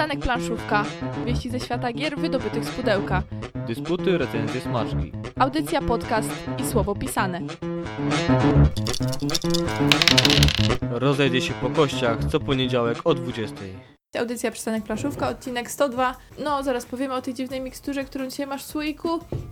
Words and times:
Przystanek 0.00 0.24
planszówka. 0.24 0.84
Wieści 1.26 1.50
ze 1.50 1.60
świata 1.60 1.92
gier 1.92 2.18
wydobytych 2.18 2.64
z 2.64 2.70
pudełka. 2.70 3.22
Dysputy, 3.66 4.18
recenzje, 4.18 4.60
smaczki. 4.60 5.12
Audycja, 5.38 5.82
podcast 5.82 6.30
i 6.58 6.66
słowo 6.66 6.94
pisane. 6.94 7.40
Rozejdzie 10.90 11.40
się 11.40 11.54
po 11.54 11.70
kościach 11.70 12.18
co 12.24 12.40
poniedziałek 12.40 12.98
o 13.04 13.14
20. 13.14 13.56
Audycja 14.18 14.50
Przystanek 14.50 14.84
planszówka, 14.84 15.28
odcinek 15.28 15.70
102. 15.70 16.16
No, 16.38 16.62
zaraz 16.62 16.86
powiemy 16.86 17.14
o 17.14 17.22
tej 17.22 17.34
dziwnej 17.34 17.60
miksturze, 17.60 18.04
którą 18.04 18.26
dzisiaj 18.26 18.46
masz 18.46 18.64
w 18.64 18.66
słoiku. 18.66 19.08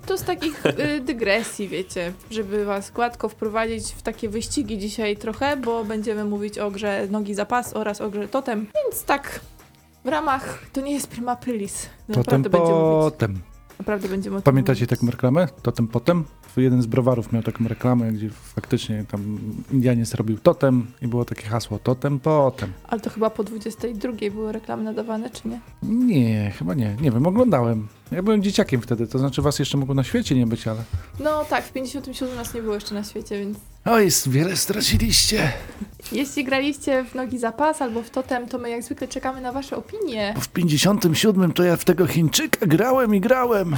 To 0.07 0.19
z 0.19 0.23
takich 0.23 0.67
y, 0.97 1.01
dygresji, 1.01 1.69
wiecie, 1.69 2.13
żeby 2.31 2.65
was 2.65 2.91
gładko 2.91 3.29
wprowadzić 3.29 3.93
w 3.93 4.03
takie 4.03 4.29
wyścigi 4.29 4.79
dzisiaj 4.79 5.17
trochę, 5.17 5.57
bo 5.57 5.85
będziemy 5.85 6.25
mówić 6.25 6.59
o 6.59 6.71
grze 6.71 7.07
Nogi 7.11 7.35
za 7.35 7.47
pas 7.47 7.77
oraz 7.77 8.01
o 8.01 8.11
grze 8.11 8.29
Totem. 8.29 8.67
Więc 8.85 9.05
tak, 9.05 9.41
w 10.09 10.11
ramach, 10.11 10.65
to 10.73 10.81
nie 10.81 10.93
jest 10.93 11.07
prima 11.07 11.33
aprilis. 11.33 11.87
Potem, 12.07 12.17
Naprawdę 12.23 12.51
będziemy 12.51 12.79
mówić. 12.81 13.13
potem. 13.13 13.41
Naprawdę 13.79 14.09
będziemy 14.09 14.43
Pamiętacie 14.43 14.81
mówić. 14.81 14.91
taką 14.91 15.11
reklamę? 15.11 15.49
Totem, 15.63 15.89
potem? 15.89 16.25
Jeden 16.57 16.83
z 16.83 16.87
browarów 16.87 17.33
miał 17.33 17.43
taką 17.43 17.69
reklamę, 17.69 18.13
gdzie 18.13 18.31
faktycznie 18.31 19.05
tam 19.11 19.39
Indianiec 19.73 20.15
robił 20.15 20.39
totem 20.39 20.87
i 21.03 21.09
było 21.09 21.25
takie 21.25 21.47
hasło 21.47 21.79
totem, 21.79 22.21
potem. 22.21 22.73
Ale 22.89 23.01
to 23.01 23.11
chyba 23.11 23.31
po 23.31 23.45
22 23.45 24.13
były 24.31 24.53
reklamy 24.53 24.83
nadawane, 24.83 25.31
czy 25.31 25.49
nie? 25.49 25.61
Nie, 25.83 26.51
chyba 26.59 26.75
nie. 26.75 26.97
Nie 27.01 27.11
wiem, 27.11 27.27
oglądałem. 27.27 27.89
Ja 28.13 28.23
byłem 28.23 28.43
dzieciakiem 28.43 28.81
wtedy, 28.81 29.07
to 29.07 29.19
znaczy 29.19 29.43
was 29.43 29.59
jeszcze 29.59 29.79
mogło 29.79 29.95
na 29.95 30.05
świecie 30.05 30.35
nie 30.35 30.47
być, 30.47 30.69
ale... 30.69 30.83
No 31.21 31.45
tak, 31.45 31.65
w 31.65 31.73
57 31.73 32.37
nas 32.37 32.55
nie 32.55 32.63
było 32.63 32.75
jeszcze 32.75 32.95
na 32.95 33.05
świecie, 33.05 33.39
więc 33.39 33.59
O, 33.89 33.99
jest 33.99 34.31
wiele 34.31 34.57
straciliście. 34.57 35.53
jeśli 36.13 36.45
graliście 36.45 37.05
w 37.05 37.15
Nogi 37.15 37.39
za 37.39 37.53
pas 37.53 37.83
albo 37.83 38.03
w 38.03 38.11
Totem, 38.11 38.49
to 38.49 38.59
my 38.59 38.71
jak 38.71 38.83
zwykle 38.83 39.09
czekamy 39.09 39.41
na 39.41 39.53
wasze 39.53 39.77
opinie. 39.77 40.33
Bo 40.35 40.41
w 40.41 40.49
57 40.49 41.53
to 41.53 41.63
ja 41.63 41.77
w 41.77 41.85
tego 41.85 42.07
Chińczyka 42.07 42.67
grałem 42.67 43.15
i 43.15 43.21
grałem. 43.21 43.77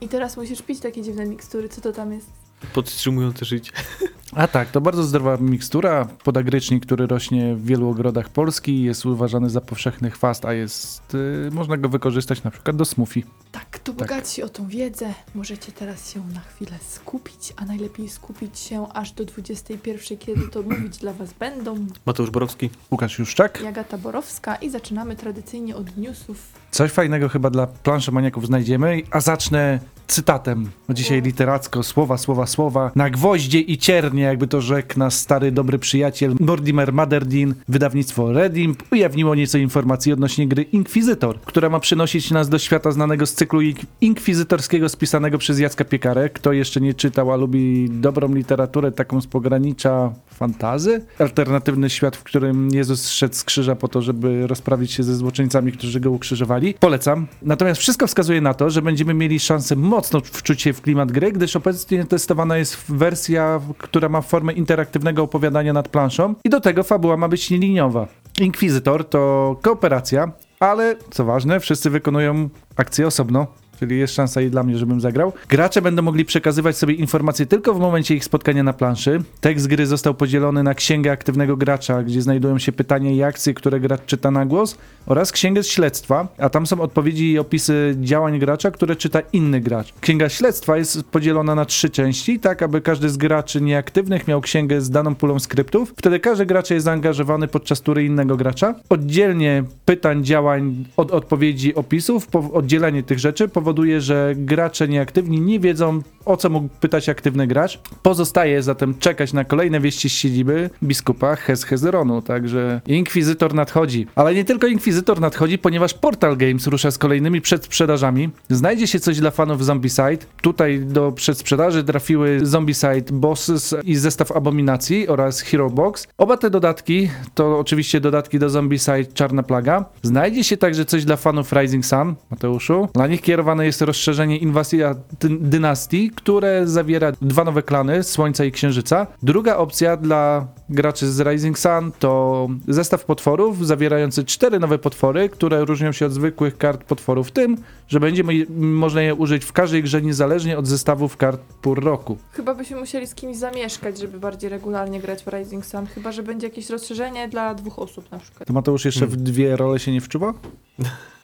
I 0.00 0.08
teraz 0.08 0.36
musisz 0.36 0.62
pić 0.62 0.80
takie 0.80 1.02
dziwne 1.02 1.26
mikstury, 1.26 1.68
co 1.68 1.80
to 1.80 1.92
tam 1.92 2.12
jest? 2.12 2.26
Podtrzymujące 2.72 3.44
życie. 3.44 3.72
A 4.36 4.48
tak, 4.48 4.70
to 4.70 4.80
bardzo 4.80 5.02
zdrowa 5.02 5.36
mikstura. 5.36 6.04
Podagrycznik, 6.24 6.86
który 6.86 7.06
rośnie 7.06 7.54
w 7.56 7.64
wielu 7.64 7.88
ogrodach 7.88 8.28
Polski, 8.28 8.82
jest 8.82 9.06
uważany 9.06 9.50
za 9.50 9.60
powszechny 9.60 10.10
chwast, 10.10 10.44
a 10.44 10.52
jest... 10.52 11.14
Y, 11.14 11.50
można 11.52 11.76
go 11.76 11.88
wykorzystać 11.88 12.42
na 12.42 12.50
przykład 12.50 12.76
do 12.76 12.84
smoothie. 12.84 13.22
Tak, 13.52 13.78
to 13.78 13.92
bogaci 13.92 14.42
o 14.42 14.48
tą 14.48 14.68
wiedzę. 14.68 15.14
Możecie 15.34 15.72
teraz 15.72 16.12
się 16.12 16.20
na 16.34 16.40
chwilę 16.40 16.78
skupić, 16.88 17.52
a 17.56 17.64
najlepiej 17.64 18.08
skupić 18.08 18.58
się 18.58 18.86
aż 18.94 19.12
do 19.12 19.24
21, 19.24 20.18
kiedy 20.18 20.48
to 20.48 20.62
mówić 20.62 20.98
dla 20.98 21.12
was 21.12 21.32
będą 21.32 21.86
Mateusz 22.06 22.30
Borowski. 22.30 22.70
Łukasz 22.90 23.18
Juszczak. 23.18 23.60
Jagata 23.64 23.98
Borowska 23.98 24.56
i 24.56 24.70
zaczynamy 24.70 25.16
tradycyjnie 25.16 25.76
od 25.76 25.96
newsów. 25.96 26.38
Coś 26.70 26.90
fajnego 26.90 27.28
chyba 27.28 27.50
dla 27.50 27.66
planszomaniaków 27.66 28.46
znajdziemy, 28.46 29.02
a 29.10 29.20
zacznę 29.20 29.80
cytatem. 30.10 30.70
Dzisiaj 30.90 31.18
O. 31.18 31.24
literacko, 31.24 31.82
słowa, 31.82 32.18
słowa, 32.18 32.46
słowa. 32.46 32.90
Na 32.96 33.10
gwoździe 33.10 33.60
i 33.60 33.78
ciernie, 33.78 34.19
jakby 34.24 34.46
to 34.46 34.60
rzekł 34.60 34.98
nasz 34.98 35.14
stary, 35.14 35.52
dobry 35.52 35.78
przyjaciel 35.78 36.34
Mortimer 36.40 36.92
Maderdin, 36.92 37.54
wydawnictwo 37.68 38.32
Redim, 38.32 38.76
ujawniło 38.92 39.34
nieco 39.34 39.58
informacji 39.58 40.12
odnośnie 40.12 40.48
gry 40.48 40.62
Inkwizytor, 40.62 41.40
która 41.40 41.68
ma 41.68 41.80
przynosić 41.80 42.30
nas 42.30 42.48
do 42.48 42.58
świata 42.58 42.90
znanego 42.90 43.26
z 43.26 43.34
cyklu 43.34 43.60
ink- 43.60 43.84
inkwizytorskiego 44.00 44.88
spisanego 44.88 45.38
przez 45.38 45.58
Jacka 45.58 45.84
Piekarę. 45.84 46.28
Kto 46.28 46.52
jeszcze 46.52 46.80
nie 46.80 46.94
czytał, 46.94 47.32
a 47.32 47.36
lubi 47.36 47.90
dobrą 47.90 48.34
literaturę, 48.34 48.92
taką 48.92 49.20
z 49.20 49.26
pogranicza 49.26 50.12
fantazy? 50.40 51.04
Alternatywny 51.18 51.90
świat, 51.90 52.16
w 52.16 52.22
którym 52.22 52.68
Jezus 52.72 53.08
szedł 53.08 53.34
z 53.34 53.44
krzyża 53.44 53.76
po 53.76 53.88
to, 53.88 54.02
żeby 54.02 54.46
rozprawić 54.46 54.92
się 54.92 55.02
ze 55.02 55.14
złoczyńcami, 55.14 55.72
którzy 55.72 56.00
go 56.00 56.10
ukrzyżowali. 56.10 56.74
Polecam. 56.80 57.26
Natomiast 57.42 57.80
wszystko 57.80 58.06
wskazuje 58.06 58.40
na 58.40 58.54
to, 58.54 58.70
że 58.70 58.82
będziemy 58.82 59.14
mieli 59.14 59.40
szansę 59.40 59.76
mocno 59.76 60.20
wczuć 60.20 60.62
się 60.62 60.72
w 60.72 60.80
klimat 60.80 61.12
gry, 61.12 61.32
gdyż 61.32 61.56
obecnie 61.56 62.04
testowana 62.04 62.58
jest 62.58 62.76
wersja, 62.88 63.60
która 63.78 64.08
ma 64.08 64.20
formę 64.20 64.52
interaktywnego 64.52 65.22
opowiadania 65.22 65.72
nad 65.72 65.88
planszą 65.88 66.34
i 66.44 66.50
do 66.50 66.60
tego 66.60 66.82
fabuła 66.82 67.16
ma 67.16 67.28
być 67.28 67.50
nieliniowa. 67.50 68.08
Inkwizytor 68.40 69.08
to 69.08 69.56
kooperacja, 69.62 70.32
ale 70.60 70.96
co 71.10 71.24
ważne, 71.24 71.60
wszyscy 71.60 71.90
wykonują 71.90 72.48
akcję 72.76 73.06
osobno. 73.06 73.46
Czyli 73.80 73.98
jest 73.98 74.14
szansa 74.14 74.40
i 74.40 74.50
dla 74.50 74.62
mnie, 74.62 74.78
żebym 74.78 75.00
zagrał. 75.00 75.32
Gracze 75.48 75.82
będą 75.82 76.02
mogli 76.02 76.24
przekazywać 76.24 76.76
sobie 76.76 76.94
informacje 76.94 77.46
tylko 77.46 77.74
w 77.74 77.80
momencie 77.80 78.14
ich 78.14 78.24
spotkania 78.24 78.62
na 78.62 78.72
planszy. 78.72 79.22
Tekst 79.40 79.66
gry 79.66 79.86
został 79.86 80.14
podzielony 80.14 80.62
na 80.62 80.74
księgę 80.74 81.12
aktywnego 81.12 81.56
gracza, 81.56 82.02
gdzie 82.02 82.22
znajdują 82.22 82.58
się 82.58 82.72
pytania 82.72 83.10
i 83.10 83.22
akcje, 83.22 83.54
które 83.54 83.80
gracz 83.80 84.04
czyta 84.06 84.30
na 84.30 84.46
głos, 84.46 84.78
oraz 85.06 85.32
księgę 85.32 85.64
śledztwa, 85.64 86.28
a 86.38 86.48
tam 86.48 86.66
są 86.66 86.80
odpowiedzi 86.80 87.32
i 87.32 87.38
opisy 87.38 87.96
działań 88.00 88.38
gracza, 88.38 88.70
które 88.70 88.96
czyta 88.96 89.20
inny 89.32 89.60
gracz. 89.60 89.94
Księga 90.00 90.28
śledztwa 90.28 90.76
jest 90.76 91.02
podzielona 91.02 91.54
na 91.54 91.64
trzy 91.64 91.90
części, 91.90 92.40
tak 92.40 92.62
aby 92.62 92.80
każdy 92.80 93.08
z 93.08 93.16
graczy 93.16 93.60
nieaktywnych 93.60 94.28
miał 94.28 94.40
księgę 94.40 94.80
z 94.80 94.90
daną 94.90 95.14
pulą 95.14 95.38
skryptów. 95.38 95.94
Wtedy 95.96 96.20
każdy 96.20 96.46
gracz 96.46 96.70
jest 96.70 96.84
zaangażowany 96.84 97.48
podczas 97.48 97.80
tury 97.80 98.04
innego 98.04 98.36
gracza. 98.36 98.74
Oddzielnie 98.88 99.64
pytań, 99.84 100.24
działań 100.24 100.84
od 100.96 101.10
odpowiedzi, 101.10 101.74
opisów, 101.74 102.28
oddzielenie 102.52 103.02
tych 103.02 103.18
rzeczy 103.18 103.48
powoduje, 103.48 103.69
że 103.98 104.32
gracze 104.36 104.88
nieaktywni 104.88 105.40
nie 105.40 105.60
wiedzą, 105.60 106.02
o 106.24 106.36
co 106.36 106.50
mógł 106.50 106.68
pytać 106.80 107.08
aktywny 107.08 107.46
gracz. 107.46 107.80
Pozostaje 108.02 108.62
zatem 108.62 108.94
czekać 108.98 109.32
na 109.32 109.44
kolejne 109.44 109.80
wieści 109.80 110.10
z 110.10 110.12
siedziby 110.12 110.70
biskupa 110.82 111.36
Hez 111.36 111.64
Hezeronu, 111.64 112.22
także 112.22 112.80
Inkwizytor 112.86 113.54
nadchodzi. 113.54 114.06
Ale 114.14 114.34
nie 114.34 114.44
tylko 114.44 114.66
Inkwizytor 114.66 115.20
nadchodzi, 115.20 115.58
ponieważ 115.58 115.94
Portal 115.94 116.36
Games 116.36 116.66
rusza 116.66 116.90
z 116.90 116.98
kolejnymi 116.98 117.40
przedsprzedażami. 117.40 118.30
Znajdzie 118.48 118.86
się 118.86 119.00
coś 119.00 119.20
dla 119.20 119.30
fanów 119.30 119.64
Zombicide. 119.64 120.18
Tutaj 120.42 120.80
do 120.80 121.12
przedsprzedaży 121.12 121.84
trafiły 121.84 122.40
Zombicide 122.42 123.12
Bosses 123.12 123.74
i 123.84 123.96
zestaw 123.96 124.32
Abominacji 124.32 125.08
oraz 125.08 125.40
Hero 125.40 125.70
Box. 125.70 126.08
Oba 126.18 126.36
te 126.36 126.50
dodatki 126.50 127.10
to 127.34 127.58
oczywiście 127.58 128.00
dodatki 128.00 128.38
do 128.38 128.50
Zombicide 128.50 129.04
Czarna 129.04 129.42
Plaga. 129.42 129.84
Znajdzie 130.02 130.44
się 130.44 130.56
także 130.56 130.84
coś 130.84 131.04
dla 131.04 131.16
fanów 131.16 131.52
Rising 131.52 131.86
Sun, 131.86 132.14
Mateuszu. 132.30 132.88
Dla 132.94 133.06
nich 133.06 133.20
kierowane 133.60 133.66
jest 133.66 133.82
rozszerzenie 133.82 134.38
Inwazja 134.38 134.94
dy- 135.20 135.38
Dynastii, 135.40 136.10
które 136.10 136.66
zawiera 136.66 137.12
dwa 137.12 137.44
nowe 137.44 137.62
klany, 137.62 138.02
Słońca 138.02 138.44
i 138.44 138.52
Księżyca. 138.52 139.06
Druga 139.22 139.56
opcja 139.56 139.96
dla 139.96 140.46
graczy 140.68 141.10
z 141.12 141.20
Rising 141.20 141.58
Sun 141.58 141.92
to 141.98 142.48
zestaw 142.68 143.04
potworów 143.04 143.66
zawierający 143.66 144.24
cztery 144.24 144.58
nowe 144.60 144.78
potwory, 144.78 145.28
które 145.28 145.64
różnią 145.64 145.92
się 145.92 146.06
od 146.06 146.12
zwykłych 146.12 146.58
kart 146.58 146.84
potworów 146.84 147.30
tym, 147.30 147.56
że 147.88 148.00
będzie 148.00 148.24
mo- 148.24 148.32
można 148.58 149.02
je 149.02 149.14
użyć 149.14 149.44
w 149.44 149.52
każdej 149.52 149.82
grze 149.82 150.02
niezależnie 150.02 150.58
od 150.58 150.66
zestawów 150.66 151.16
kart 151.16 151.40
pór 151.62 151.84
roku. 151.84 152.16
Chyba 152.32 152.54
byśmy 152.54 152.76
musieli 152.80 153.06
z 153.06 153.14
kimś 153.14 153.36
zamieszkać, 153.36 153.98
żeby 153.98 154.18
bardziej 154.20 154.50
regularnie 154.50 155.00
grać 155.00 155.22
w 155.24 155.28
Rising 155.28 155.66
Sun. 155.66 155.86
Chyba, 155.86 156.12
że 156.12 156.22
będzie 156.22 156.46
jakieś 156.46 156.70
rozszerzenie 156.70 157.28
dla 157.28 157.54
dwóch 157.54 157.78
osób 157.78 158.10
na 158.10 158.18
przykład. 158.18 158.46
To 158.46 158.52
Mateusz 158.52 158.84
jeszcze 158.84 159.06
w 159.06 159.16
dwie 159.16 159.56
role 159.56 159.78
się 159.78 159.92
nie 159.92 160.00
wczuwa? 160.00 160.34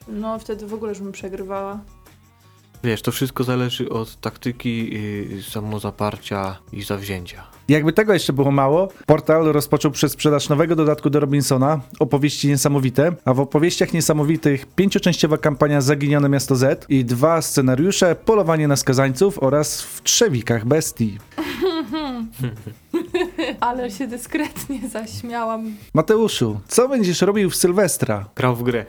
No, 0.08 0.38
wtedy 0.38 0.66
w 0.66 0.74
ogóle 0.74 0.92
już 0.92 1.00
bym 1.00 1.12
przegrywała. 1.12 1.80
Wiesz, 2.84 3.02
to 3.02 3.12
wszystko 3.12 3.44
zależy 3.44 3.88
od 3.88 4.20
taktyki, 4.20 4.94
yy, 5.34 5.42
samozaparcia 5.42 6.56
i 6.72 6.82
zawzięcia. 6.82 7.56
Jakby 7.68 7.92
tego 7.92 8.12
jeszcze 8.12 8.32
było 8.32 8.50
mało, 8.50 8.88
portal 9.06 9.44
rozpoczął 9.44 9.90
przedsprzedaż 9.90 10.48
nowego 10.48 10.76
dodatku 10.76 11.10
do 11.10 11.20
Robinsona, 11.20 11.80
opowieści 11.98 12.48
niesamowite, 12.48 13.12
a 13.24 13.34
w 13.34 13.40
opowieściach 13.40 13.92
niesamowitych 13.92 14.66
pięcioczęściowa 14.66 15.38
kampania 15.38 15.80
Zaginione 15.80 16.28
Miasto 16.28 16.56
Z 16.56 16.86
i 16.88 17.04
dwa 17.04 17.42
scenariusze 17.42 18.14
Polowanie 18.14 18.68
na 18.68 18.76
skazańców 18.76 19.42
oraz 19.42 19.82
w 19.82 20.02
trzewikach 20.02 20.66
bestii. 20.66 21.18
Ale 23.60 23.90
się 23.90 24.06
dyskretnie 24.06 24.88
zaśmiałam. 24.88 25.76
Mateuszu, 25.94 26.60
co 26.68 26.88
będziesz 26.88 27.22
robił 27.22 27.50
w 27.50 27.56
Sylwestra? 27.56 28.28
Grał 28.36 28.56
w 28.56 28.62
grę. 28.62 28.86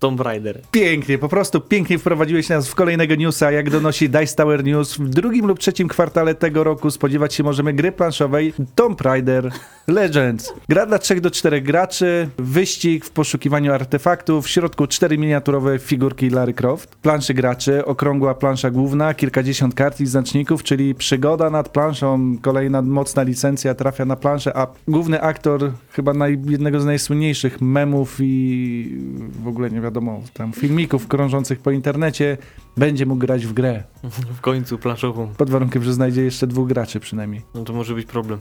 Tomb 0.00 0.20
Raider. 0.20 0.60
Pięknie, 0.70 1.18
po 1.18 1.28
prostu 1.28 1.60
pięknie 1.60 1.98
wprowadziłeś 1.98 2.48
nas 2.48 2.68
w 2.68 2.74
kolejnego 2.74 3.14
newsa, 3.14 3.52
jak 3.52 3.70
donosi 3.70 4.10
Dice 4.10 4.36
Tower 4.36 4.64
News. 4.64 4.96
W 4.96 5.08
drugim 5.08 5.46
lub 5.46 5.58
trzecim 5.58 5.88
kwartale 5.88 6.34
tego 6.34 6.64
roku 6.64 6.90
spodziewać 6.90 7.34
się 7.34 7.42
możemy 7.42 7.72
gry 7.72 7.92
planszowej 7.92 8.52
Tomb 8.74 9.00
Raider 9.00 9.50
Legends. 9.88 10.54
Gra 10.68 10.86
dla 10.86 10.98
3 10.98 11.20
do 11.20 11.30
4 11.30 11.60
graczy, 11.60 12.28
wyścig 12.38 13.04
w 13.04 13.10
poszukiwaniu 13.10 13.72
artefaktów, 13.72 14.44
w 14.46 14.48
środku 14.48 14.86
cztery 14.86 15.18
miniaturowe 15.18 15.78
figurki 15.78 16.30
Larry 16.30 16.54
Croft, 16.54 16.96
planszy 16.96 17.34
graczy, 17.34 17.84
okrągła 17.84 18.34
plansza 18.34 18.70
główna, 18.70 19.14
kilkadziesiąt 19.14 19.74
kart 19.74 20.00
i 20.00 20.06
znaczników, 20.06 20.62
czyli 20.62 20.94
przygoda 20.94 21.50
nad 21.50 21.68
planszą, 21.68 22.36
kolejna 22.42 22.82
mocna 22.82 23.22
licencja 23.22 23.74
trafia 23.74 24.04
na 24.04 24.16
planszę, 24.16 24.56
a 24.56 24.66
główny 24.88 25.20
aktor 25.20 25.72
chyba 25.92 26.14
naj, 26.14 26.38
jednego 26.46 26.80
z 26.80 26.84
najsłynniejszych 26.84 27.60
memów 27.60 28.16
i 28.20 28.98
w 29.42 29.48
ogóle 29.48 29.70
nie 29.70 29.80
wiadomo, 29.80 29.89
tam 30.34 30.52
filmików 30.52 31.08
krążących 31.08 31.60
po 31.60 31.70
internecie, 31.70 32.38
będzie 32.76 33.06
mógł 33.06 33.20
grać 33.20 33.46
w 33.46 33.52
grę. 33.52 33.82
W 34.36 34.40
końcu 34.40 34.78
planszową. 34.78 35.28
Pod 35.36 35.50
warunkiem, 35.50 35.82
że 35.82 35.92
znajdzie 35.92 36.22
jeszcze 36.22 36.46
dwóch 36.46 36.68
graczy 36.68 37.00
przynajmniej. 37.00 37.42
No 37.54 37.64
to 37.64 37.72
może 37.72 37.94
być 37.94 38.06
problem. 38.06 38.38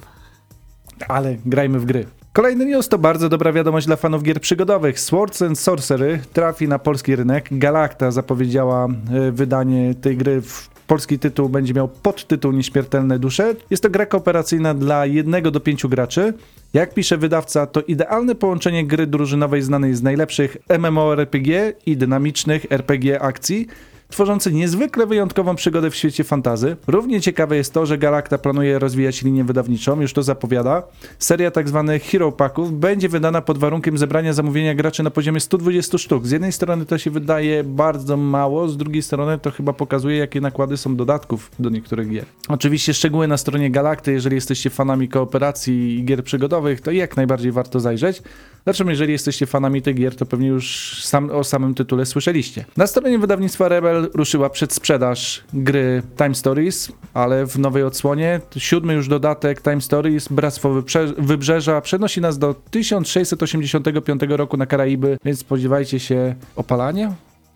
Ale 1.07 1.37
grajmy 1.45 1.79
w 1.79 1.85
gry. 1.85 2.05
Kolejny 2.33 2.65
news 2.65 2.89
to 2.89 2.97
bardzo 2.97 3.29
dobra 3.29 3.53
wiadomość 3.53 3.87
dla 3.87 3.95
fanów 3.95 4.23
gier 4.23 4.41
przygodowych. 4.41 4.99
Swords 4.99 5.41
and 5.41 5.59
Sorcery 5.59 6.19
trafi 6.33 6.67
na 6.67 6.79
polski 6.79 7.15
rynek. 7.15 7.47
Galacta 7.51 8.11
zapowiedziała 8.11 8.87
e, 8.87 9.31
wydanie 9.31 9.95
tej 9.95 10.17
gry 10.17 10.41
w 10.41 10.68
Polski 10.89 11.19
tytuł 11.19 11.49
będzie 11.49 11.73
miał 11.73 11.87
podtytuł 11.87 12.51
Nieśmiertelne 12.51 13.19
Dusze. 13.19 13.55
Jest 13.69 13.83
to 13.83 13.89
gra 13.89 14.05
kooperacyjna 14.05 14.73
dla 14.73 15.05
jednego 15.05 15.51
do 15.51 15.59
pięciu 15.59 15.89
graczy. 15.89 16.33
Jak 16.73 16.93
pisze 16.93 17.17
wydawca, 17.17 17.67
to 17.67 17.81
idealne 17.81 18.35
połączenie 18.35 18.87
gry 18.87 19.07
drużynowej 19.07 19.61
znanej 19.61 19.95
z 19.95 20.01
najlepszych 20.01 20.57
MMORPG 20.79 21.73
i 21.85 21.97
dynamicznych 21.97 22.65
RPG 22.69 23.21
akcji, 23.21 23.67
tworzący 24.09 24.51
niezwykle 24.51 25.05
wyjątkową 25.05 25.55
przygodę 25.55 25.89
w 25.89 25.95
świecie 25.95 26.23
fantazy. 26.23 26.77
Równie 26.87 27.21
ciekawe 27.21 27.55
jest 27.57 27.73
to, 27.73 27.85
że 27.85 27.97
Galacta 27.97 28.37
planuje 28.37 28.79
rozwijać 28.79 29.21
linię 29.21 29.43
wydawniczą, 29.43 30.01
już 30.01 30.13
to 30.13 30.23
zapowiada. 30.23 30.83
Seria 31.19 31.51
tzw. 31.51 31.99
Hero 32.11 32.31
Packów 32.31 32.79
będzie 32.79 33.09
wydana 33.09 33.41
pod 33.41 33.57
warunkiem 33.57 33.97
zebrania 33.97 34.33
zamówienia 34.33 34.75
graczy 34.75 35.03
na 35.03 35.09
poziomie 35.09 35.39
120 35.39 35.97
sztuk. 35.97 36.27
Z 36.27 36.31
jednej 36.31 36.51
strony 36.51 36.85
to 36.85 36.97
się 36.97 37.11
wydaje 37.11 37.63
bardzo 37.63 38.17
mało, 38.17 38.69
z 38.69 38.77
drugiej 38.77 39.01
strony 39.01 39.39
to 39.39 39.51
chyba 39.51 39.73
pokazuje, 39.73 40.17
jakie 40.17 40.41
nakłady 40.41 40.77
są 40.77 40.95
dodatków 40.95 41.51
do 41.59 41.69
niektórych 41.69 42.09
gier. 42.09 42.25
Oczywiście 42.47 42.93
szczegóły 42.93 43.27
na 43.27 43.37
stronie 43.37 43.71
Galakty, 43.71 44.11
jeżeli 44.11 44.35
jesteście 44.35 44.69
fanami 44.69 45.09
kooperacji 45.09 45.99
i 45.99 46.05
gier 46.05 46.23
przygodowych, 46.23 46.81
to 46.81 46.91
jak 46.91 47.17
najbardziej 47.17 47.51
warto 47.51 47.79
zajrzeć. 47.79 48.21
Zresztą, 48.65 48.89
jeżeli 48.89 49.11
jesteście 49.11 49.45
fanami 49.45 49.81
tych 49.81 49.95
gier, 49.95 50.15
to 50.15 50.25
pewnie 50.25 50.47
już 50.47 50.97
sam, 51.03 51.29
o 51.29 51.43
samym 51.43 51.73
tytule 51.75 52.05
słyszeliście. 52.05 52.65
Na 52.77 52.87
stronie 52.87 53.19
wydawnictwa 53.19 53.67
Rebel 53.67 54.09
ruszyła 54.13 54.49
przedsprzedaż 54.49 55.43
gry 55.53 56.03
Time 56.17 56.35
Stories, 56.35 56.91
ale 57.13 57.45
w 57.45 57.59
nowej 57.59 57.83
odsłonie. 57.83 58.41
Siódmy 58.57 58.93
już 58.93 59.07
dodatek 59.07 59.61
Time 59.61 59.81
Stories, 59.81 60.27
Bractwo 60.27 60.69
Wybrze- 60.69 61.13
Wybrzeża, 61.17 61.81
przenosi 61.81 62.21
nas 62.21 62.37
do 62.37 62.53
1685 62.71 64.21
roku 64.29 64.57
na 64.57 64.65
Karaiby, 64.65 65.17
więc 65.25 65.39
spodziewajcie 65.39 65.99
się 65.99 66.35
opalania? 66.55 67.13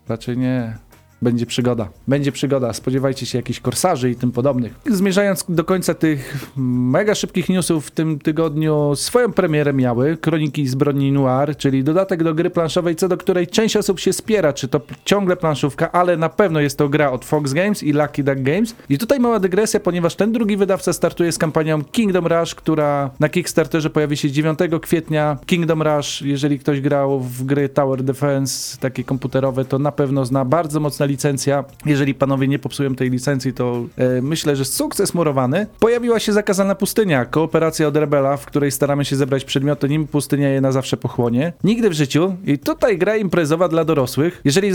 Raczej 0.08 0.38
nie. 0.38 0.76
Będzie 1.24 1.46
przygoda. 1.46 1.88
Będzie 2.08 2.32
przygoda. 2.32 2.72
Spodziewajcie 2.72 3.26
się 3.26 3.38
jakichś 3.38 3.60
korsarzy 3.60 4.10
i 4.10 4.16
tym 4.16 4.32
podobnych. 4.32 4.74
Zmierzając 4.90 5.44
do 5.48 5.64
końca 5.64 5.94
tych 5.94 6.48
mega 6.56 7.14
szybkich 7.14 7.48
newsów 7.48 7.86
w 7.86 7.90
tym 7.90 8.18
tygodniu, 8.18 8.92
swoją 8.96 9.32
premierę 9.32 9.72
miały 9.72 10.16
Kroniki 10.16 10.68
Zbrodni 10.68 11.12
Noir, 11.12 11.56
czyli 11.56 11.84
dodatek 11.84 12.22
do 12.22 12.34
gry 12.34 12.50
planszowej, 12.50 12.96
co 12.96 13.08
do 13.08 13.16
której 13.16 13.46
część 13.46 13.76
osób 13.76 14.00
się 14.00 14.12
spiera, 14.12 14.52
czy 14.52 14.68
to 14.68 14.80
ciągle 15.04 15.36
planszówka, 15.36 15.92
ale 15.92 16.16
na 16.16 16.28
pewno 16.28 16.60
jest 16.60 16.78
to 16.78 16.88
gra 16.88 17.10
od 17.10 17.24
Fox 17.24 17.52
Games 17.52 17.82
i 17.82 17.92
Lucky 17.92 18.24
Duck 18.24 18.40
Games. 18.40 18.74
I 18.88 18.98
tutaj 18.98 19.20
mała 19.20 19.40
dygresja, 19.40 19.80
ponieważ 19.80 20.14
ten 20.14 20.32
drugi 20.32 20.56
wydawca 20.56 20.92
startuje 20.92 21.32
z 21.32 21.38
kampanią 21.38 21.84
Kingdom 21.84 22.26
Rush, 22.26 22.54
która 22.54 23.10
na 23.20 23.28
Kickstarterze 23.28 23.90
pojawi 23.90 24.16
się 24.16 24.30
9 24.30 24.58
kwietnia. 24.82 25.38
Kingdom 25.46 25.82
Rush, 25.82 26.22
jeżeli 26.22 26.58
ktoś 26.58 26.80
grał 26.80 27.20
w 27.20 27.44
gry 27.44 27.68
Tower 27.68 28.02
Defense, 28.02 28.78
takie 28.78 29.04
komputerowe, 29.04 29.64
to 29.64 29.78
na 29.78 29.92
pewno 29.92 30.24
zna 30.24 30.44
bardzo 30.44 30.80
mocna 30.80 31.06
licencja. 31.14 31.64
Jeżeli 31.86 32.14
panowie 32.14 32.48
nie 32.48 32.58
popsują 32.58 32.94
tej 32.94 33.10
licencji, 33.10 33.52
to 33.52 33.84
e, 33.96 34.22
myślę, 34.22 34.56
że 34.56 34.64
sukces 34.64 35.14
murowany. 35.14 35.66
Pojawiła 35.80 36.18
się 36.18 36.32
zakazana 36.32 36.74
pustynia, 36.74 37.24
kooperacja 37.24 37.86
od 37.88 37.96
Rebela, 37.96 38.36
w 38.36 38.46
której 38.46 38.70
staramy 38.70 39.04
się 39.04 39.16
zebrać 39.16 39.44
przedmioty, 39.44 39.88
nim 39.88 40.06
pustynia 40.06 40.48
je 40.48 40.60
na 40.60 40.72
zawsze 40.72 40.96
pochłonie. 40.96 41.52
Nigdy 41.64 41.90
w 41.90 41.92
życiu. 41.92 42.36
I 42.46 42.58
tutaj 42.58 42.98
gra 42.98 43.16
imprezowa 43.16 43.68
dla 43.68 43.84
dorosłych. 43.84 44.40
Jeżeli 44.44 44.72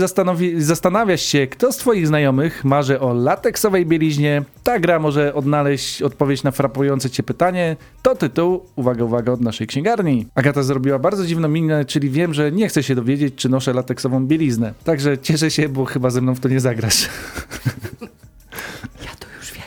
zastanawiasz 0.56 1.22
się, 1.22 1.46
kto 1.46 1.72
z 1.72 1.76
twoich 1.76 2.06
znajomych 2.06 2.64
marzy 2.64 3.00
o 3.00 3.14
lateksowej 3.14 3.86
bieliźnie, 3.86 4.42
ta 4.62 4.78
gra 4.78 4.98
może 4.98 5.34
odnaleźć 5.34 6.02
odpowiedź 6.02 6.42
na 6.42 6.50
frapujące 6.50 7.10
cię 7.10 7.22
pytanie. 7.22 7.76
To 8.02 8.14
tytuł, 8.14 8.62
uwaga, 8.76 9.04
uwaga, 9.04 9.32
od 9.32 9.40
naszej 9.40 9.66
księgarni. 9.66 10.26
Agata 10.34 10.62
zrobiła 10.62 10.98
bardzo 10.98 11.26
dziwną 11.26 11.48
minę, 11.48 11.84
czyli 11.84 12.10
wiem, 12.10 12.34
że 12.34 12.52
nie 12.52 12.68
chce 12.68 12.82
się 12.82 12.94
dowiedzieć, 12.94 13.34
czy 13.34 13.48
noszę 13.48 13.72
lateksową 13.72 14.26
bieliznę. 14.26 14.74
Także 14.84 15.18
cieszę 15.18 15.50
się, 15.50 15.68
bo 15.68 15.84
chyba 15.84 16.10
ze 16.10 16.20
mną 16.20 16.29
w 16.34 16.40
to 16.40 16.48
nie 16.48 16.60
zagrasz. 16.60 17.08
Ja 19.04 19.10
to 19.18 19.26
już 19.38 19.52
wiem. 19.52 19.62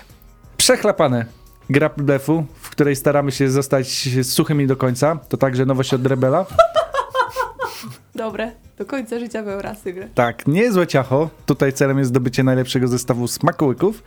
Przechlapane. 0.57 1.25
Gra 1.69 1.89
blefu, 1.89 2.45
w 2.61 2.69
której 2.69 2.95
staramy 2.95 3.31
się 3.31 3.49
zostać 3.49 4.09
suchymi 4.23 4.67
do 4.67 4.77
końca. 4.77 5.19
To 5.29 5.37
także 5.37 5.65
nowość 5.65 5.93
od 5.93 6.07
Rebela. 6.07 6.45
Dobre. 8.15 8.51
Do 8.77 8.85
końca 8.85 9.19
życia 9.19 9.43
w 9.43 9.47
Eurasy 9.47 9.93
grę. 9.93 10.07
Tak, 10.15 10.47
niezłe 10.47 10.87
ciacho. 10.87 11.29
Tutaj 11.45 11.73
celem 11.73 11.97
jest 11.97 12.09
zdobycie 12.09 12.43
najlepszego 12.43 12.87
zestawu 12.87 13.27
smakołyków. 13.27 14.03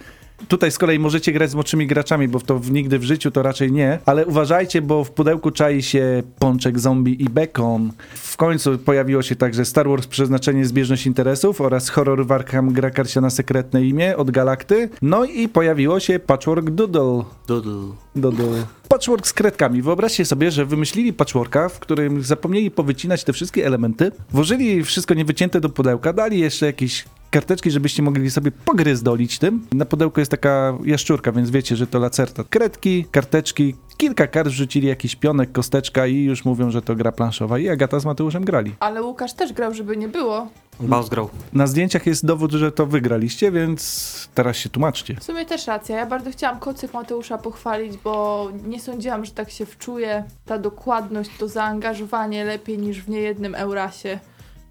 Tutaj 0.49 0.71
z 0.71 0.79
kolei 0.79 0.99
możecie 0.99 1.33
grać 1.33 1.51
z 1.51 1.55
młodszymi 1.55 1.87
graczami, 1.87 2.29
bo 2.29 2.41
to 2.41 2.59
w 2.59 2.71
nigdy 2.71 2.99
w 2.99 3.05
życiu 3.05 3.31
to 3.31 3.43
raczej 3.43 3.73
nie. 3.73 3.99
Ale 4.07 4.27
uważajcie, 4.27 4.83
bo 4.83 5.05
w 5.05 5.11
pudełku 5.11 5.51
czai 5.51 5.83
się 5.83 6.23
pączek 6.39 6.79
zombie 6.79 7.23
i 7.23 7.25
bacon. 7.25 7.93
W 8.15 8.37
końcu 8.37 8.79
pojawiło 8.79 9.23
się 9.23 9.37
także 9.37 9.65
Star 9.65 9.89
Wars 9.89 10.07
Przeznaczenie 10.07 10.67
Zbieżność 10.67 11.07
Interesów 11.07 11.61
oraz 11.61 11.89
horror 11.89 12.27
Warham 12.27 12.73
Gra 12.73 12.91
Karciana 12.91 13.31
Sekretne 13.31 13.85
Imię 13.85 14.17
od 14.17 14.31
Galakty. 14.31 14.89
No 15.03 15.25
i 15.25 15.49
pojawiło 15.49 16.01
się 16.01 16.19
Patchwork 16.19 16.71
Doodle. 16.71 17.25
Doodle. 17.47 17.93
Doodle. 18.17 18.67
Patchwork 18.89 19.27
z 19.27 19.33
kredkami. 19.33 19.83
Wyobraźcie 19.83 20.25
sobie, 20.25 20.51
że 20.51 20.67
wymyślili 20.67 21.13
patchworka, 21.13 21.69
w 21.69 21.79
którym 21.79 22.23
zapomnieli 22.23 22.71
powycinać 22.71 23.25
te 23.25 23.33
wszystkie 23.33 23.67
elementy, 23.67 24.13
włożyli 24.31 24.85
wszystko 24.85 25.15
niewycięte 25.15 25.61
do 25.61 25.69
pudełka, 25.69 26.13
dali 26.13 26.41
jeszcze 26.41 26.67
jakieś 26.67 27.05
karteczki, 27.31 27.71
żebyście 27.71 28.03
mogli 28.03 28.31
sobie 28.31 28.51
pogryzdolić 28.51 29.39
tym. 29.39 29.67
Na 29.73 29.85
pudełku 29.85 30.21
jest 30.21 30.31
taka 30.31 30.79
jaszczurka, 30.85 31.33
więc 31.33 31.51
wiecie, 31.51 31.77
że 31.77 31.87
to 31.87 31.99
lacerta. 31.99 32.45
Kredki, 32.51 33.05
karteczki, 33.11 33.75
kilka 33.97 34.27
kart 34.27 34.49
wrzucili, 34.49 34.89
jakiś 34.89 35.17
pionek, 35.17 35.53
kosteczka 35.53 36.07
i 36.07 36.25
już 36.25 36.45
mówią, 36.45 36.71
że 36.71 36.83
to 36.83 36.95
gra 36.95 37.13
planszowa. 37.13 37.59
I 37.59 37.69
Agata 37.69 38.01
z 38.01 38.05
Mateuszem 38.05 38.45
grali. 38.45 38.75
Ale 38.81 39.03
Łukasz 39.03 39.33
też 39.33 39.53
grał, 39.53 39.75
żeby 39.75 39.97
nie 39.97 40.09
było. 40.09 40.49
Baus 40.81 41.09
grał. 41.09 41.29
Na 41.53 41.67
zdjęciach 41.67 42.07
jest 42.07 42.27
dowód, 42.27 42.53
że 42.53 42.73
to 42.73 42.87
wygraliście, 42.87 43.53
więc 43.53 44.29
teraz 44.35 44.57
się 44.57 44.69
tłumaczcie. 44.69 45.17
W 45.21 45.25
sumie 45.25 45.47
też 45.47 45.67
racja. 45.67 45.97
Ja 45.97 46.07
bardzo 46.07 46.31
chciałam 46.31 46.59
kocyk 46.59 46.95
Mateusza 46.95 47.39
pochwalić, 47.39 47.97
bo 48.05 48.49
nie 48.67 48.81
sądziłam, 48.81 49.25
że 49.25 49.31
tak 49.31 49.51
się 49.51 49.67
wczuje. 49.67 50.25
Ta 50.47 50.59
dokładność, 50.59 51.31
to 51.39 51.49
zaangażowanie 51.49 52.45
lepiej 52.45 52.79
niż 52.79 53.03
w 53.03 53.09
niejednym 53.09 53.55
Eurasie. 53.55 54.19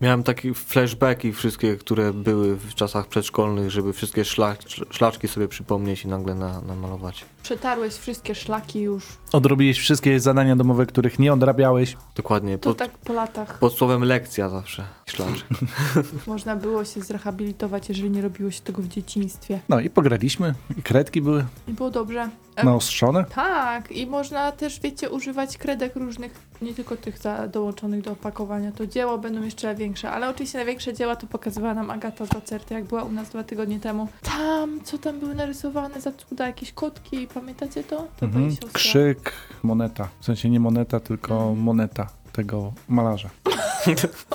Miałem 0.02 0.24
takie 0.24 0.54
flashbacki 0.54 1.34
wszystkie, 1.34 1.78
które 1.78 2.14
były 2.14 2.56
w 2.56 2.76
czasach 2.76 3.08
przedszkolnych, 3.08 3.72
żeby 3.72 3.94
wszystkie 3.94 4.26
szlak, 4.26 4.60
szlaczki 4.90 5.28
sobie 5.28 5.48
przypomnieć 5.48 6.06
i 6.06 6.08
nagle 6.08 6.36
na, 6.36 6.62
namalować. 6.62 7.26
Przetarłeś 7.44 7.94
wszystkie 7.94 8.36
szlaki 8.36 8.82
już. 8.82 9.06
Odrobiłeś 9.32 9.80
wszystkie 9.80 10.20
zadania 10.20 10.56
domowe, 10.56 10.86
których 10.86 11.20
nie 11.20 11.34
odrabiałeś. 11.34 11.98
Dokładnie. 12.16 12.58
To 12.58 12.70
Pod, 12.70 12.78
tak 12.78 12.92
po 12.98 13.14
latach 13.14 13.60
pod 13.60 13.74
słowem 13.74 14.04
lekcja 14.04 14.50
zawsze. 14.50 14.86
Szlaczek. 15.06 15.46
można 16.28 16.56
było 16.56 16.86
się 16.86 17.02
zrehabilitować, 17.02 17.90
jeżeli 17.90 18.10
nie 18.10 18.22
robiło 18.22 18.52
się 18.52 18.62
tego 18.62 18.82
w 18.82 18.88
dzieciństwie. 18.88 19.60
No 19.70 19.80
i 19.80 19.90
pograliśmy, 19.90 20.56
i 20.78 20.84
kredki 20.84 21.22
były 21.22 21.46
I 21.68 21.74
było 21.74 21.90
dobrze. 21.92 22.30
E, 22.56 22.66
naostrzone. 22.66 23.26
Tak, 23.36 23.92
i 23.92 24.08
można 24.08 24.52
też, 24.52 24.80
wiecie, 24.80 25.10
używać 25.10 25.58
kredek 25.58 25.96
różnych, 25.96 26.32
nie 26.62 26.74
tylko 26.74 26.98
tych 26.98 27.18
za, 27.18 27.48
dołączonych 27.48 28.02
do 28.02 28.12
opakowania. 28.12 28.72
To 28.72 28.88
dzieło 28.88 29.18
będą 29.18 29.44
jeszcze 29.44 29.76
większe, 29.76 30.12
ale 30.12 30.30
oczywiście 30.30 30.58
największe 30.58 30.94
dzieła 30.94 31.16
to 31.16 31.28
pokazywała 31.28 31.74
nam 31.74 31.92
Agata 31.92 32.26
z 32.26 32.34
Lacerty, 32.34 32.74
jak 32.74 32.84
była 32.84 33.04
u 33.04 33.12
nas 33.12 33.30
dwa 33.30 33.44
tygodnie 33.44 33.80
temu. 33.80 34.08
Tam, 34.22 34.80
co 34.84 34.98
tam 34.98 35.20
były 35.20 35.36
narysowane 35.36 36.02
za 36.02 36.12
cuda, 36.12 36.48
jakieś 36.48 36.72
kotki, 36.72 37.28
pamiętacie 37.28 37.84
to? 37.84 38.08
To 38.20 38.26
Mhm. 38.26 38.56
Krzyk, 38.74 39.32
moneta. 39.64 40.08
W 40.20 40.26
sensie 40.26 40.50
nie 40.50 40.60
moneta, 40.60 41.00
tylko 41.00 41.34
Mhm. 41.36 41.58
moneta 41.60 42.10
tego 42.34 42.74
malarza. 42.88 43.30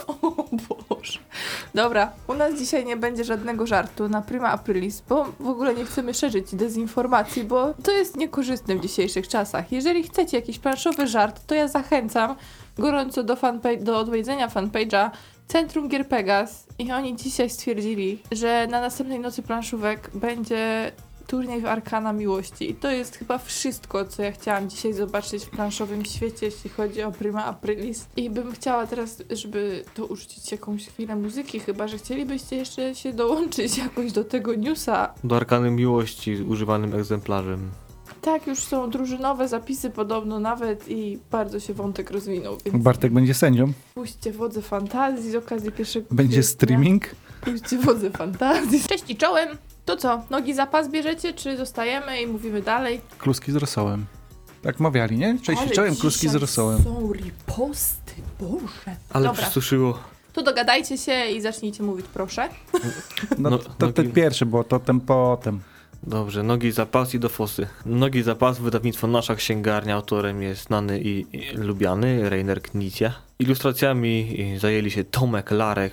O 0.07 0.45
Boże. 0.53 0.80
Dobra, 1.75 2.13
u 2.27 2.35
nas 2.35 2.59
dzisiaj 2.59 2.85
nie 2.85 2.97
będzie 2.97 3.25
żadnego 3.25 3.67
żartu 3.67 4.09
na 4.09 4.23
prima 4.23 4.49
aprilis, 4.49 5.03
bo 5.09 5.25
w 5.41 5.49
ogóle 5.49 5.75
nie 5.75 5.85
chcemy 5.85 6.15
szerzyć 6.15 6.55
dezinformacji, 6.55 7.45
bo 7.45 7.75
to 7.75 7.91
jest 7.91 8.17
niekorzystne 8.17 8.77
w 8.77 8.81
dzisiejszych 8.81 9.29
czasach. 9.29 9.73
Jeżeli 9.73 10.03
chcecie 10.03 10.37
jakiś 10.37 10.59
planszowy 10.59 11.07
żart, 11.07 11.41
to 11.47 11.55
ja 11.55 11.69
zachęcam 11.69 12.37
gorąco 12.79 13.23
do, 13.23 13.37
do 13.81 13.99
odwiedzenia 13.99 14.49
fanpage'a 14.49 15.11
Centrum 15.49 15.89
Gier 15.89 16.09
Pegas 16.09 16.67
i 16.79 16.93
oni 16.93 17.17
dzisiaj 17.17 17.51
stwierdzili, 17.51 18.23
że 18.33 18.67
na 18.71 18.81
następnej 18.81 19.21
nocy 19.21 19.43
planszówek 19.43 20.11
będzie 20.15 20.93
turniej 21.31 21.61
w 21.61 21.67
Arkana 21.67 22.13
Miłości. 22.13 22.71
I 22.71 22.75
to 22.75 22.91
jest 22.91 23.17
chyba 23.17 23.39
wszystko, 23.39 24.05
co 24.05 24.23
ja 24.23 24.33
chciałam 24.33 24.71
dzisiaj 24.71 24.93
zobaczyć 24.93 25.45
w 25.45 25.51
planszowym 25.51 26.05
świecie, 26.05 26.47
jeśli 26.47 26.71
chodzi 26.71 27.03
o 27.03 27.13
Prima 27.13 27.45
Aprilis. 27.45 28.07
I 28.17 28.31
bym 28.31 28.53
chciała 28.53 28.87
teraz, 28.87 29.23
żeby 29.31 29.85
to 29.95 30.07
uczcić 30.07 30.53
jakąś 30.53 30.87
chwilę 30.89 31.17
muzyki, 31.17 31.61
chyba 31.61 31.89
że 31.89 31.99
chcielibyście 31.99 32.57
jeszcze 32.57 32.95
się 32.95 33.13
dołączyć 33.13 33.79
jakoś 33.79 34.13
do 34.13 34.25
tego 34.25 34.55
newsa. 34.55 35.15
Do 35.25 35.37
arkany 35.37 35.71
miłości 35.71 36.37
używanym 36.49 36.95
egzemplarzem. 36.95 37.71
Tak, 38.23 38.47
już 38.47 38.59
są 38.59 38.91
drużynowe 38.91 39.49
zapisy 39.49 39.91
podobno 39.91 40.41
nawet 40.41 40.89
i 40.89 41.19
bardzo 41.31 41.61
się 41.61 41.75
wątek 41.75 42.11
rozwinął, 42.11 42.59
więc 42.65 42.85
Bartek 42.85 43.13
będzie 43.13 43.35
sędzią. 43.35 43.73
puśćcie 43.95 44.33
wodze 44.33 44.63
fantazji 44.63 45.31
z 45.31 45.35
okazji 45.35 45.73
pierwszego 45.73 46.07
Będzie 46.11 46.41
kwietnia. 46.41 46.53
streaming. 46.53 47.05
Puśćcie 47.41 47.79
wodze 47.79 48.11
fantazji. 48.11 48.81
Cześć 48.89 49.05
i 49.09 49.17
czołem! 49.17 49.49
To 49.85 49.97
co, 49.97 50.23
nogi 50.31 50.55
za 50.55 50.67
pas 50.67 50.89
bierzecie, 50.91 51.35
czy 51.35 51.57
zostajemy 51.57 52.23
i 52.23 52.27
mówimy 52.27 52.63
dalej? 52.63 53.01
Kluski 53.19 53.53
z 53.53 53.57
rosołem. 53.57 54.07
Tak 54.63 54.81
mawiali, 54.81 55.17
nie? 55.19 55.39
Cześć, 55.43 55.61
Ale 55.63 55.71
czołem 55.71 55.97
kluski 55.97 56.21
z 56.21 56.23
dzisiaj 56.31 56.41
rosołem. 56.41 56.83
są 56.85 57.13
riposty, 57.13 58.13
Boże. 58.41 58.97
Ale 59.13 59.27
Dobra, 59.29 59.43
przysuszyło. 59.43 59.99
to 60.33 60.43
dogadajcie 60.43 60.99
się 60.99 61.25
i 61.27 61.41
zacznijcie 61.41 61.83
mówić, 61.83 62.07
proszę. 62.15 62.49
No, 63.39 63.51
No, 63.51 63.59
to 63.59 63.87
nogi- 63.87 63.93
ten 63.93 64.13
pierwszy, 64.13 64.47
bo 64.47 64.65
to 64.65 64.79
ten 64.81 65.01
potem. 65.01 65.61
Dobrze, 66.03 66.43
nogi 66.43 66.73
za 66.73 66.87
pas 66.87 67.15
i 67.15 67.19
do 67.19 67.29
fosy. 67.29 67.67
Nogi 67.87 68.23
za 68.23 68.35
pas, 68.35 68.59
wydawnictwo 68.59 69.07
Nasza 69.07 69.35
Księgarnia, 69.35 69.95
autorem 69.95 70.43
jest 70.43 70.63
znany 70.63 71.01
i, 71.01 71.27
i 71.33 71.57
lubiany 71.57 72.31
Rainer 72.31 72.63
Knizia. 72.63 73.13
Ilustracjami 73.39 74.37
zajęli 74.59 74.91
się 74.91 75.05
Tomek 75.05 75.51
Larek, 75.51 75.93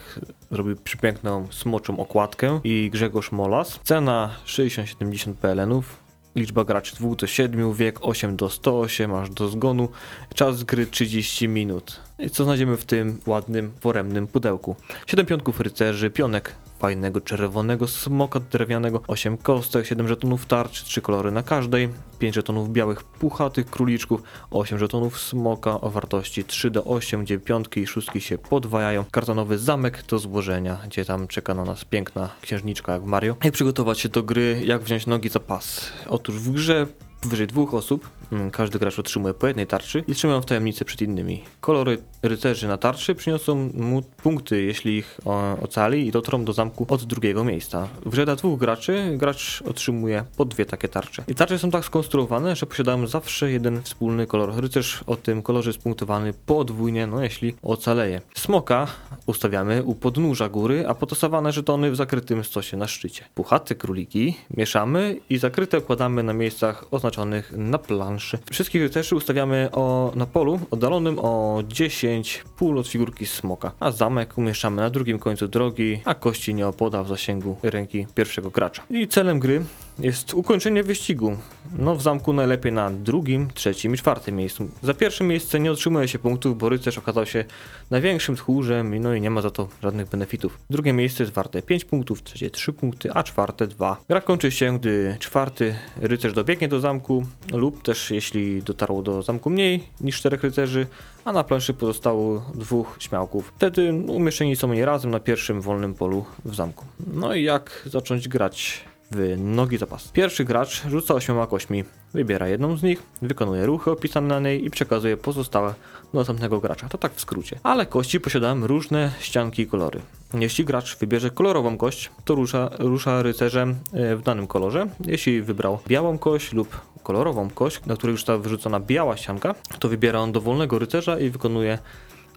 zrobił 0.51 0.75
przepiękną 0.75 1.47
smoczą 1.51 1.99
okładkę 1.99 2.59
i 2.63 2.89
Grzegorz 2.93 3.31
Molas. 3.31 3.79
Cena 3.83 4.35
60-70 4.45 5.33
PLN-ów. 5.33 5.99
Liczba 6.35 6.63
graczy 6.63 6.95
2 6.95 7.15
do 7.15 7.27
7, 7.27 7.73
wiek 7.73 7.99
8 8.01 8.35
do 8.35 8.49
108, 8.49 9.13
aż 9.13 9.29
do 9.29 9.47
zgonu. 9.49 9.89
Czas 10.33 10.63
gry 10.63 10.85
30 10.85 11.47
minut. 11.47 12.01
I 12.19 12.29
co 12.29 12.43
znajdziemy 12.43 12.77
w 12.77 12.85
tym 12.85 13.19
ładnym, 13.25 13.71
foremnym 13.79 14.27
pudełku? 14.27 14.75
7 15.07 15.25
pionków 15.25 15.59
rycerzy, 15.59 16.09
pionek 16.09 16.55
fajnego 16.79 17.21
czerwonego 17.21 17.87
smoka 17.87 18.39
drewnianego, 18.39 19.01
8 19.07 19.37
kostek, 19.37 19.85
7 19.85 20.07
żetonów 20.07 20.45
tarczy, 20.45 20.85
3 20.85 21.01
kolory 21.01 21.31
na 21.31 21.43
każdej, 21.43 21.89
5 22.19 22.35
żetonów 22.35 22.71
białych 22.71 23.03
puchatych 23.03 23.65
króliczków, 23.65 24.23
8 24.51 24.79
żetonów 24.79 25.19
smoka 25.19 25.81
o 25.81 25.89
wartości 25.89 26.43
3 26.43 26.71
do 26.71 26.83
8, 26.83 27.23
gdzie 27.23 27.39
piątki 27.39 27.81
i 27.81 27.87
szóstki 27.87 28.21
się 28.21 28.37
podwajają, 28.37 29.05
kartonowy 29.11 29.57
zamek 29.57 30.03
do 30.09 30.19
złożenia, 30.19 30.77
gdzie 30.85 31.05
tam 31.05 31.27
czeka 31.27 31.53
na 31.53 31.65
nas 31.65 31.85
piękna 31.85 32.29
księżniczka 32.41 32.93
jak 32.93 33.03
Mario. 33.03 33.35
Jak 33.43 33.53
przygotować 33.53 33.99
się 33.99 34.09
do 34.09 34.23
gry, 34.23 34.61
jak 34.65 34.81
wziąć 34.81 35.07
nogi 35.07 35.29
za 35.29 35.39
pas? 35.39 35.91
Otóż 36.09 36.35
w 36.39 36.51
grze 36.51 36.87
Powyżej 37.21 37.47
dwóch 37.47 37.73
osób, 37.73 38.09
mm, 38.31 38.51
każdy 38.51 38.79
gracz 38.79 38.99
otrzymuje 38.99 39.33
po 39.33 39.47
jednej 39.47 39.67
tarczy 39.67 40.03
i 40.07 40.15
trzymają 40.15 40.41
w 40.41 40.45
tajemnicy 40.45 40.85
przed 40.85 41.01
innymi. 41.01 41.43
Kolory 41.61 41.97
rycerzy 42.23 42.67
na 42.67 42.77
tarczy 42.77 43.15
przyniosą 43.15 43.69
mu 43.73 44.01
punkty, 44.01 44.63
jeśli 44.63 44.97
ich 44.97 45.19
ocali 45.61 46.07
i 46.07 46.11
dotrą 46.11 46.45
do 46.45 46.53
zamku 46.53 46.85
od 46.89 47.03
drugiego 47.03 47.43
miejsca. 47.43 47.87
W 48.05 48.25
dla 48.25 48.35
dwóch 48.35 48.59
graczy 48.59 49.13
gracz 49.17 49.63
otrzymuje 49.69 50.23
po 50.37 50.45
dwie 50.45 50.65
takie 50.65 50.87
tarcze. 50.87 51.23
I 51.27 51.35
tarcze 51.35 51.59
są 51.59 51.71
tak 51.71 51.85
skonstruowane, 51.85 52.55
że 52.55 52.65
posiadają 52.65 53.07
zawsze 53.07 53.51
jeden 53.51 53.81
wspólny 53.81 54.27
kolor. 54.27 54.55
Rycerz 54.55 55.03
o 55.07 55.15
tym 55.15 55.41
kolorze 55.41 55.69
jest 55.69 55.83
punktowany 55.83 56.33
podwójnie, 56.45 57.07
no 57.07 57.23
jeśli 57.23 57.55
ocaleje. 57.61 58.21
Smoka 58.35 58.87
ustawiamy 59.25 59.83
u 59.83 59.95
podnóża 59.95 60.49
góry, 60.49 60.85
a 60.87 60.95
potosowane 60.95 61.51
żetony 61.51 61.91
w 61.91 61.95
zakrytym 61.95 62.43
stosie 62.43 62.77
na 62.77 62.87
szczycie. 62.87 63.25
Puchaty 63.35 63.75
króliki 63.75 64.37
mieszamy 64.57 65.19
i 65.29 65.37
zakryte 65.37 65.79
układamy 65.79 66.23
na 66.23 66.33
miejscach 66.33 66.85
oznaczonych 66.91 67.06
na 67.51 67.77
planszy. 67.77 68.37
Wszystkich 68.51 68.81
rycerzy 68.81 69.15
ustawiamy 69.15 69.69
o, 69.71 70.11
na 70.15 70.25
polu 70.25 70.59
oddalonym 70.71 71.19
o 71.19 71.63
10 71.67 72.43
pól 72.57 72.77
od 72.77 72.87
figurki 72.87 73.25
smoka, 73.25 73.71
a 73.79 73.91
zamek 73.91 74.37
umieszczamy 74.37 74.81
na 74.81 74.89
drugim 74.89 75.19
końcu 75.19 75.47
drogi, 75.47 76.01
a 76.05 76.15
kości 76.15 76.53
nie 76.53 76.67
opoda 76.67 77.03
w 77.03 77.07
zasięgu 77.07 77.57
ręki 77.63 78.07
pierwszego 78.15 78.49
gracza. 78.49 78.83
I 78.89 79.07
celem 79.07 79.39
gry 79.39 79.63
jest 79.99 80.33
ukończenie 80.33 80.83
wyścigu. 80.83 81.37
No 81.79 81.95
w 81.95 82.01
zamku 82.01 82.33
najlepiej 82.33 82.71
na 82.71 82.91
drugim, 82.91 83.47
trzecim 83.53 83.93
i 83.93 83.97
czwartym 83.97 84.35
miejscu. 84.35 84.69
Za 84.83 84.93
pierwsze 84.93 85.23
miejsce 85.23 85.59
nie 85.59 85.71
otrzymuje 85.71 86.07
się 86.07 86.19
punktów, 86.19 86.57
bo 86.57 86.69
rycerz 86.69 86.97
okazał 86.97 87.25
się 87.25 87.45
największym 87.91 88.35
tchórzem 88.35 88.99
no 88.99 89.13
i 89.13 89.21
nie 89.21 89.29
ma 89.29 89.41
za 89.41 89.51
to 89.51 89.67
żadnych 89.83 90.09
benefitów. 90.09 90.59
Drugie 90.69 90.93
miejsce 90.93 91.23
jest 91.23 91.33
warte 91.33 91.61
5 91.61 91.85
punktów, 91.85 92.23
trzecie 92.23 92.49
3 92.49 92.73
punkty, 92.73 93.11
a 93.13 93.23
czwarte 93.23 93.67
2. 93.67 93.97
Gra 94.09 94.21
kończy 94.21 94.51
się, 94.51 94.79
gdy 94.79 95.17
czwarty 95.19 95.75
rycerz 95.97 96.33
dobiegnie 96.33 96.67
do 96.67 96.79
zamku 96.79 97.25
lub 97.53 97.83
też 97.83 98.11
jeśli 98.11 98.63
dotarło 98.63 99.01
do 99.01 99.21
zamku 99.21 99.49
mniej 99.49 99.83
niż 100.01 100.19
czterech 100.19 100.43
rycerzy, 100.43 100.87
a 101.25 101.31
na 101.31 101.43
planszy 101.43 101.73
pozostało 101.73 102.51
dwóch 102.55 102.97
śmiałków. 102.99 103.53
Wtedy 103.55 103.93
umieszczeni 104.07 104.55
są 104.55 104.71
oni 104.71 104.85
razem 104.85 105.11
na 105.11 105.19
pierwszym 105.19 105.61
wolnym 105.61 105.93
polu 105.93 106.25
w 106.45 106.55
zamku. 106.55 106.85
No 107.13 107.33
i 107.35 107.43
jak 107.43 107.81
zacząć 107.85 108.27
grać? 108.27 108.86
W 109.11 109.35
nogi 109.37 109.77
zapas. 109.77 110.07
Pierwszy 110.07 110.45
gracz 110.45 110.83
rzuca 110.87 111.13
ośmioma 111.13 111.47
kośćmi, 111.47 111.83
wybiera 112.13 112.47
jedną 112.47 112.77
z 112.77 112.83
nich, 112.83 113.03
wykonuje 113.21 113.65
ruchy 113.65 113.91
opisane 113.91 114.27
na 114.27 114.39
niej 114.39 114.65
i 114.65 114.69
przekazuje 114.69 115.17
pozostałe 115.17 115.73
do 116.13 116.19
następnego 116.19 116.59
gracza. 116.59 116.89
To 116.89 116.97
tak 116.97 117.13
w 117.13 117.21
skrócie. 117.21 117.59
Ale 117.63 117.85
kości 117.85 118.19
posiadają 118.19 118.67
różne 118.67 119.11
ścianki 119.19 119.61
i 119.61 119.67
kolory. 119.67 119.99
Jeśli 120.33 120.65
gracz 120.65 120.97
wybierze 120.97 121.29
kolorową 121.31 121.77
kość, 121.77 122.11
to 122.25 122.35
rusza, 122.35 122.69
rusza 122.79 123.21
rycerzem 123.21 123.75
e, 123.93 124.15
w 124.15 124.21
danym 124.21 124.47
kolorze. 124.47 124.87
Jeśli 125.05 125.41
wybrał 125.41 125.79
białą 125.87 126.17
kość 126.17 126.53
lub 126.53 126.81
kolorową 127.03 127.49
kość, 127.49 127.85
na 127.85 127.95
której 127.95 128.11
już 128.11 128.19
została 128.19 128.39
wyrzucona 128.39 128.79
biała 128.79 129.17
ścianka, 129.17 129.55
to 129.79 129.89
wybiera 129.89 130.19
on 130.19 130.31
dowolnego 130.31 130.79
rycerza 130.79 131.19
i 131.19 131.29
wykonuje 131.29 131.79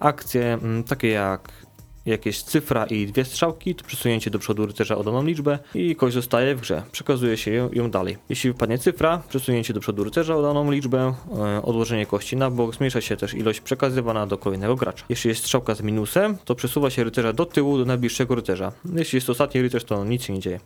akcje 0.00 0.52
mm, 0.52 0.84
takie 0.84 1.08
jak 1.08 1.52
jakieś 2.07 2.42
cyfra 2.42 2.87
i 2.87 3.07
dwie 3.07 3.25
strzałki, 3.25 3.75
to 3.75 3.85
przesunięcie 3.85 4.30
do 4.30 4.38
przodu 4.38 4.66
rycerza 4.66 4.97
o 4.97 5.04
daną 5.04 5.25
liczbę 5.25 5.59
i 5.75 5.97
kość 5.97 6.14
zostaje 6.14 6.54
w 6.54 6.61
grze. 6.61 6.83
Przekazuje 6.92 7.37
się 7.37 7.50
ją, 7.50 7.71
ją 7.73 7.90
dalej. 7.90 8.16
Jeśli 8.28 8.52
wypadnie 8.52 8.78
cyfra, 8.78 9.23
przesunięcie 9.28 9.75
do 9.75 9.80
przodu 9.80 10.04
rycerza 10.04 10.37
o 10.37 10.42
daną 10.42 10.71
liczbę, 10.71 11.14
e, 11.38 11.62
odłożenie 11.62 12.07
kości 12.07 12.37
na 12.37 12.50
bok, 12.50 12.75
zmniejsza 12.75 13.00
się 13.00 13.16
też 13.16 13.35
ilość 13.35 13.61
przekazywana 13.61 14.26
do 14.26 14.38
kolejnego 14.38 14.76
gracza. 14.76 15.04
Jeśli 15.09 15.28
jest 15.28 15.40
strzałka 15.40 15.75
z 15.75 15.83
minusem, 15.83 16.38
to 16.45 16.54
przesuwa 16.54 16.90
się 16.90 17.04
rycerza 17.04 17.33
do 17.33 17.47
tyłu 17.47 17.78
do 17.78 17.85
najbliższego 17.85 18.35
rycerza. 18.35 18.73
Jeśli 18.95 19.16
jest 19.16 19.30
ostatni 19.30 19.62
rycerz, 19.62 19.85
to 19.85 20.04
nic 20.04 20.23
się 20.23 20.33
nie 20.33 20.40
dzieje. 20.40 20.61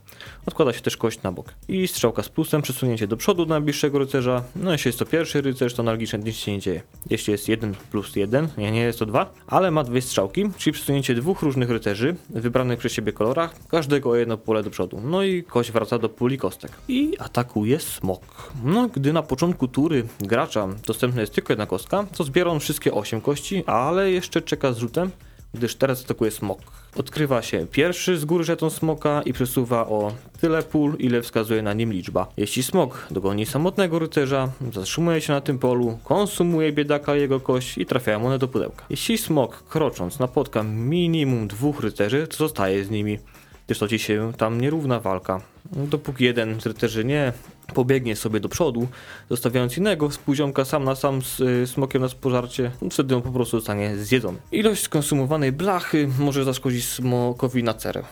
Odkłada 0.47 0.73
się 0.73 0.81
też 0.81 0.97
kość 0.97 1.23
na 1.23 1.33
bok. 1.33 1.55
I 1.69 1.89
strzałka 1.89 2.23
z 2.23 2.29
plusem, 2.29 2.63
przesunięcie 2.63 3.07
do 3.07 3.17
przodu 3.17 3.47
do 3.47 3.55
najbliższego 3.55 3.99
rycerza. 3.99 4.45
No 4.57 4.73
jeśli 4.73 4.89
jest 4.89 4.99
to 4.99 5.07
pierwszy 5.07 5.41
rycerz, 5.41 5.75
to 5.75 5.83
analogicznie 5.83 6.19
nic 6.19 6.37
się 6.37 6.53
nie 6.53 6.59
dzieje. 6.59 6.83
Jeśli 7.11 7.33
jest 7.33 7.49
1 7.49 7.75
plus 7.91 8.17
1, 8.17 8.49
nie, 8.59 8.71
nie 8.71 8.81
jest 8.81 8.99
to 8.99 9.07
2, 9.07 9.33
ale 9.47 9.71
ma 9.71 9.85
dwie 9.85 10.03
strzałki, 10.03 10.45
czyli 10.59 10.75
przesunięcie 10.75 11.15
dwóch 11.25 11.43
różnych 11.43 11.71
rycerzy, 11.71 12.17
wybranych 12.31 12.79
przez 12.79 12.93
siebie 12.93 13.13
kolorach, 13.13 13.55
każdego 13.69 14.11
o 14.11 14.17
jedno 14.17 14.39
pole 14.39 14.63
do 14.63 14.71
przodu. 14.71 15.01
No 15.05 15.23
i 15.23 15.43
kość 15.43 15.73
wraca 15.73 15.99
do 15.99 16.09
puli 16.09 16.39
kostek. 16.39 16.73
I 16.89 17.19
atakuje 17.19 17.81
smok. 17.81 18.53
No, 18.65 18.89
gdy 18.89 19.13
na 19.13 19.23
początku 19.23 19.69
tury 19.69 20.07
gracza 20.21 20.69
dostępna 20.87 21.21
jest 21.21 21.35
tylko 21.35 21.53
jedna 21.53 21.67
kostka, 21.67 22.07
to 22.17 22.25
zbiera 22.25 22.51
on 22.51 22.61
wszystkie 22.61 22.93
8 22.93 23.21
kości, 23.21 23.65
ale 23.67 24.11
jeszcze 24.11 24.43
czeka 24.43 24.73
z 24.73 24.79
rzutem, 24.79 25.11
gdyż 25.55 25.75
teraz 25.75 26.05
atakuje 26.05 26.31
smok. 26.31 26.61
Odkrywa 26.97 27.43
się 27.43 27.67
pierwszy 27.67 28.19
z 28.19 28.25
góry 28.25 28.45
żeton 28.45 28.71
smoka 28.71 29.23
i 29.23 29.33
przesuwa 29.33 29.87
o 29.87 30.13
tyle 30.41 30.63
pól, 30.63 30.97
ile 30.99 31.23
wskazuje 31.23 31.63
na 31.63 31.73
nim 31.73 31.93
liczba. 31.93 32.27
Jeśli 32.37 32.63
smok 32.63 33.07
dogoni 33.11 33.47
samotnego 33.47 33.99
rycerza, 33.99 34.49
zatrzymuje 34.73 35.21
się 35.21 35.33
na 35.33 35.41
tym 35.41 35.59
polu, 35.59 35.99
konsumuje 36.05 36.73
biedaka 36.73 37.15
jego 37.15 37.41
kość 37.41 37.79
i 37.79 37.87
trafiają 37.87 38.27
one 38.27 38.39
do 38.39 38.49
pudełka. 38.49 38.85
Jeśli 38.91 39.19
smok 39.19 39.63
krocząc 39.63 40.19
napotka 40.19 40.63
minimum 40.63 41.49
dwóch 41.49 41.81
rycerzy, 41.81 42.27
to 42.27 42.37
zostaje 42.37 42.85
z 42.85 42.91
nimi. 42.91 43.19
Gdyż 43.67 43.79
toczy 43.79 43.99
się 43.99 44.33
tam 44.37 44.61
nierówna 44.61 45.01
walka. 45.01 45.41
Dopóki 45.73 46.25
jeden 46.25 46.61
z 46.61 46.67
rycerzy 46.67 47.05
nie 47.05 47.33
pobiegnie 47.75 48.17
sobie 48.17 48.41
do 48.41 48.49
przodu, 48.49 48.89
zostawiając 49.31 49.79
innego 49.79 50.09
współziomka 50.09 50.65
sam 50.65 50.85
na 50.85 50.95
sam 50.95 51.23
z 51.23 51.41
y, 51.41 51.67
smokiem 51.67 52.03
na 52.03 52.09
spożarcie, 52.09 52.71
no 52.83 52.91
wtedy 52.91 53.17
on 53.17 53.23
po 53.23 53.31
prostu 53.31 53.57
zostanie 53.57 53.97
zjedzony. 53.97 54.39
Ilość 54.53 54.83
skonsumowanej 54.83 55.53
blachy 55.53 56.09
może 56.19 56.45
zaszkodzić 56.45 56.85
smokowi 56.85 57.63
na 57.63 57.75
cerę. 57.75 58.05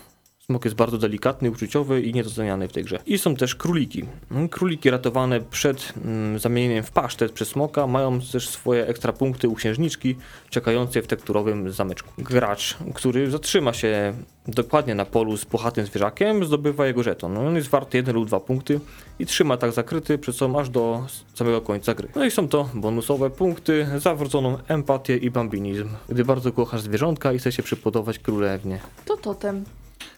Smok 0.46 0.64
jest 0.64 0.76
bardzo 0.76 0.98
delikatny, 0.98 1.50
uczuciowy 1.50 2.02
i 2.02 2.14
niedoceniany 2.14 2.68
w 2.68 2.72
tej 2.72 2.84
grze. 2.84 2.98
I 3.06 3.18
są 3.18 3.36
też 3.36 3.54
króliki. 3.54 4.04
Mm, 4.30 4.48
Króliki 4.48 4.90
ratowane 4.90 5.40
przed 5.40 5.92
mm, 6.04 6.38
zamienieniem 6.38 6.84
w 6.84 6.90
pasztet 6.90 7.32
przez 7.32 7.48
smoka 7.48 7.86
mają 7.86 8.20
też 8.20 8.48
swoje 8.48 8.86
ekstra 8.86 9.12
punkty 9.12 9.48
u 9.48 9.54
księżniczki 9.54 10.16
czekającej 10.50 11.02
w 11.02 11.06
tekturowym 11.06 11.72
zameczku. 11.72 12.08
Gracz, 12.18 12.76
który 12.94 13.30
zatrzyma 13.30 13.72
się 13.72 14.14
dokładnie 14.46 14.94
na 14.94 15.04
polu 15.04 15.36
z 15.36 15.44
puchatym 15.44 15.86
zwierzakiem, 15.86 16.44
zdobywa 16.44 16.86
jego 16.86 17.02
żeton. 17.02 17.36
On 17.36 17.56
jest 17.56 17.68
warty 17.68 17.96
1 17.96 18.14
lub 18.14 18.26
2 18.26 18.40
punkty 18.40 18.80
i 19.18 19.26
trzyma 19.26 19.56
tak 19.56 19.72
zakryty 19.72 20.18
przed 20.18 20.36
sobą 20.36 20.60
aż 20.60 20.70
do 20.70 21.06
samego 21.34 21.60
końca 21.60 21.94
gry. 21.94 22.08
No 22.16 22.24
i 22.24 22.30
są 22.30 22.48
to 22.48 22.68
bonusowe 22.74 23.30
punkty 23.30 23.86
za 23.98 24.14
wrodzoną 24.14 24.58
empatię 24.68 25.16
i 25.16 25.30
bambinizm. 25.30 25.88
Gdy 26.08 26.24
bardzo 26.24 26.52
kochasz 26.52 26.80
zwierzątka 26.80 27.32
i 27.32 27.38
chce 27.38 27.52
się 27.52 27.62
przypodobać 27.62 28.18
królewnie. 28.18 28.80
To 29.04 29.16
totem. 29.16 29.64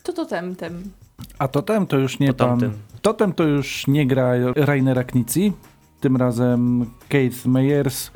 To 0.02 0.12
totem, 0.12 0.56
tem. 0.56 0.90
A 1.38 1.48
totem 1.48 1.86
to 1.86 1.96
już 1.96 2.18
nie 2.18 2.34
To 2.34 2.46
pan. 2.46 2.60
Totem 3.02 3.32
to 3.32 3.44
już 3.44 3.86
nie 3.86 4.06
gra 4.06 4.32
Rainera 4.56 5.04
Knici. 5.04 5.52
Tym 6.00 6.16
razem 6.16 6.90
Keith 7.08 7.46
Meyers 7.46 8.10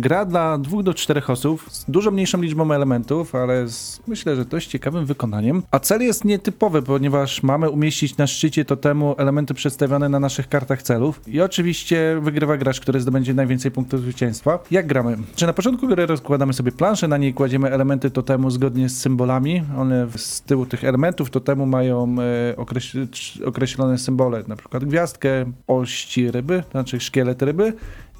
gra 0.00 0.24
dla 0.24 0.58
dwóch 0.58 0.82
do 0.82 0.94
czterech 0.94 1.30
osób 1.30 1.62
z 1.70 1.84
dużo 1.90 2.10
mniejszą 2.10 2.42
liczbą 2.42 2.72
elementów, 2.72 3.34
ale 3.34 3.68
z, 3.68 4.00
myślę, 4.06 4.36
że 4.36 4.44
dość 4.44 4.68
ciekawym 4.68 5.06
wykonaniem. 5.06 5.62
A 5.70 5.78
cel 5.78 6.02
jest 6.02 6.24
nietypowy, 6.24 6.82
ponieważ 6.82 7.42
mamy 7.42 7.70
umieścić 7.70 8.16
na 8.16 8.26
szczycie 8.26 8.64
totemu 8.64 9.14
elementy 9.18 9.54
przedstawione 9.54 10.08
na 10.08 10.20
naszych 10.20 10.48
kartach 10.48 10.82
celów. 10.82 11.20
I 11.26 11.40
oczywiście 11.40 12.18
wygrywa 12.22 12.56
gracz, 12.56 12.80
który 12.80 13.00
zdobędzie 13.00 13.34
najwięcej 13.34 13.70
punktów 13.70 14.00
zwycięstwa. 14.00 14.58
Jak 14.70 14.86
gramy? 14.86 15.16
Czy 15.34 15.46
na 15.46 15.52
początku 15.52 15.88
gry 15.88 16.06
rozkładamy 16.06 16.52
sobie 16.52 16.72
planszę, 16.72 17.08
na 17.08 17.16
niej 17.16 17.34
kładziemy 17.34 17.70
elementy 17.70 18.10
totemu 18.10 18.50
zgodnie 18.50 18.88
z 18.88 18.98
symbolami. 18.98 19.62
One 19.78 20.06
z 20.16 20.42
tyłu 20.42 20.66
tych 20.66 20.84
elementów 20.84 21.30
totemu 21.30 21.66
mają 21.66 22.16
e, 22.20 22.54
okreś- 22.56 23.44
określone 23.44 23.98
symbole, 23.98 24.44
na 24.48 24.56
przykład 24.56 24.84
gwiazdkę, 24.84 25.44
ości 25.66 26.30
ryby, 26.30 26.62
znaczy 26.70 27.00
szkielet 27.00 27.42
ryby 27.42 27.72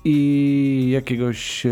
i 0.04 0.88
jakiegoś 0.90 1.66
e, 1.66 1.70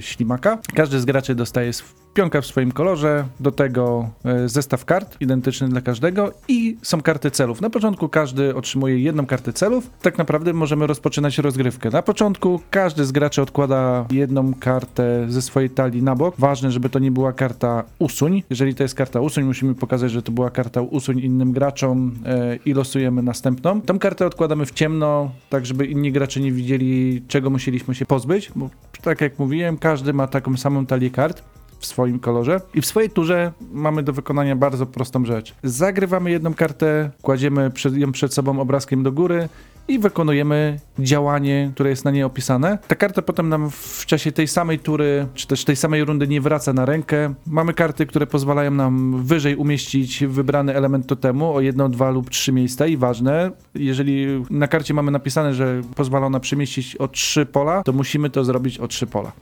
ślimaka. 0.00 0.58
Każdy 0.74 1.00
z 1.00 1.04
graczy 1.04 1.34
dostaje 1.34 1.72
pionka 2.16 2.40
w 2.40 2.46
swoim 2.46 2.72
kolorze, 2.72 3.24
do 3.40 3.52
tego 3.52 4.08
e, 4.24 4.48
zestaw 4.48 4.84
kart 4.84 5.16
identyczny 5.20 5.68
dla 5.68 5.80
każdego 5.80 6.32
i 6.48 6.76
są 6.82 7.02
karty 7.02 7.30
celów. 7.30 7.60
Na 7.60 7.70
początku 7.70 8.08
każdy 8.08 8.54
otrzymuje 8.54 8.98
jedną 8.98 9.26
kartę 9.26 9.52
celów. 9.52 9.90
Tak 10.02 10.18
naprawdę 10.18 10.52
możemy 10.52 10.86
rozpoczynać 10.86 11.38
rozgrywkę. 11.38 11.90
Na 11.90 12.02
początku 12.02 12.60
każdy 12.70 13.04
z 13.04 13.12
graczy 13.12 13.42
odkłada 13.42 14.06
jedną 14.10 14.54
kartę 14.54 15.26
ze 15.28 15.42
swojej 15.42 15.70
talii 15.70 16.02
na 16.02 16.14
bok. 16.14 16.34
Ważne, 16.38 16.70
żeby 16.70 16.88
to 16.88 16.98
nie 16.98 17.10
była 17.10 17.32
karta 17.32 17.84
usuń. 17.98 18.42
Jeżeli 18.50 18.74
to 18.74 18.82
jest 18.82 18.94
karta 18.94 19.20
usuń, 19.20 19.44
musimy 19.44 19.74
pokazać, 19.74 20.10
że 20.10 20.22
to 20.22 20.32
była 20.32 20.50
karta 20.50 20.80
usuń 20.80 21.18
innym 21.18 21.52
graczom 21.52 22.14
e, 22.26 22.56
i 22.56 22.74
losujemy 22.74 23.22
następną. 23.22 23.80
Tą 23.80 23.98
kartę 23.98 24.26
odkładamy 24.26 24.66
w 24.66 24.70
ciemno, 24.70 25.30
tak 25.50 25.66
żeby 25.66 25.86
inni 25.86 26.12
gracze 26.12 26.40
nie 26.40 26.52
widzieli, 26.52 27.22
czego 27.28 27.50
musieliśmy 27.50 27.94
się 27.94 28.06
pozbyć, 28.06 28.50
bo 28.56 28.70
tak 29.02 29.20
jak 29.20 29.38
mówiłem, 29.38 29.78
każdy 29.78 30.12
ma 30.12 30.26
taką 30.26 30.56
samą 30.56 30.86
talię 30.86 31.10
kart 31.10 31.42
w 31.78 31.86
swoim 31.86 32.18
kolorze. 32.18 32.60
I 32.74 32.80
w 32.80 32.86
swojej 32.86 33.10
turze 33.10 33.52
mamy 33.72 34.02
do 34.02 34.12
wykonania 34.12 34.56
bardzo 34.56 34.86
prostą 34.86 35.24
rzecz. 35.24 35.54
Zagrywamy 35.62 36.30
jedną 36.30 36.54
kartę, 36.54 37.10
kładziemy 37.22 37.70
ją 37.92 38.12
przed 38.12 38.34
sobą 38.34 38.60
obrazkiem 38.60 39.02
do 39.02 39.12
góry 39.12 39.48
i 39.88 39.98
wykonujemy 39.98 40.80
działanie, 40.98 41.70
które 41.74 41.90
jest 41.90 42.04
na 42.04 42.10
niej 42.10 42.22
opisane. 42.22 42.78
Ta 42.88 42.94
karta 42.94 43.22
potem 43.22 43.48
nam 43.48 43.70
w 43.70 44.06
czasie 44.06 44.32
tej 44.32 44.48
samej 44.48 44.78
tury, 44.78 45.26
czy 45.34 45.46
też 45.46 45.64
tej 45.64 45.76
samej 45.76 46.04
rundy 46.04 46.28
nie 46.28 46.40
wraca 46.40 46.72
na 46.72 46.84
rękę. 46.84 47.34
Mamy 47.46 47.74
karty, 47.74 48.06
które 48.06 48.26
pozwalają 48.26 48.70
nam 48.70 49.22
wyżej 49.24 49.56
umieścić 49.56 50.24
wybrany 50.24 50.74
element 50.74 51.06
totemu 51.06 51.54
o 51.54 51.60
jedno, 51.60 51.88
dwa 51.88 52.10
lub 52.10 52.30
trzy 52.30 52.52
miejsca 52.52 52.86
i 52.86 52.96
ważne, 52.96 53.50
jeżeli 53.74 54.44
na 54.50 54.68
karcie 54.68 54.94
mamy 54.94 55.10
napisane, 55.10 55.54
że 55.54 55.80
pozwala 55.94 56.26
ona 56.26 56.40
przemieścić 56.40 56.96
o 56.96 57.08
trzy 57.08 57.46
pola, 57.46 57.82
to 57.82 57.92
musimy 57.92 58.30
to 58.30 58.44
zrobić 58.44 58.78
o 58.78 58.88
trzy 58.88 59.06
pola. 59.06 59.32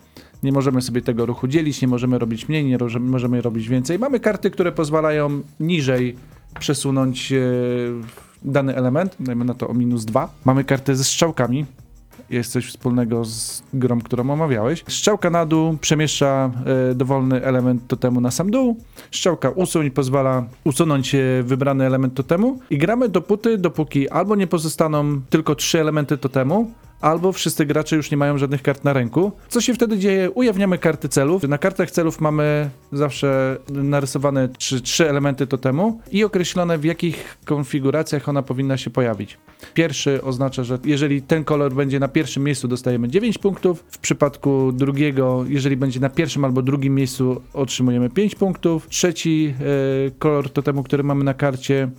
Nie 0.45 0.53
możemy 0.53 0.83
sobie 0.83 1.03
tego 1.03 1.27
ruchu 1.27 1.49
dzielić, 1.49 1.83
nie 1.83 1.89
możemy 1.89 2.19
robić 2.19 2.49
mniej, 2.49 2.65
nie 2.65 2.79
możemy 3.01 3.43
robić 3.43 3.69
więcej. 3.69 3.99
Mamy 3.99 4.21
karty, 4.21 4.51
które 4.51 4.73
pozwalają 4.73 5.41
niżej 5.61 6.17
przesunąć 6.59 7.33
e, 7.33 7.41
dany 8.45 8.77
element, 8.77 9.17
dajmy 9.21 9.45
na 9.45 9.55
to 9.55 9.69
o 9.69 9.75
minus 9.75 10.05
dwa. 10.05 10.29
Mamy 10.45 10.65
kartę 10.65 10.97
ze 10.97 11.05
strzałkami. 11.05 11.67
Jest 12.31 12.53
coś 12.53 12.67
wspólnego 12.67 13.25
z 13.25 13.63
grą, 13.75 14.01
którą 14.01 14.31
omawiałeś. 14.31 14.85
Strzałka 14.89 15.31
na 15.31 15.47
dół 15.47 15.77
przemieszcza 15.81 16.51
e, 16.91 16.95
dowolny 16.95 17.45
element 17.45 17.87
totemu 17.87 18.21
na 18.21 18.31
sam 18.31 18.51
dół. 18.51 18.77
Strzałka 19.11 19.51
usuń 19.51 19.91
pozwala 19.91 20.45
usunąć 20.65 21.15
e, 21.15 21.43
wybrany 21.43 21.87
element 21.87 22.15
totemu. 22.15 22.59
I 22.71 22.79
gramy 22.79 23.09
dopóty, 23.09 23.59
dopóki 23.59 24.09
albo 24.09 24.37
nie 24.37 24.47
pozostaną 24.47 25.21
tylko 25.31 25.55
trzy 25.55 25.81
elementy 25.81 26.19
totemu, 26.19 26.71
albo 27.05 27.33
wszyscy 27.33 27.67
gracze 27.67 27.97
już 27.97 28.11
nie 28.11 28.17
mają 28.17 28.39
żadnych 28.39 28.63
kart 28.63 28.85
na 28.85 28.93
ręku. 28.93 29.33
Co 29.49 29.61
się 29.61 29.75
wtedy 29.75 29.99
dzieje? 29.99 30.31
Ujawniamy 30.31 30.79
karty 30.79 31.09
celów. 31.09 31.43
Na 31.43 31.59
kartach 31.59 31.91
celów 31.91 32.21
mamy 32.21 32.71
zawsze 32.93 33.57
narysowane 33.69 34.49
trzy, 34.49 34.81
trzy 34.81 35.11
elementy 35.11 35.47
totemu 35.47 36.01
i 36.13 36.25
określone 36.25 36.79
w 36.79 36.85
jakich 36.85 37.39
konfiguracjach 37.45 38.29
ona 38.29 38.43
powinna 38.43 38.77
się 38.77 38.91
pojawić. 38.91 39.39
Pierwszy 39.75 40.23
oznacza, 40.23 40.65
że 40.65 40.79
jeżeli 40.85 41.23
ten 41.23 41.45
kolor 41.45 41.75
będzie 41.75 42.01
na 42.01 42.09
pierwszym 42.09 42.45
miejscu, 42.45 42.69
dostajemy 42.69 43.09
9 43.09 43.39
punktów. 43.39 43.85
W 43.89 43.99
przypadku 43.99 44.73
drugiego, 44.73 45.45
jeżeli 45.49 45.77
będzie 45.77 46.01
na 46.01 46.09
pierwszym 46.09 46.45
albo 46.45 46.63
drugim 46.63 46.95
miejscu, 46.95 47.41
otrzymujemy 47.53 48.11
5 48.11 48.35
punktów. 48.35 48.89
Trzeci 48.89 49.55
e, 50.07 50.11
kolor 50.19 50.51
totemu, 50.51 50.83
który 50.83 51.03
mamy 51.03 51.25
na 51.25 51.35
karcie, 51.35 51.91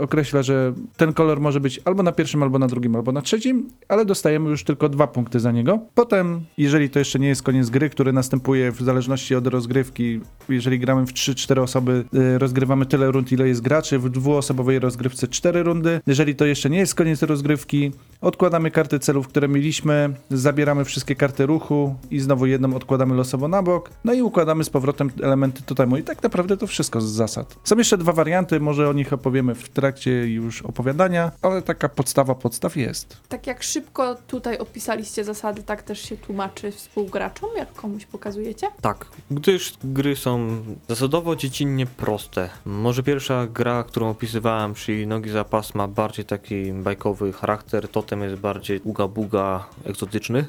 określa, 0.00 0.42
że 0.42 0.72
ten 0.96 1.12
kolor 1.12 1.40
może 1.40 1.60
być 1.60 1.80
albo 1.84 2.02
na 2.02 2.12
pierwszym, 2.12 2.42
albo 2.42 2.58
na 2.58 2.66
drugim, 2.66 2.96
albo 2.96 3.12
na 3.12 3.22
trzecim, 3.22 3.68
ale 3.88 4.04
dostajemy 4.04 4.50
już 4.50 4.64
tylko 4.64 4.88
dwa 4.88 5.06
punkty 5.06 5.40
za 5.40 5.52
niego. 5.52 5.78
Potem, 5.94 6.40
jeżeli 6.58 6.90
to 6.90 6.98
jeszcze 6.98 7.18
nie 7.18 7.28
jest 7.28 7.42
koniec 7.42 7.70
gry, 7.70 7.90
który 7.90 8.12
następuje 8.12 8.72
w 8.72 8.80
zależności 8.80 9.34
od 9.34 9.46
rozgrywki, 9.46 10.20
jeżeli 10.48 10.78
gramy 10.78 11.06
w 11.06 11.12
3-4 11.12 11.60
osoby, 11.60 12.04
e, 12.14 12.38
rozgrywamy 12.38 12.86
tyle 12.86 13.10
rund, 13.10 13.32
ile 13.32 13.48
jest 13.48 13.60
graczy, 13.60 13.98
w 13.98 14.08
dwuosobowej 14.08 14.78
rozgrywce 14.78 15.28
4 15.28 15.62
rundy. 15.62 16.00
Jeżeli 16.06 16.34
to 16.34 16.44
jeszcze 16.44 16.70
nie 16.70 16.78
jest 16.78 16.94
koniec 16.94 17.22
rozgrywki, 17.22 17.92
odkładamy 18.20 18.70
karty 18.70 18.98
celów, 18.98 19.28
które 19.28 19.48
mieliśmy, 19.48 20.14
zabieramy 20.30 20.84
wszystkie 20.84 21.16
karty 21.16 21.46
ruchu 21.46 21.94
i 22.10 22.20
znowu 22.20 22.46
jedną 22.46 22.74
odkładamy 22.74 23.14
losowo 23.14 23.48
na 23.48 23.62
bok, 23.62 23.90
no 24.04 24.12
i 24.12 24.22
układamy 24.22 24.64
z 24.64 24.70
powrotem 24.70 25.10
elementy 25.22 25.62
totemu. 25.62 25.96
I 25.96 26.02
tak 26.02 26.22
naprawdę 26.22 26.56
to 26.56 26.66
wszystko 26.66 27.00
z 27.00 27.04
zasad. 27.04 27.56
Są 27.64 27.78
jeszcze 27.78 27.98
dwa 27.98 28.12
warianty, 28.12 28.60
może 28.60 28.88
o 28.88 28.92
nich 28.92 29.12
opowiemy 29.12 29.54
w 29.54 29.61
trakcie 29.68 30.10
już 30.10 30.62
opowiadania, 30.62 31.32
ale 31.42 31.62
taka 31.62 31.88
podstawa 31.88 32.34
podstaw 32.34 32.76
jest. 32.76 33.16
Tak 33.28 33.46
jak 33.46 33.62
szybko 33.62 34.14
tutaj 34.14 34.58
opisaliście 34.58 35.24
zasady, 35.24 35.62
tak 35.62 35.82
też 35.82 36.00
się 36.08 36.16
tłumaczy 36.16 36.72
współgraczom, 36.72 37.50
jak 37.56 37.72
komuś 37.72 38.06
pokazujecie? 38.06 38.68
Tak, 38.80 39.06
gdyż 39.30 39.74
gry 39.84 40.16
są 40.16 40.62
zasadowo 40.88 41.36
dziecinnie 41.36 41.86
proste. 41.86 42.50
Może 42.64 43.02
pierwsza 43.02 43.46
gra, 43.46 43.84
którą 43.84 44.10
opisywałem, 44.10 44.74
czyli 44.74 45.06
Nogi 45.06 45.30
za 45.30 45.44
pas, 45.44 45.74
ma 45.74 45.88
bardziej 45.88 46.24
taki 46.24 46.72
bajkowy 46.72 47.32
charakter, 47.32 47.88
totem 47.88 48.22
jest 48.22 48.36
bardziej 48.36 48.80
uga-buga 48.80 49.60
egzotyczny. 49.84 50.44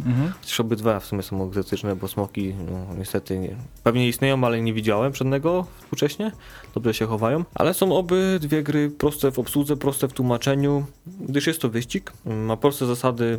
Mhm. 0.00 0.32
Chociaż 0.40 0.60
obydwa 0.60 1.00
w 1.00 1.06
sumie 1.06 1.22
są 1.22 1.46
egzotyczne, 1.46 1.96
bo 1.96 2.08
smoki 2.08 2.54
no, 2.70 2.94
niestety 2.98 3.38
nie, 3.38 3.56
pewnie 3.82 4.08
istnieją, 4.08 4.44
ale 4.44 4.60
nie 4.60 4.72
widziałem 4.72 5.14
żadnego 5.14 5.66
współcześnie. 5.80 6.32
Dobrze 6.74 6.94
się 6.94 7.06
chowają. 7.06 7.44
Ale 7.54 7.74
są 7.74 7.96
obydwie 7.96 8.62
gry 8.62 8.90
proste 8.90 9.30
w 9.30 9.38
obsłudze, 9.38 9.76
proste 9.76 10.08
w 10.08 10.12
tłumaczeniu, 10.12 10.86
gdyż 11.20 11.46
jest 11.46 11.60
to 11.60 11.68
wyścig. 11.68 12.12
Ma 12.24 12.56
proste 12.56 12.86
zasady, 12.86 13.38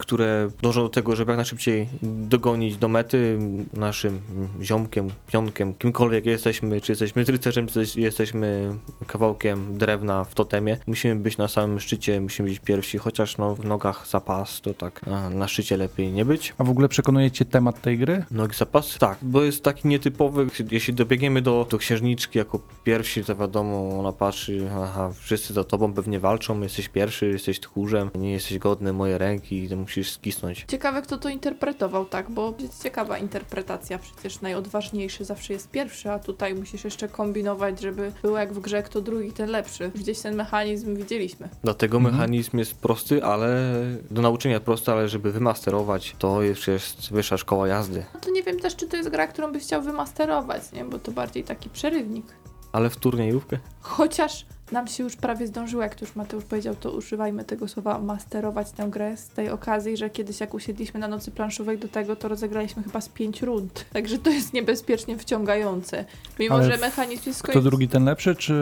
które 0.00 0.48
dążą 0.62 0.82
do 0.82 0.88
tego, 0.88 1.16
żeby 1.16 1.32
jak 1.32 1.36
najszybciej 1.36 1.88
dogonić 2.02 2.76
do 2.76 2.88
mety 2.88 3.38
naszym 3.72 4.20
ziomkiem, 4.62 5.08
pionkiem, 5.26 5.74
kimkolwiek 5.74 6.26
jesteśmy, 6.26 6.80
czy 6.80 6.92
jesteśmy 6.92 7.24
rycerzem, 7.24 7.66
czy 7.66 7.84
jesteśmy 7.96 8.74
kawałkiem 9.06 9.78
drewna 9.78 10.24
w 10.24 10.34
totemie. 10.34 10.78
Musimy 10.86 11.16
być 11.16 11.38
na 11.38 11.48
samym 11.48 11.80
szczycie, 11.80 12.20
musimy 12.20 12.48
być 12.48 12.58
pierwsi, 12.58 12.98
chociaż 12.98 13.38
no, 13.38 13.54
w 13.54 13.64
nogach 13.64 14.06
zapas 14.08 14.60
to 14.60 14.74
tak 14.74 15.00
na 15.30 15.48
szczycie 15.48 15.76
lepiej 15.76 16.12
nie 16.12 16.24
być. 16.24 16.54
A 16.58 16.64
w 16.64 16.70
ogóle 16.70 16.88
przekonujecie 16.88 17.44
temat 17.44 17.82
tej 17.82 17.98
gry? 17.98 18.24
Nogi 18.30 18.56
zapas? 18.56 18.98
Tak, 18.98 19.18
bo 19.22 19.42
jest 19.42 19.64
taki 19.64 19.88
nietypowy. 19.88 20.46
Jeśli 20.70 20.94
dobiegniemy 20.94 21.42
do, 21.42 21.66
do 21.70 21.78
księżniczki 21.78 22.38
jako 22.38 22.60
pierwsi, 22.84 23.24
to 23.24 23.36
wiadomo, 23.36 23.98
ona 24.00 24.12
patrzy, 24.12 24.70
aha, 24.82 25.12
wszyscy 25.20 25.54
za 25.54 25.64
tobą 25.64 25.92
pewnie 25.92 26.20
walczą, 26.20 26.60
jesteś 26.60 26.88
pierwszy, 26.88 27.26
jesteś 27.26 27.60
tchórzem, 27.60 28.10
nie 28.14 28.32
jesteś 28.32 28.58
godny 28.58 28.92
mojej 28.92 29.18
ręki, 29.18 29.68
to 29.68 29.76
musisz 29.90 30.12
skisnąć. 30.12 30.64
Ciekawe, 30.68 31.02
kto 31.02 31.18
to 31.18 31.28
interpretował, 31.28 32.04
tak? 32.06 32.30
Bo 32.30 32.54
jest 32.58 32.82
ciekawa 32.82 33.18
interpretacja. 33.18 33.98
Przecież 33.98 34.40
najodważniejszy 34.40 35.24
zawsze 35.24 35.52
jest 35.52 35.70
pierwszy, 35.70 36.10
a 36.10 36.18
tutaj 36.18 36.54
musisz 36.54 36.84
jeszcze 36.84 37.08
kombinować, 37.08 37.80
żeby 37.80 38.12
było 38.22 38.38
jak 38.38 38.52
w 38.52 38.60
grze, 38.60 38.82
kto 38.82 39.00
drugi, 39.00 39.32
ten 39.32 39.50
lepszy. 39.50 39.90
Gdzieś 39.94 40.18
ten 40.20 40.34
mechanizm 40.36 40.96
widzieliśmy. 40.96 41.48
Dlatego 41.64 41.96
Mhm. 41.96 42.14
mechanizm 42.14 42.58
jest 42.58 42.74
prosty, 42.74 43.24
ale 43.24 43.74
do 44.10 44.22
nauczenia 44.22 44.60
prosty, 44.60 44.92
ale 44.92 45.08
żeby 45.08 45.32
wymasterować, 45.32 46.16
to 46.18 46.42
już 46.42 46.68
jest 46.68 47.12
wyższa 47.12 47.36
szkoła 47.36 47.68
jazdy. 47.68 48.04
No 48.14 48.20
to 48.20 48.30
nie 48.30 48.42
wiem 48.42 48.60
też, 48.60 48.76
czy 48.76 48.86
to 48.86 48.96
jest 48.96 49.08
gra, 49.08 49.26
którą 49.26 49.52
byś 49.52 49.62
chciał 49.62 49.82
wymasterować, 49.82 50.72
nie? 50.72 50.84
Bo 50.84 50.98
to 50.98 51.12
bardziej 51.12 51.44
taki 51.44 51.70
przerywnik. 51.70 52.26
Ale 52.72 52.90
w 52.90 52.96
turniejówkę? 52.96 53.58
Chociaż 53.80 54.46
nam 54.72 54.86
się 54.86 55.04
już 55.04 55.16
prawie 55.16 55.46
zdążyło, 55.46 55.82
jak 55.82 55.94
to 55.94 56.04
już 56.04 56.16
Mateusz 56.16 56.44
powiedział, 56.44 56.74
to 56.74 56.92
używajmy 56.92 57.44
tego 57.44 57.68
słowa 57.68 57.98
masterować 57.98 58.70
tę 58.70 58.88
grę 58.90 59.16
z 59.16 59.28
tej 59.28 59.50
okazji, 59.50 59.96
że 59.96 60.10
kiedyś 60.10 60.40
jak 60.40 60.54
usiedliśmy 60.54 61.00
na 61.00 61.08
nocy 61.08 61.30
planszowej 61.30 61.78
do 61.78 61.88
tego, 61.88 62.16
to 62.16 62.28
rozegraliśmy 62.28 62.82
chyba 62.82 63.00
z 63.00 63.08
pięć 63.08 63.42
rund. 63.42 63.84
Także 63.92 64.18
to 64.18 64.30
jest 64.30 64.52
niebezpiecznie 64.52 65.18
wciągające. 65.18 66.04
Mimo, 66.38 66.54
Ale 66.54 66.64
że 66.64 66.78
mechanizm 66.78 67.22
jest 67.26 67.42
Kto 67.42 67.60
drugi, 67.60 67.88
ten 67.88 68.04
lepszy, 68.04 68.34
czy... 68.34 68.52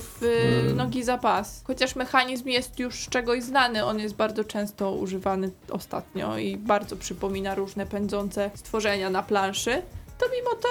w 0.00 0.22
y, 0.70 0.74
nogi 0.74 1.04
zapas. 1.04 1.62
Chociaż 1.64 1.96
mechanizm 1.96 2.48
jest 2.48 2.78
już 2.78 2.94
z 2.94 3.08
czegoś 3.08 3.42
znany, 3.42 3.84
on 3.84 3.98
jest 3.98 4.14
bardzo 4.14 4.44
często 4.44 4.92
używany 4.92 5.50
ostatnio 5.70 6.38
i 6.38 6.56
bardzo 6.56 6.96
przypomina 6.96 7.54
różne 7.54 7.86
pędzące 7.86 8.50
stworzenia 8.54 9.10
na 9.10 9.22
planszy, 9.22 9.82
to 10.18 10.26
mimo 10.36 10.50
to 10.50 10.68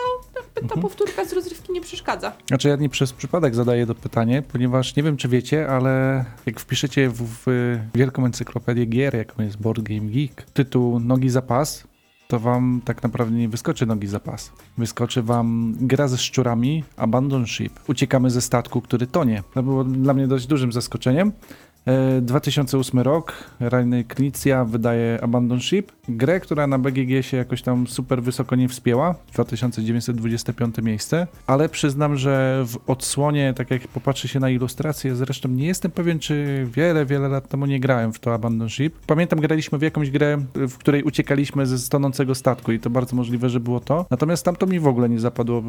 ta 0.55 0.61
Mhm. 0.61 0.81
powtórka 0.81 1.25
z 1.25 1.33
rozrywki 1.33 1.73
nie 1.73 1.81
przeszkadza. 1.81 2.31
Znaczy 2.47 2.67
ja 2.69 2.75
nie 2.75 2.89
przez 2.89 3.13
przypadek 3.13 3.55
zadaję 3.55 3.85
to 3.87 3.95
pytanie, 3.95 4.41
ponieważ 4.41 4.95
nie 4.95 5.03
wiem 5.03 5.17
czy 5.17 5.27
wiecie, 5.27 5.67
ale 5.69 6.25
jak 6.45 6.59
wpiszecie 6.59 7.09
w, 7.09 7.23
w 7.45 7.77
wielką 7.95 8.25
encyklopedię 8.25 8.85
gier, 8.85 9.15
jaką 9.15 9.43
jest 9.43 9.57
Board 9.61 9.81
Game 9.81 10.01
Geek, 10.11 10.43
tytuł 10.53 10.99
Nogi 10.99 11.29
za 11.29 11.41
pas, 11.41 11.83
to 12.27 12.39
wam 12.39 12.81
tak 12.85 13.03
naprawdę 13.03 13.35
nie 13.35 13.49
wyskoczy 13.49 13.85
Nogi 13.85 14.07
za 14.07 14.19
pas. 14.19 14.51
Wyskoczy 14.77 15.21
wam 15.23 15.75
gra 15.81 16.07
ze 16.07 16.17
szczurami 16.17 16.83
Abandon 16.97 17.47
Ship. 17.47 17.79
Uciekamy 17.87 18.29
ze 18.29 18.41
statku, 18.41 18.81
który 18.81 19.07
tonie. 19.07 19.43
To 19.53 19.63
było 19.63 19.83
dla 19.83 20.13
mnie 20.13 20.27
dość 20.27 20.47
dużym 20.47 20.71
zaskoczeniem. 20.71 21.31
E, 21.85 22.21
2008 22.21 22.99
rok, 22.99 23.33
Rainer 23.59 24.07
Knizia 24.07 24.65
wydaje 24.65 25.19
Abandon 25.21 25.59
Ship, 25.59 25.91
grę, 26.09 26.39
która 26.39 26.67
na 26.67 26.79
BGG 26.79 27.25
się 27.25 27.37
jakoś 27.37 27.61
tam 27.61 27.87
super 27.87 28.23
wysoko 28.23 28.55
nie 28.55 28.69
wspięła, 28.69 29.15
2925 29.33 30.77
miejsce, 30.77 31.27
ale 31.47 31.69
przyznam, 31.69 32.17
że 32.17 32.63
w 32.67 32.89
odsłonie, 32.89 33.53
tak 33.53 33.71
jak 33.71 33.87
popatrzy 33.87 34.27
się 34.27 34.39
na 34.39 34.49
ilustrację, 34.49 35.15
zresztą 35.15 35.49
nie 35.49 35.67
jestem 35.67 35.91
pewien, 35.91 36.19
czy 36.19 36.67
wiele, 36.71 37.05
wiele 37.05 37.27
lat 37.27 37.49
temu 37.49 37.65
nie 37.65 37.79
grałem 37.79 38.13
w 38.13 38.19
to 38.19 38.33
Abandon 38.33 38.69
Ship. 38.69 38.91
Pamiętam, 39.07 39.39
graliśmy 39.39 39.77
w 39.77 39.81
jakąś 39.81 40.11
grę, 40.11 40.37
w 40.55 40.77
której 40.77 41.03
uciekaliśmy 41.03 41.65
ze 41.65 41.79
stonącego 41.79 42.35
statku 42.35 42.71
i 42.71 42.79
to 42.79 42.89
bardzo 42.89 43.15
możliwe, 43.15 43.49
że 43.49 43.59
było 43.59 43.79
to. 43.79 44.05
Natomiast 44.09 44.45
tam 44.45 44.55
to 44.55 44.65
mi 44.65 44.79
w 44.79 44.87
ogóle 44.87 45.09
nie 45.09 45.19
zapadło 45.19 45.59
e, 45.59 45.61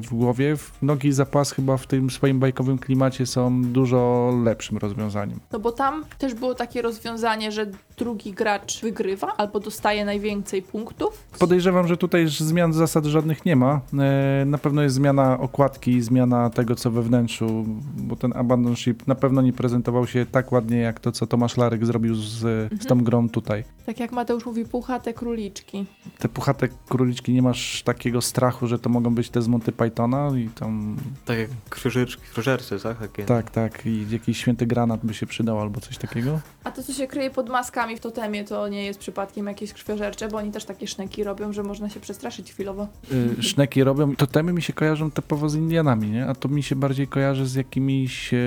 w 0.00 0.08
głowie. 0.10 0.56
Nogi 0.82 1.08
i 1.08 1.12
zapas 1.12 1.52
chyba 1.52 1.76
w 1.76 1.86
tym 1.86 2.10
swoim 2.10 2.38
bajkowym 2.38 2.78
klimacie 2.78 3.26
są 3.26 3.62
dużo 3.62 4.32
lepszym 4.44 4.78
rozwiązaniem. 4.78 5.23
No 5.52 5.58
bo 5.58 5.72
tam 5.72 6.04
też 6.18 6.34
było 6.34 6.54
takie 6.54 6.82
rozwiązanie, 6.82 7.52
że 7.52 7.66
drugi 7.98 8.32
gracz 8.32 8.80
wygrywa 8.80 9.36
albo 9.36 9.60
dostaje 9.60 10.04
najwięcej 10.04 10.62
punktów. 10.62 11.24
Podejrzewam, 11.38 11.86
że 11.88 11.96
tutaj 11.96 12.22
już 12.22 12.40
zmian 12.40 12.72
zasad 12.72 13.04
żadnych 13.04 13.44
nie 13.46 13.56
ma. 13.56 13.80
E, 13.98 14.44
Na 14.46 14.58
pewno 14.58 14.82
jest 14.82 14.94
zmiana 14.94 15.38
okładki, 15.40 16.02
zmiana 16.02 16.50
tego, 16.50 16.74
co 16.74 16.90
we 16.90 17.02
wnętrzu, 17.02 17.64
bo 17.96 18.16
ten 18.16 18.32
Abandon 18.36 18.76
Ship 18.76 19.06
na 19.06 19.14
pewno 19.14 19.42
nie 19.42 19.52
prezentował 19.52 20.06
się 20.06 20.26
tak 20.26 20.52
ładnie, 20.52 20.78
jak 20.78 21.00
to, 21.00 21.12
co 21.12 21.26
Tomasz 21.26 21.56
Larek 21.56 21.86
zrobił 21.86 22.14
z, 22.14 22.38
z 22.82 22.86
tą 22.86 23.04
grą 23.04 23.28
tutaj. 23.28 23.64
Tak 23.86 24.00
jak 24.00 24.12
Mateusz 24.12 24.46
mówi, 24.46 24.64
puchate 24.64 25.14
króliczki. 25.14 25.86
Te 26.18 26.28
puchate 26.28 26.68
króliczki, 26.88 27.32
nie 27.32 27.42
masz 27.42 27.82
takiego 27.82 28.20
strachu, 28.22 28.66
że 28.66 28.78
to 28.78 28.88
mogą 28.90 29.14
być 29.14 29.30
te 29.30 29.42
z 29.42 29.48
Monty 29.48 29.72
Pythona 29.72 30.30
i 30.38 30.48
tam, 30.48 30.96
Tak 31.24 31.38
jak 31.38 31.48
krzyżyczki, 31.70 32.22
krzyżercy, 32.32 32.78
tak? 32.82 32.98
Takie. 32.98 33.24
tak, 33.24 33.50
tak, 33.50 33.86
i 33.86 34.06
jakiś 34.10 34.38
święty 34.38 34.66
granat 34.66 35.00
by 35.06 35.13
się 35.14 35.26
przydał 35.26 35.60
albo 35.60 35.80
coś 35.80 35.98
takiego. 35.98 36.40
A 36.64 36.70
to, 36.70 36.82
co 36.82 36.92
się 36.92 37.06
kryje 37.06 37.30
pod 37.30 37.48
maskami 37.48 37.96
w 37.96 38.00
totemie, 38.00 38.44
to 38.44 38.68
nie 38.68 38.84
jest 38.84 38.98
przypadkiem 38.98 39.46
jakieś 39.46 39.72
krwiożercze, 39.72 40.28
bo 40.28 40.38
oni 40.38 40.52
też 40.52 40.64
takie 40.64 40.86
szneki 40.86 41.24
robią, 41.24 41.52
że 41.52 41.62
można 41.62 41.88
się 41.88 42.00
przestraszyć 42.00 42.52
chwilowo. 42.52 42.88
Y, 43.38 43.42
Szneki 43.42 43.84
robią, 43.84 44.16
totemy 44.16 44.52
mi 44.52 44.62
się 44.62 44.72
kojarzą 44.72 45.10
typowo 45.10 45.48
z 45.48 45.54
Indianami, 45.54 46.10
nie? 46.10 46.26
A 46.26 46.34
to 46.34 46.48
mi 46.48 46.62
się 46.62 46.76
bardziej 46.76 47.08
kojarzy 47.08 47.46
z 47.46 47.54
jakimiś, 47.54 48.34
e, 48.34 48.38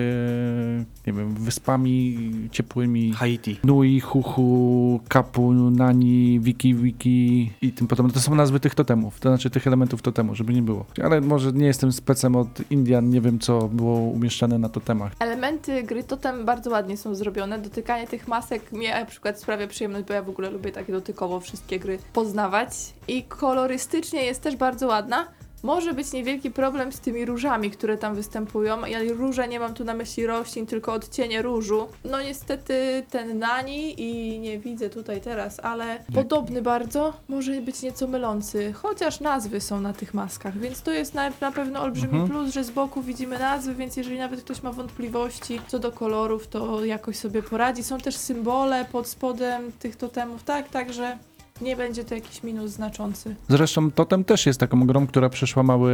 nie 1.08 1.14
wiem, 1.14 1.34
wyspami 1.34 2.18
ciepłymi. 2.52 3.14
Haiti. 3.14 3.60
Nui, 3.64 4.00
Huhu, 4.00 5.00
Kapu, 5.08 5.54
Nani, 5.54 6.40
Wiki, 6.40 6.76
Wiki 6.76 7.52
i 7.62 7.72
tym 7.72 7.88
potem. 7.88 8.12
To 8.12 8.20
są 8.20 8.36
nazwy 8.36 8.60
tych 8.60 8.76
totemów, 8.76 9.20
to 9.20 9.30
znaczy 9.30 9.50
tych 9.50 9.68
elementów 9.68 10.02
totemu, 10.02 10.36
żeby 10.36 10.54
nie 10.54 10.62
było. 10.62 10.86
Ale 11.04 11.22
może 11.22 11.52
nie 11.52 11.66
jestem 11.66 11.92
specem 11.92 12.36
od 12.36 12.72
Indian, 12.72 13.10
nie 13.10 13.22
wiem 13.22 13.40
co 13.40 13.68
było 13.68 14.00
umieszczane 14.00 14.60
na 14.60 14.70
totemach. 14.70 15.12
Elementy 15.20 15.84
gry 15.84 16.04
totem 16.04 16.46
bardzo 16.46 16.57
ładnie 16.68 16.98
są 16.98 17.16
zrobione. 17.16 17.60
Dotykanie 17.60 18.08
tych 18.08 18.28
masek 18.28 18.72
mnie 18.72 19.00
na 19.00 19.06
przykład 19.06 19.40
sprawia 19.40 19.68
przyjemność, 19.68 20.06
bo 20.06 20.14
ja 20.14 20.22
w 20.22 20.30
ogóle 20.30 20.50
lubię 20.50 20.72
takie 20.72 20.92
dotykowo 20.94 21.40
wszystkie 21.40 21.80
gry 21.80 22.00
poznawać. 22.14 22.70
I 23.08 23.24
kolorystycznie 23.24 24.26
jest 24.26 24.42
też 24.42 24.56
bardzo 24.56 24.88
ładna. 24.88 25.37
Może 25.64 25.94
być 25.94 26.12
niewielki 26.14 26.52
problem 26.52 26.92
z 26.92 27.00
tymi 27.00 27.26
różami, 27.26 27.72
które 27.72 27.98
tam 27.98 28.16
występują. 28.16 28.86
Ja 28.86 29.00
róże 29.14 29.48
nie 29.48 29.60
mam 29.60 29.74
tu 29.74 29.84
na 29.84 29.94
myśli 29.94 30.26
roślin, 30.26 30.66
tylko 30.66 30.94
odcienie 30.94 31.42
różu. 31.42 31.88
No 32.06 32.22
niestety 32.22 33.04
ten 33.10 33.40
nani 33.40 34.02
i 34.02 34.40
nie 34.40 34.60
widzę 34.60 34.90
tutaj 34.90 35.22
teraz, 35.22 35.60
ale 35.60 36.04
podobny 36.16 36.62
bardzo 36.62 37.14
może 37.28 37.62
być 37.62 37.82
nieco 37.82 38.08
mylący. 38.08 38.74
Chociaż 38.74 39.20
nazwy 39.20 39.62
są 39.62 39.82
na 39.82 39.94
tych 39.94 40.14
maskach, 40.14 40.58
więc 40.58 40.82
to 40.82 40.92
jest 40.92 41.14
na, 41.14 41.32
na 41.42 41.52
pewno 41.52 41.82
olbrzymi 41.82 42.08
Mhm. 42.20 42.30
plus, 42.30 42.54
że 42.54 42.64
z 42.64 42.72
boku 42.72 43.02
widzimy 43.02 43.40
nazwy, 43.40 43.76
więc 43.76 43.98
jeżeli 43.98 44.18
nawet 44.20 44.42
ktoś 44.42 44.64
ma 44.64 44.72
wątpliwości 44.72 45.62
co 45.68 45.80
do 45.80 45.92
kolorów, 45.92 46.48
to 46.48 46.86
jakoś 46.86 47.16
sobie 47.16 47.44
poradzi. 47.44 47.84
Są 47.84 47.98
też 47.98 48.16
symbole 48.18 48.86
pod 48.92 49.08
spodem 49.08 49.72
tych 49.80 49.96
totemów, 49.96 50.44
tak, 50.44 50.70
także 50.70 51.18
nie 51.62 51.76
będzie 51.76 52.04
to 52.04 52.16
jakiś 52.16 52.44
minus 52.44 52.72
znaczący. 52.72 53.36
Zresztą 53.50 53.92
Totem 53.92 54.24
też 54.24 54.46
jest 54.46 54.60
taką 54.60 54.88
grą, 54.88 55.08
która 55.08 55.30
przeszła 55.30 55.64
mały 55.64 55.92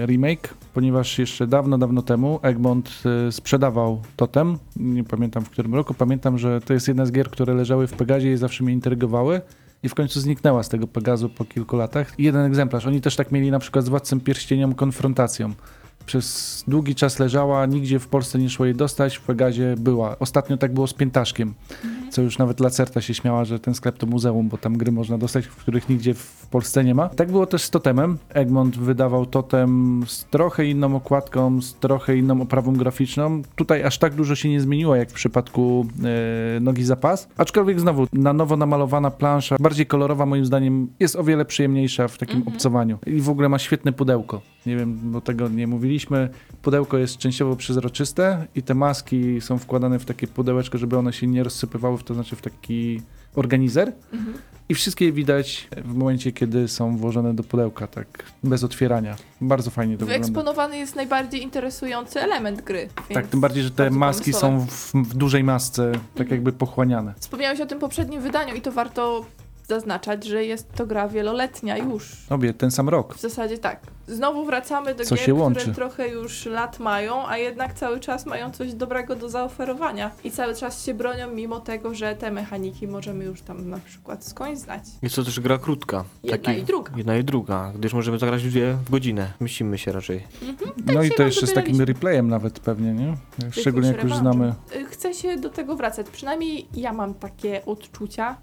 remake, 0.00 0.54
ponieważ 0.74 1.18
jeszcze 1.18 1.46
dawno, 1.46 1.78
dawno 1.78 2.02
temu 2.02 2.40
Egmont 2.42 3.02
y, 3.28 3.32
sprzedawał 3.32 4.02
Totem. 4.16 4.58
Nie 4.76 5.04
pamiętam 5.04 5.44
w 5.44 5.50
którym 5.50 5.74
roku. 5.74 5.94
Pamiętam, 5.94 6.38
że 6.38 6.60
to 6.60 6.72
jest 6.72 6.88
jedna 6.88 7.06
z 7.06 7.12
gier, 7.12 7.30
które 7.30 7.54
leżały 7.54 7.86
w 7.86 7.92
Pegazie 7.92 8.32
i 8.32 8.36
zawsze 8.36 8.64
mnie 8.64 8.72
intrygowały. 8.72 9.40
I 9.82 9.88
w 9.88 9.94
końcu 9.94 10.20
zniknęła 10.20 10.62
z 10.62 10.68
tego 10.68 10.86
Pegazu 10.86 11.28
po 11.28 11.44
kilku 11.44 11.76
latach. 11.76 12.18
I 12.18 12.22
jeden 12.22 12.44
egzemplarz. 12.44 12.86
Oni 12.86 13.00
też 13.00 13.16
tak 13.16 13.32
mieli 13.32 13.50
na 13.50 13.58
przykład 13.58 13.84
z 13.84 13.88
Władcem 13.88 14.20
Pierścienią 14.20 14.74
konfrontacją. 14.74 15.52
Przez 16.06 16.64
długi 16.68 16.94
czas 16.94 17.18
leżała, 17.18 17.66
nigdzie 17.66 17.98
w 17.98 18.08
Polsce 18.08 18.38
nie 18.38 18.50
szło 18.50 18.66
jej 18.66 18.74
dostać, 18.74 19.16
w 19.16 19.20
Pegazie 19.20 19.74
była. 19.78 20.18
Ostatnio 20.18 20.56
tak 20.56 20.74
było 20.74 20.86
z 20.86 20.94
Piętaszkiem, 20.94 21.54
co 22.10 22.22
już 22.22 22.38
nawet 22.38 22.60
Lacerta 22.60 23.00
się 23.00 23.14
śmiała, 23.14 23.44
że 23.44 23.60
ten 23.60 23.74
sklep 23.74 23.98
to 23.98 24.06
muzeum, 24.06 24.48
bo 24.48 24.58
tam 24.58 24.76
gry 24.76 24.92
można 24.92 25.18
dostać, 25.18 25.46
w 25.46 25.56
których 25.56 25.88
nigdzie 25.88 26.14
w 26.14 26.46
Polsce 26.50 26.84
nie 26.84 26.94
ma. 26.94 27.08
Tak 27.08 27.30
było 27.30 27.46
też 27.46 27.62
z 27.62 27.70
Totemem. 27.70 28.18
Egmont 28.28 28.78
wydawał 28.78 29.26
Totem 29.26 30.02
z 30.06 30.24
trochę 30.24 30.66
inną 30.66 30.96
okładką, 30.96 31.62
z 31.62 31.74
trochę 31.74 32.16
inną 32.16 32.42
oprawą 32.42 32.72
graficzną. 32.72 33.42
Tutaj 33.56 33.82
aż 33.82 33.98
tak 33.98 34.14
dużo 34.14 34.34
się 34.34 34.48
nie 34.48 34.60
zmieniło, 34.60 34.96
jak 34.96 35.10
w 35.10 35.12
przypadku 35.12 35.86
e, 36.56 36.60
Nogi 36.60 36.84
Zapas. 36.84 37.28
Aczkolwiek 37.36 37.80
znowu, 37.80 38.06
na 38.12 38.32
nowo 38.32 38.56
namalowana 38.56 39.10
plansza, 39.10 39.56
bardziej 39.60 39.86
kolorowa 39.86 40.26
moim 40.26 40.44
zdaniem, 40.44 40.88
jest 41.00 41.16
o 41.16 41.24
wiele 41.24 41.44
przyjemniejsza 41.44 42.08
w 42.08 42.18
takim 42.18 42.42
obcowaniu. 42.48 42.98
I 43.06 43.20
w 43.20 43.30
ogóle 43.30 43.48
ma 43.48 43.58
świetne 43.58 43.92
pudełko. 43.92 44.40
Nie 44.66 44.76
wiem, 44.76 44.98
bo 45.02 45.20
tego 45.20 45.48
nie 45.48 45.66
mówiliśmy. 45.66 46.28
Pudełko 46.62 46.98
jest 46.98 47.18
częściowo 47.18 47.56
przezroczyste 47.56 48.46
i 48.54 48.62
te 48.62 48.74
maski 48.74 49.40
są 49.40 49.58
wkładane 49.58 49.98
w 49.98 50.04
takie 50.04 50.26
pudełeczko, 50.26 50.78
żeby 50.78 50.98
one 50.98 51.12
się 51.12 51.26
nie 51.26 51.42
rozsypywały, 51.42 51.95
to 52.02 52.14
znaczy 52.14 52.36
w 52.36 52.42
taki 52.42 53.02
organizer. 53.34 53.92
I 54.68 54.74
wszystkie 54.74 55.12
widać 55.12 55.68
w 55.84 55.94
momencie, 55.94 56.32
kiedy 56.32 56.68
są 56.68 56.96
włożone 56.96 57.34
do 57.34 57.42
pudełka, 57.42 57.86
tak 57.86 58.06
bez 58.44 58.64
otwierania. 58.64 59.16
Bardzo 59.40 59.70
fajnie 59.70 59.94
to 59.94 59.98
wygląda. 59.98 60.26
Wyeksponowany 60.26 60.78
jest 60.78 60.96
najbardziej 60.96 61.42
interesujący 61.42 62.20
element 62.20 62.62
gry. 62.62 62.88
Tak, 63.14 63.26
tym 63.26 63.40
bardziej, 63.40 63.62
że 63.62 63.70
te 63.70 63.90
maski 63.90 64.32
pomysłowe. 64.32 64.60
są 64.60 64.66
w, 64.66 65.08
w 65.08 65.14
dużej 65.14 65.44
masce, 65.44 65.92
tak 66.14 66.30
jakby 66.30 66.52
pochłaniane. 66.52 67.14
Wspomniałeś 67.18 67.60
o 67.60 67.66
tym 67.66 67.78
poprzednim 67.78 68.20
wydaniu 68.20 68.54
i 68.54 68.60
to 68.60 68.72
warto 68.72 69.26
zaznaczać, 69.68 70.24
że 70.24 70.44
jest 70.44 70.72
to 70.72 70.86
gra 70.86 71.08
wieloletnia 71.08 71.76
już. 71.78 72.12
Obie 72.30 72.54
ten 72.54 72.70
sam 72.70 72.88
rok. 72.88 73.14
W 73.14 73.20
zasadzie 73.20 73.58
tak. 73.58 73.80
Znowu 74.08 74.44
wracamy 74.44 74.94
do 74.94 75.04
Co 75.04 75.14
gier, 75.14 75.24
się 75.24 75.34
łączy. 75.34 75.60
które 75.60 75.74
trochę 75.74 76.08
już 76.08 76.46
lat 76.46 76.78
mają, 76.78 77.26
a 77.28 77.38
jednak 77.38 77.74
cały 77.74 78.00
czas 78.00 78.26
mają 78.26 78.50
coś 78.50 78.74
dobrego 78.74 79.16
do 79.16 79.28
zaoferowania. 79.28 80.10
I 80.24 80.30
cały 80.30 80.54
czas 80.54 80.84
się 80.86 80.94
bronią, 80.94 81.30
mimo 81.30 81.60
tego, 81.60 81.94
że 81.94 82.16
te 82.16 82.30
mechaniki 82.30 82.88
możemy 82.88 83.24
już 83.24 83.42
tam 83.42 83.70
na 83.70 83.78
przykład 83.78 84.24
skądś 84.24 84.60
znać. 84.60 84.82
Jest 85.02 85.16
to 85.16 85.24
też 85.24 85.40
gra 85.40 85.58
krótka. 85.58 86.04
Jedna 86.22 86.54
i 86.54 86.62
druga. 86.62 86.92
Jedna 86.96 87.16
i 87.16 87.24
druga, 87.24 87.72
gdyż 87.74 87.92
możemy 87.94 88.18
zagrać 88.18 88.42
dwie 88.44 88.72
w 88.72 88.90
godzinę. 88.90 89.32
Myślimy 89.40 89.78
się 89.78 89.92
raczej. 89.92 90.26
No 90.94 91.02
i 91.02 91.08
się 91.08 91.10
to 91.14 91.18
wam 91.18 91.26
jeszcze 91.26 91.46
z 91.46 91.52
takim 91.52 91.80
replayem 91.82 92.28
nawet 92.28 92.60
pewnie, 92.60 92.92
nie? 92.92 93.16
Szczególnie 93.50 93.88
jak 93.88 94.04
już 94.04 94.14
znamy. 94.16 94.54
Y, 94.76 94.84
Chcę 94.84 95.14
się 95.14 95.36
do 95.36 95.50
tego 95.50 95.76
wracać. 95.76 96.06
Przynajmniej 96.10 96.68
ja 96.74 96.92
mam 96.92 97.14
takie 97.14 97.64
odczucia, 97.64 98.36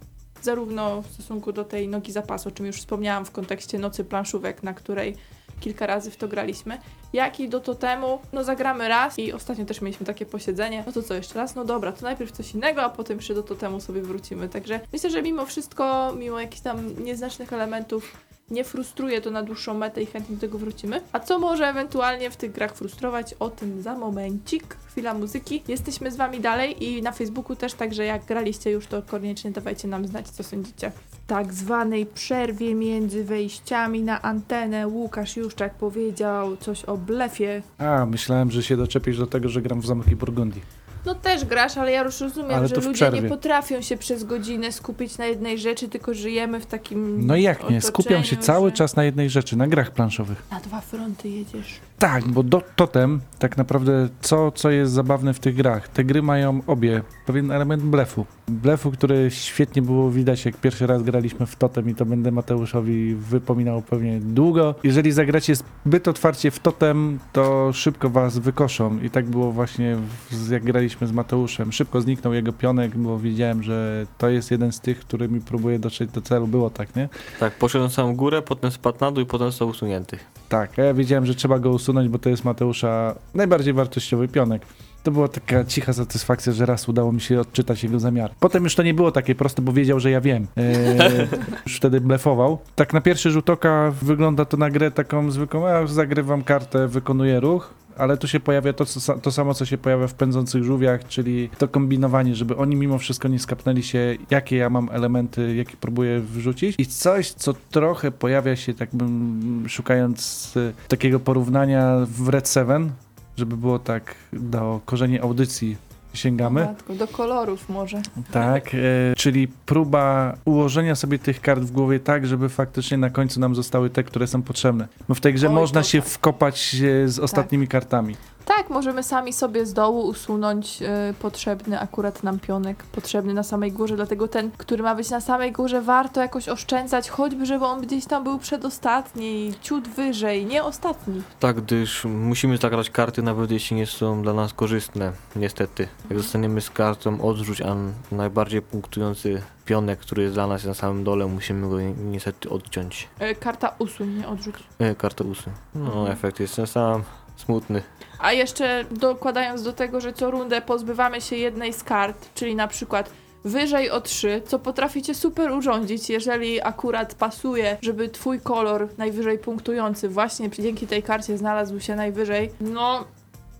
zarówno 0.43 1.01
w 1.01 1.07
stosunku 1.07 1.51
do 1.51 1.63
tej 1.63 1.87
nogi 1.87 2.11
zapasu, 2.11 2.49
o 2.49 2.51
czym 2.51 2.65
już 2.65 2.77
wspomniałam 2.77 3.25
w 3.25 3.31
kontekście 3.31 3.79
nocy 3.79 4.03
planszówek, 4.03 4.63
na 4.63 4.73
której 4.73 5.15
kilka 5.59 5.87
razy 5.87 6.11
w 6.11 6.17
to 6.17 6.27
graliśmy, 6.27 6.77
jak 7.13 7.39
i 7.39 7.49
do 7.49 7.59
totemu, 7.59 8.19
no 8.33 8.43
zagramy 8.43 8.87
raz 8.87 9.19
i 9.19 9.33
ostatnio 9.33 9.65
też 9.65 9.81
mieliśmy 9.81 10.05
takie 10.05 10.25
posiedzenie, 10.25 10.83
no 10.85 10.91
to 10.91 11.03
co 11.03 11.13
jeszcze 11.13 11.35
raz? 11.35 11.55
No 11.55 11.65
dobra, 11.65 11.91
to 11.91 12.01
najpierw 12.01 12.31
coś 12.31 12.53
innego, 12.53 12.83
a 12.83 12.89
potem 12.89 13.17
przy 13.17 13.33
do 13.33 13.43
totemu 13.43 13.81
sobie 13.81 14.01
wrócimy. 14.01 14.49
Także 14.49 14.79
myślę, 14.93 15.09
że 15.09 15.21
mimo 15.21 15.45
wszystko, 15.45 16.13
mimo 16.17 16.39
jakichś 16.39 16.61
tam 16.61 17.03
nieznacznych 17.03 17.53
elementów, 17.53 18.17
nie 18.51 18.63
frustruje 18.63 19.21
to 19.21 19.31
na 19.31 19.43
dłuższą 19.43 19.73
metę 19.73 20.01
i 20.01 20.05
chętnie 20.05 20.35
do 20.35 20.41
tego 20.41 20.57
wrócimy. 20.57 21.01
A 21.11 21.19
co 21.19 21.39
może 21.39 21.67
ewentualnie 21.67 22.31
w 22.31 22.37
tych 22.37 22.51
grach 22.51 22.75
frustrować? 22.75 23.35
O 23.39 23.49
tym 23.49 23.81
za 23.81 23.97
momencik. 23.97 24.77
Chwila 24.87 25.13
muzyki. 25.13 25.63
Jesteśmy 25.67 26.11
z 26.11 26.15
wami 26.15 26.39
dalej 26.39 26.83
i 26.83 27.01
na 27.01 27.11
Facebooku 27.11 27.55
też, 27.55 27.73
także 27.73 28.05
jak 28.05 28.25
graliście 28.25 28.71
już, 28.71 28.87
to 28.87 29.01
koniecznie 29.01 29.51
dawajcie 29.51 29.87
nam 29.87 30.07
znać, 30.07 30.29
co 30.29 30.43
sądzicie. 30.43 30.91
W 31.11 31.27
tak 31.27 31.53
zwanej 31.53 32.05
przerwie 32.05 32.75
między 32.75 33.23
wejściami 33.23 34.03
na 34.03 34.21
antenę 34.21 34.87
Łukasz 34.87 35.37
Juszczak 35.37 35.73
powiedział 35.73 36.57
coś 36.57 36.85
o 36.85 36.97
blefie. 36.97 37.61
A, 37.77 38.05
myślałem, 38.05 38.51
że 38.51 38.63
się 38.63 38.77
doczepisz 38.77 39.17
do 39.17 39.27
tego, 39.27 39.49
że 39.49 39.61
gram 39.61 39.81
w 39.81 39.85
Zamki 39.85 40.15
Burgundii. 40.15 40.82
No 41.05 41.15
też 41.15 41.45
grasz, 41.45 41.77
ale 41.77 41.91
ja 41.91 42.03
już 42.03 42.19
rozumiem, 42.21 42.51
Ale 42.51 42.67
że 42.67 42.75
ludzie 42.75 43.09
nie 43.09 43.21
potrafią 43.21 43.81
się 43.81 43.97
przez 43.97 44.23
godzinę 44.23 44.71
skupić 44.71 45.17
na 45.17 45.25
jednej 45.25 45.59
rzeczy, 45.59 45.89
tylko 45.89 46.13
żyjemy 46.13 46.59
w 46.59 46.65
takim 46.65 47.27
No 47.27 47.35
jak 47.35 47.69
nie? 47.69 47.81
Skupiam 47.81 48.23
się 48.23 48.35
otoczeniu, 48.35 48.41
cały 48.41 48.69
że 48.69 48.75
czas 48.75 48.95
na 48.95 49.03
jednej 49.03 49.29
rzeczy, 49.29 49.55
na 49.55 49.67
grach 49.67 49.91
planszowych. 49.91 50.43
Na 50.51 50.59
dwa 50.59 50.81
fronty 50.81 51.29
jedziesz. 51.29 51.79
Tak, 51.99 52.27
bo 52.27 52.43
do, 52.43 52.61
totem, 52.75 53.21
tak 53.39 53.57
naprawdę 53.57 54.09
co, 54.21 54.51
co 54.51 54.69
jest 54.69 54.93
zabawne 54.93 55.33
w 55.33 55.39
tych 55.39 55.55
grach, 55.55 55.87
te 55.87 56.03
gry 56.03 56.21
mają 56.21 56.61
obie 56.67 57.01
pewien 57.25 57.51
element 57.51 57.83
blefu. 57.83 58.25
Blefu, 58.47 58.91
który 58.91 59.31
świetnie 59.31 59.81
było 59.81 60.11
widać, 60.11 60.45
jak 60.45 60.57
pierwszy 60.57 60.87
raz 60.87 61.03
graliśmy 61.03 61.45
w 61.45 61.55
Totem 61.55 61.89
i 61.89 61.95
to 61.95 62.05
będę 62.05 62.31
Mateuszowi 62.31 63.15
wypominał 63.15 63.81
pewnie 63.81 64.19
długo. 64.19 64.75
Jeżeli 64.83 65.11
zagracie 65.11 65.53
zbyt 65.55 66.07
otwarcie 66.07 66.51
w 66.51 66.59
Totem, 66.59 67.19
to 67.33 67.73
szybko 67.73 68.09
was 68.09 68.37
wykoszą 68.37 68.99
i 68.99 69.09
tak 69.09 69.25
było 69.25 69.51
właśnie 69.51 69.97
w, 70.31 70.51
jak 70.51 70.63
graliśmy 70.63 71.07
z 71.07 71.11
Mateuszem. 71.11 71.71
Szybko 71.71 72.01
zniknął 72.01 72.33
jego 72.33 72.53
pionek, 72.53 72.97
bo 72.97 73.19
wiedziałem, 73.19 73.63
że 73.63 74.05
to 74.17 74.29
jest 74.29 74.51
jeden 74.51 74.71
z 74.71 74.79
tych, 74.79 74.99
który 74.99 75.29
mi 75.29 75.41
próbuje 75.41 75.79
dotrzeć 75.79 76.11
do 76.11 76.21
celu. 76.21 76.47
Było 76.47 76.69
tak, 76.69 76.95
nie? 76.95 77.09
Tak, 77.39 77.57
poszedłem 77.57 77.89
na 77.89 77.95
samą 77.95 78.15
górę, 78.15 78.41
potem 78.41 78.71
spadł 78.71 78.97
na 79.01 79.11
dół 79.11 79.23
i 79.23 79.25
potem 79.25 79.47
został 79.47 79.67
usunięty. 79.67 80.17
Tak, 80.49 80.79
a 80.79 80.81
ja 80.81 80.93
wiedziałem, 80.93 81.25
że 81.25 81.35
trzeba 81.35 81.59
go 81.59 81.69
usunąć, 81.69 82.09
bo 82.09 82.19
to 82.19 82.29
jest 82.29 82.45
Mateusza 82.45 83.15
najbardziej 83.33 83.73
wartościowy 83.73 84.27
pionek. 84.27 84.61
To 85.03 85.11
była 85.11 85.27
taka 85.27 85.65
cicha 85.65 85.93
satysfakcja, 85.93 86.53
że 86.53 86.65
raz 86.65 86.89
udało 86.89 87.11
mi 87.11 87.21
się 87.21 87.39
odczytać 87.39 87.83
jego 87.83 87.99
zamiar. 87.99 88.31
Potem 88.39 88.63
już 88.63 88.75
to 88.75 88.83
nie 88.83 88.93
było 88.93 89.11
takie 89.11 89.35
proste, 89.35 89.61
bo 89.61 89.73
wiedział, 89.73 89.99
że 89.99 90.11
ja 90.11 90.21
wiem. 90.21 90.47
Eee, 90.57 90.97
już 91.65 91.77
wtedy 91.77 92.01
blefował. 92.01 92.57
Tak 92.75 92.93
na 92.93 93.01
pierwszy 93.01 93.31
rzut 93.31 93.49
oka 93.49 93.93
wygląda 94.01 94.45
to 94.45 94.57
na 94.57 94.69
grę 94.69 94.91
taką 94.91 95.31
zwykłą, 95.31 95.67
ja 95.67 95.87
zagrywam 95.87 96.43
kartę, 96.43 96.87
wykonuję 96.87 97.39
ruch, 97.39 97.73
ale 97.97 98.17
tu 98.17 98.27
się 98.27 98.39
pojawia 98.39 98.73
to, 98.73 98.85
co, 98.85 99.17
to 99.19 99.31
samo, 99.31 99.53
co 99.53 99.65
się 99.65 99.77
pojawia 99.77 100.07
w 100.07 100.13
pędzących 100.13 100.63
żółwiach, 100.63 101.07
czyli 101.07 101.49
to 101.57 101.67
kombinowanie, 101.67 102.35
żeby 102.35 102.57
oni 102.57 102.75
mimo 102.75 102.97
wszystko 102.97 103.27
nie 103.27 103.39
skapnęli 103.39 103.83
się, 103.83 104.17
jakie 104.29 104.55
ja 104.57 104.69
mam 104.69 104.89
elementy, 104.91 105.55
jakie 105.55 105.77
próbuję 105.81 106.19
wrzucić. 106.19 106.75
I 106.77 106.85
coś, 106.85 107.31
co 107.31 107.53
trochę 107.71 108.11
pojawia 108.11 108.55
się, 108.55 108.73
tak 108.73 108.89
bym 108.93 109.65
szukając 109.69 110.53
e, 110.57 110.87
takiego 110.87 111.19
porównania 111.19 111.97
w 112.05 112.29
Red 112.29 112.49
7, 112.49 112.91
żeby 113.37 113.57
było 113.57 113.79
tak 113.79 114.15
do 114.33 114.81
korzeni 114.85 115.19
audycji 115.19 115.77
sięgamy. 116.13 116.65
Matko, 116.65 116.95
do 116.95 117.07
kolorów 117.07 117.69
może. 117.69 118.01
Tak, 118.31 118.75
e, 118.75 118.77
czyli 119.17 119.47
próba 119.47 120.35
ułożenia 120.45 120.95
sobie 120.95 121.19
tych 121.19 121.41
kart 121.41 121.61
w 121.63 121.71
głowie 121.71 121.99
tak, 121.99 122.27
żeby 122.27 122.49
faktycznie 122.49 122.97
na 122.97 123.09
końcu 123.09 123.39
nam 123.39 123.55
zostały 123.55 123.89
te, 123.89 124.03
które 124.03 124.27
są 124.27 124.41
potrzebne. 124.41 124.87
Bo 125.09 125.15
w 125.15 125.21
tej 125.21 125.33
grze 125.33 125.47
Oj, 125.47 125.53
można 125.53 125.83
się 125.83 126.01
tak. 126.01 126.09
wkopać 126.09 126.75
e, 126.75 127.07
z 127.07 127.19
ostatnimi 127.19 127.67
kartami. 127.67 128.15
Tak, 128.45 128.69
możemy 128.69 129.03
sami 129.03 129.33
sobie 129.33 129.65
z 129.65 129.73
dołu 129.73 130.01
usunąć 130.01 130.81
y, 130.81 131.13
potrzebny 131.13 131.79
akurat 131.79 132.23
nam 132.23 132.39
pionek, 132.39 132.83
potrzebny 132.83 133.33
na 133.33 133.43
samej 133.43 133.71
górze, 133.71 133.95
dlatego 133.95 134.27
ten, 134.27 134.51
który 134.57 134.83
ma 134.83 134.95
być 134.95 135.09
na 135.09 135.21
samej 135.21 135.51
górze, 135.51 135.81
warto 135.81 136.21
jakoś 136.21 136.49
oszczędzać, 136.49 137.09
choćby 137.09 137.45
żeby 137.45 137.65
on 137.65 137.81
gdzieś 137.81 138.05
tam 138.05 138.23
był 138.23 138.39
przedostatni, 138.39 139.53
ciut 139.61 139.87
wyżej, 139.87 140.45
nie 140.45 140.63
ostatni. 140.63 141.21
Tak, 141.39 141.61
gdyż 141.61 142.05
musimy 142.05 142.57
zagrać 142.57 142.89
karty, 142.89 143.21
nawet 143.21 143.51
jeśli 143.51 143.77
nie 143.77 143.85
są 143.87 144.21
dla 144.21 144.33
nas 144.33 144.53
korzystne, 144.53 145.11
niestety. 145.35 145.87
Jak 146.09 146.19
zostaniemy 146.19 146.61
z 146.61 146.69
kartą 146.69 147.21
odrzuć, 147.21 147.61
a 147.61 147.75
najbardziej 148.11 148.61
punktujący 148.61 149.41
pionek, 149.65 149.99
który 149.99 150.23
jest 150.23 150.35
dla 150.35 150.47
nas 150.47 150.65
na 150.65 150.73
samym 150.73 151.03
dole, 151.03 151.25
musimy 151.25 151.69
go 151.69 151.79
ni- 151.81 151.93
niestety 152.03 152.49
odciąć. 152.49 153.07
Y, 153.21 153.35
karta 153.35 153.75
usuń, 153.79 154.09
nie 154.09 154.27
odrzuć. 154.27 154.55
E, 154.79 154.95
kartę 154.95 155.23
usuń. 155.23 155.53
No, 155.75 156.09
efekt 156.09 156.39
jest 156.39 156.55
ten 156.55 156.67
sam, 156.67 157.03
smutny. 157.45 157.81
A 158.19 158.33
jeszcze 158.33 158.85
dokładając 158.91 159.63
do 159.63 159.73
tego, 159.73 160.01
że 160.01 160.13
co 160.13 160.31
rundę 160.31 160.61
pozbywamy 160.61 161.21
się 161.21 161.35
jednej 161.35 161.73
z 161.73 161.83
kart, 161.83 162.29
czyli 162.35 162.55
na 162.55 162.67
przykład 162.67 163.09
wyżej 163.45 163.89
o 163.89 164.01
3, 164.01 164.41
co 164.45 164.59
potraficie 164.59 165.15
super 165.15 165.51
urządzić, 165.51 166.09
jeżeli 166.09 166.61
akurat 166.61 167.15
pasuje, 167.15 167.77
żeby 167.81 168.09
twój 168.09 168.41
kolor 168.41 168.89
najwyżej 168.97 169.39
punktujący 169.39 170.09
właśnie 170.09 170.49
dzięki 170.49 170.87
tej 170.87 171.03
karcie 171.03 171.37
znalazł 171.37 171.79
się 171.79 171.95
najwyżej, 171.95 172.51
no 172.61 173.05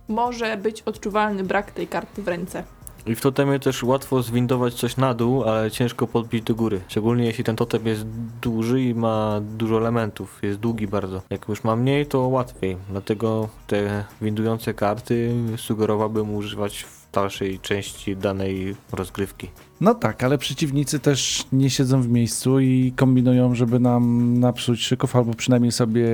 może 0.07 0.57
być 0.57 0.81
odczuwalny 0.81 1.43
brak 1.43 1.71
tej 1.71 1.87
karty 1.87 2.21
w 2.21 2.27
ręce. 2.27 2.63
I 3.05 3.15
w 3.15 3.21
totemie 3.21 3.59
też 3.59 3.83
łatwo 3.83 4.21
zwindować 4.21 4.73
coś 4.73 4.97
na 4.97 5.13
dół, 5.13 5.43
ale 5.43 5.71
ciężko 5.71 6.07
podbić 6.07 6.43
do 6.43 6.55
góry. 6.55 6.81
Szczególnie 6.87 7.25
jeśli 7.25 7.43
ten 7.43 7.55
totem 7.55 7.87
jest 7.87 8.05
duży 8.41 8.81
i 8.81 8.95
ma 8.95 9.41
dużo 9.57 9.77
elementów, 9.77 10.39
jest 10.43 10.59
długi 10.59 10.87
bardzo. 10.87 11.21
Jak 11.29 11.47
już 11.47 11.63
ma 11.63 11.75
mniej, 11.75 12.05
to 12.05 12.19
łatwiej. 12.19 12.77
Dlatego 12.89 13.49
te 13.67 14.05
windujące 14.21 14.73
karty 14.73 15.35
sugerowałbym 15.57 16.35
używać 16.35 16.83
w 16.83 17.02
dalszej 17.13 17.59
części 17.59 18.17
danej 18.17 18.75
rozgrywki. 18.91 19.49
No 19.81 19.95
tak, 19.95 20.23
ale 20.23 20.37
przeciwnicy 20.37 20.99
też 20.99 21.45
nie 21.51 21.69
siedzą 21.69 22.01
w 22.01 22.09
miejscu 22.09 22.59
i 22.59 22.93
kombinują, 22.95 23.55
żeby 23.55 23.79
nam 23.79 24.33
napsuć 24.39 24.81
szyków 24.81 25.15
albo 25.15 25.33
przynajmniej 25.33 25.71
sobie 25.71 26.07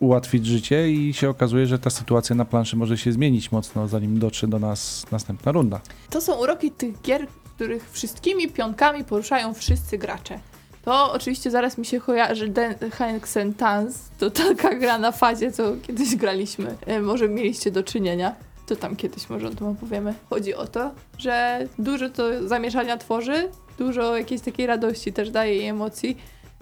ułatwić 0.00 0.46
życie 0.46 0.90
i 0.90 1.14
się 1.14 1.30
okazuje, 1.30 1.66
że 1.66 1.78
ta 1.78 1.90
sytuacja 1.90 2.36
na 2.36 2.44
planszy 2.44 2.76
może 2.76 2.98
się 2.98 3.12
zmienić 3.12 3.52
mocno, 3.52 3.88
zanim 3.88 4.18
dotrze 4.18 4.48
do 4.48 4.58
nas 4.58 5.06
następna 5.10 5.52
runda. 5.52 5.80
To 6.10 6.20
są 6.20 6.34
uroki 6.34 6.70
tych 6.70 7.02
gier, 7.02 7.26
których 7.54 7.90
wszystkimi 7.90 8.48
pionkami 8.48 9.04
poruszają 9.04 9.54
wszyscy 9.54 9.98
gracze. 9.98 10.38
To 10.84 11.12
oczywiście 11.12 11.50
zaraz 11.50 11.78
mi 11.78 11.86
się 11.86 12.00
kojarzy 12.00 12.52
Hexen 12.92 13.54
Tans, 13.54 13.98
to 14.18 14.30
taka 14.54 14.74
gra 14.74 14.98
na 14.98 15.12
fazie, 15.12 15.52
co 15.52 15.76
kiedyś 15.82 16.16
graliśmy. 16.16 16.76
E, 16.86 17.00
może 17.00 17.28
mieliście 17.28 17.70
do 17.70 17.82
czynienia. 17.82 18.34
To 18.66 18.76
tam 18.76 18.96
kiedyś 18.96 19.30
może 19.30 19.48
o 19.48 19.50
tym 19.50 19.66
opowiemy. 19.66 20.14
Chodzi 20.30 20.54
o 20.54 20.66
to, 20.66 20.90
że 21.18 21.66
dużo 21.78 22.10
to 22.10 22.48
zamieszania 22.48 22.96
tworzy, 22.96 23.48
dużo 23.78 24.16
jakiejś 24.16 24.40
takiej 24.40 24.66
radości 24.66 25.12
też 25.12 25.30
daje 25.30 25.56
i 25.58 25.64
emocji. 25.64 26.16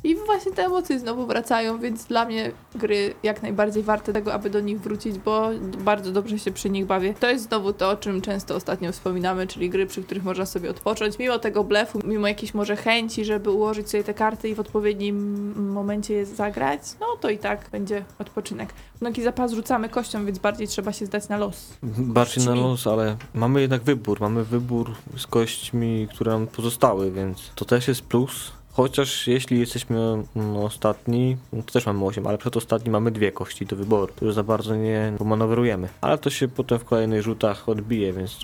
I 0.04 0.16
właśnie 0.26 0.52
te 0.52 0.64
emocje 0.64 0.98
znowu 0.98 1.26
wracają, 1.26 1.78
więc 1.78 2.04
dla 2.04 2.24
mnie 2.24 2.52
gry 2.74 3.14
jak 3.22 3.42
najbardziej 3.42 3.82
warte 3.82 4.12
tego, 4.12 4.32
aby 4.34 4.50
do 4.50 4.60
nich 4.60 4.80
wrócić, 4.80 5.18
bo 5.18 5.48
bardzo 5.78 6.12
dobrze 6.12 6.38
się 6.38 6.50
przy 6.50 6.70
nich 6.70 6.86
bawię. 6.86 7.14
To 7.14 7.30
jest 7.30 7.44
znowu 7.44 7.72
to, 7.72 7.90
o 7.90 7.96
czym 7.96 8.20
często 8.20 8.54
ostatnio 8.54 8.92
wspominamy, 8.92 9.46
czyli 9.46 9.70
gry, 9.70 9.86
przy 9.86 10.02
których 10.02 10.24
można 10.24 10.46
sobie 10.46 10.70
odpocząć, 10.70 11.18
mimo 11.18 11.38
tego 11.38 11.64
blefu, 11.64 12.00
mimo 12.04 12.28
jakiejś 12.28 12.54
może 12.54 12.76
chęci, 12.76 13.24
żeby 13.24 13.50
ułożyć 13.50 13.90
sobie 13.90 14.04
te 14.04 14.14
karty 14.14 14.48
i 14.48 14.54
w 14.54 14.60
odpowiednim 14.60 15.54
momencie 15.72 16.14
je 16.14 16.26
zagrać, 16.26 16.80
no 17.00 17.06
to 17.20 17.30
i 17.30 17.38
tak 17.38 17.68
będzie 17.72 18.04
odpoczynek. 18.18 18.72
W 18.96 19.00
nogi 19.02 19.22
zapas 19.22 19.52
rzucamy 19.52 19.88
kością, 19.88 20.26
więc 20.26 20.38
bardziej 20.38 20.68
trzeba 20.68 20.92
się 20.92 21.06
zdać 21.06 21.28
na 21.28 21.36
los. 21.36 21.78
Bardziej 21.98 22.44
na 22.44 22.54
los, 22.54 22.86
ale 22.86 23.16
mamy 23.34 23.60
jednak 23.60 23.82
wybór. 23.82 24.20
Mamy 24.20 24.44
wybór 24.44 24.90
z 25.16 25.26
kośćmi, 25.26 26.08
które 26.14 26.32
nam 26.32 26.46
pozostały, 26.46 27.10
więc 27.10 27.50
to 27.54 27.64
też 27.64 27.88
jest 27.88 28.02
plus. 28.02 28.52
Chociaż 28.80 29.26
jeśli 29.26 29.60
jesteśmy 29.60 30.22
no, 30.34 30.64
ostatni, 30.64 31.36
no, 31.52 31.62
to 31.62 31.72
też 31.72 31.86
mamy 31.86 32.04
8, 32.04 32.26
ale 32.26 32.38
przedostatni 32.38 32.90
mamy 32.90 33.10
dwie 33.10 33.32
kości 33.32 33.66
do 33.66 33.76
wyboru, 33.76 34.06
które 34.06 34.32
za 34.32 34.42
bardzo 34.42 34.76
nie 34.76 35.12
pomanewrujemy. 35.18 35.88
Ale 36.00 36.18
to 36.18 36.30
się 36.30 36.48
potem 36.48 36.78
w 36.78 36.84
kolejnych 36.84 37.22
rzutach 37.22 37.68
odbije, 37.68 38.12
więc 38.12 38.38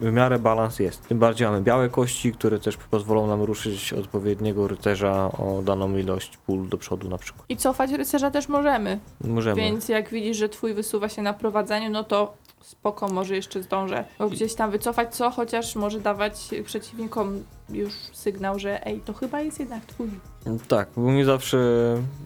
w 0.00 0.12
miarę 0.12 0.38
balans 0.38 0.78
jest. 0.78 1.08
Tym 1.08 1.18
bardziej 1.18 1.46
mamy 1.46 1.62
białe 1.62 1.88
kości, 1.88 2.32
które 2.32 2.58
też 2.58 2.76
pozwolą 2.76 3.26
nam 3.26 3.42
ruszyć 3.42 3.92
odpowiedniego 3.92 4.68
rycerza 4.68 5.30
o 5.32 5.62
daną 5.62 5.96
ilość 5.96 6.36
pól 6.36 6.68
do 6.68 6.78
przodu 6.78 7.08
na 7.08 7.18
przykład. 7.18 7.44
I 7.48 7.56
cofać 7.56 7.90
rycerza 7.90 8.30
też 8.30 8.48
możemy, 8.48 8.98
Możemy. 9.24 9.60
więc 9.60 9.88
jak 9.88 10.10
widzisz, 10.10 10.36
że 10.36 10.48
twój 10.48 10.74
wysuwa 10.74 11.08
się 11.08 11.22
na 11.22 11.32
prowadzeniu, 11.32 11.90
no 11.90 12.04
to 12.04 12.34
spoko, 12.62 13.08
może 13.08 13.36
jeszcze 13.36 13.62
zdążę 13.62 14.04
gdzieś 14.30 14.54
tam 14.54 14.70
wycofać, 14.70 15.14
co 15.14 15.30
chociaż 15.30 15.76
może 15.76 16.00
dawać 16.00 16.34
przeciwnikom 16.64 17.42
już 17.70 17.92
sygnał, 18.12 18.58
że 18.58 18.86
ej, 18.86 19.00
to 19.00 19.12
chyba 19.12 19.40
jest 19.40 19.60
jednak 19.60 19.84
twój. 19.86 20.08
Tak, 20.68 20.88
bo 20.96 21.12
nie 21.12 21.24
zawsze 21.24 21.58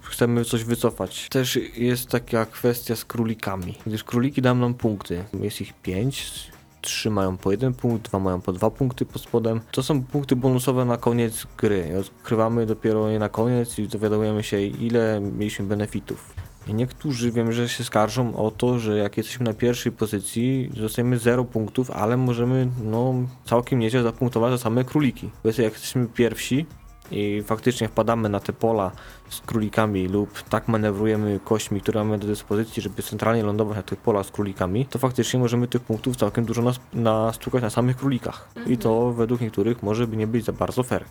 chcemy 0.03 0.44
coś 0.44 0.64
wycofać. 0.64 1.29
Też 1.29 1.59
jest 1.76 2.09
taka 2.09 2.46
kwestia 2.46 2.96
z 2.96 3.05
królikami, 3.05 3.79
gdyż 3.87 4.05
króliki 4.05 4.42
dają 4.42 4.55
nam 4.55 4.74
punkty. 4.74 5.24
Jest 5.40 5.61
ich 5.61 5.72
pięć, 5.72 6.33
trzy 6.81 7.11
mają 7.11 7.37
po 7.37 7.50
jeden 7.50 7.74
punkt, 7.74 8.09
dwa 8.09 8.18
mają 8.18 8.40
po 8.40 8.53
dwa 8.53 8.70
punkty 8.70 9.07
pod 9.07 9.22
spodem. 9.22 9.61
To 9.70 9.83
są 9.83 10.03
punkty 10.03 10.37
bonusowe 10.37 10.85
na 10.85 10.96
koniec 10.96 11.46
gry. 11.59 11.98
Odkrywamy 12.00 12.66
dopiero 12.66 13.09
je 13.09 13.18
na 13.18 13.29
koniec 13.29 13.79
i 13.79 13.88
dowiadujemy 13.88 14.42
się 14.42 14.61
ile 14.61 15.20
mieliśmy 15.20 15.66
benefitów. 15.66 16.35
I 16.66 16.74
niektórzy 16.74 17.32
wiem, 17.32 17.52
że 17.52 17.68
się 17.68 17.84
skarżą 17.84 18.36
o 18.36 18.50
to, 18.50 18.78
że 18.78 18.98
jak 18.98 19.16
jesteśmy 19.16 19.44
na 19.44 19.54
pierwszej 19.54 19.92
pozycji, 19.92 20.70
dostajemy 20.76 21.18
0 21.18 21.44
punktów, 21.44 21.90
ale 21.90 22.16
możemy 22.16 22.68
no, 22.84 23.14
całkiem 23.44 23.78
nieźle 23.78 24.02
zapunktować 24.02 24.52
za 24.52 24.58
same 24.58 24.84
króliki. 24.84 25.30
Powiedzmy, 25.42 25.64
jak 25.64 25.72
jesteśmy 25.72 26.06
pierwsi, 26.06 26.66
i 27.10 27.42
faktycznie 27.46 27.88
wpadamy 27.88 28.28
na 28.28 28.40
te 28.40 28.52
pola 28.52 28.90
z 29.28 29.40
królikami 29.40 30.08
lub 30.08 30.42
tak 30.42 30.68
manewrujemy 30.68 31.40
kośćmi, 31.44 31.80
które 31.80 32.04
mamy 32.04 32.18
do 32.18 32.26
dyspozycji, 32.26 32.82
żeby 32.82 33.02
centralnie 33.02 33.42
lądować 33.42 33.76
na 33.76 33.82
tych 33.82 33.98
polach 33.98 34.26
z 34.26 34.30
królikami, 34.30 34.86
to 34.86 34.98
faktycznie 34.98 35.40
możemy 35.40 35.68
tych 35.68 35.82
punktów 35.82 36.16
całkiem 36.16 36.44
dużo 36.44 36.62
nas, 36.62 36.80
nastukać 36.92 37.62
na 37.62 37.70
samych 37.70 37.96
królikach. 37.96 38.48
I 38.66 38.78
to 38.78 39.12
według 39.12 39.40
niektórych 39.40 39.82
może 39.82 40.06
by 40.06 40.16
nie 40.16 40.26
być 40.26 40.44
za 40.44 40.52
bardzo 40.52 40.82
fair. 40.82 41.04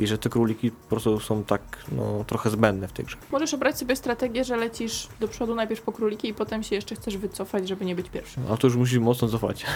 I 0.00 0.06
że 0.06 0.18
te 0.18 0.28
króliki 0.28 0.70
po 0.70 0.88
prostu 0.88 1.20
są 1.20 1.44
tak 1.44 1.62
no, 1.92 2.24
trochę 2.26 2.50
zbędne 2.50 2.88
w 2.88 2.92
tej 2.92 3.04
grze. 3.04 3.16
Możesz 3.32 3.54
obrać 3.54 3.78
sobie 3.78 3.96
strategię, 3.96 4.44
że 4.44 4.56
lecisz 4.56 5.08
do 5.20 5.28
przodu 5.28 5.54
najpierw 5.54 5.82
po 5.82 5.92
króliki 5.92 6.28
i 6.28 6.34
potem 6.34 6.62
się 6.62 6.74
jeszcze 6.74 6.94
chcesz 6.94 7.16
wycofać, 7.16 7.68
żeby 7.68 7.84
nie 7.84 7.94
być 7.94 8.10
pierwszym. 8.10 8.42
A 8.52 8.56
to 8.56 8.66
już 8.66 8.76
musisz 8.76 8.98
mocno 8.98 9.28
cofać. 9.28 9.66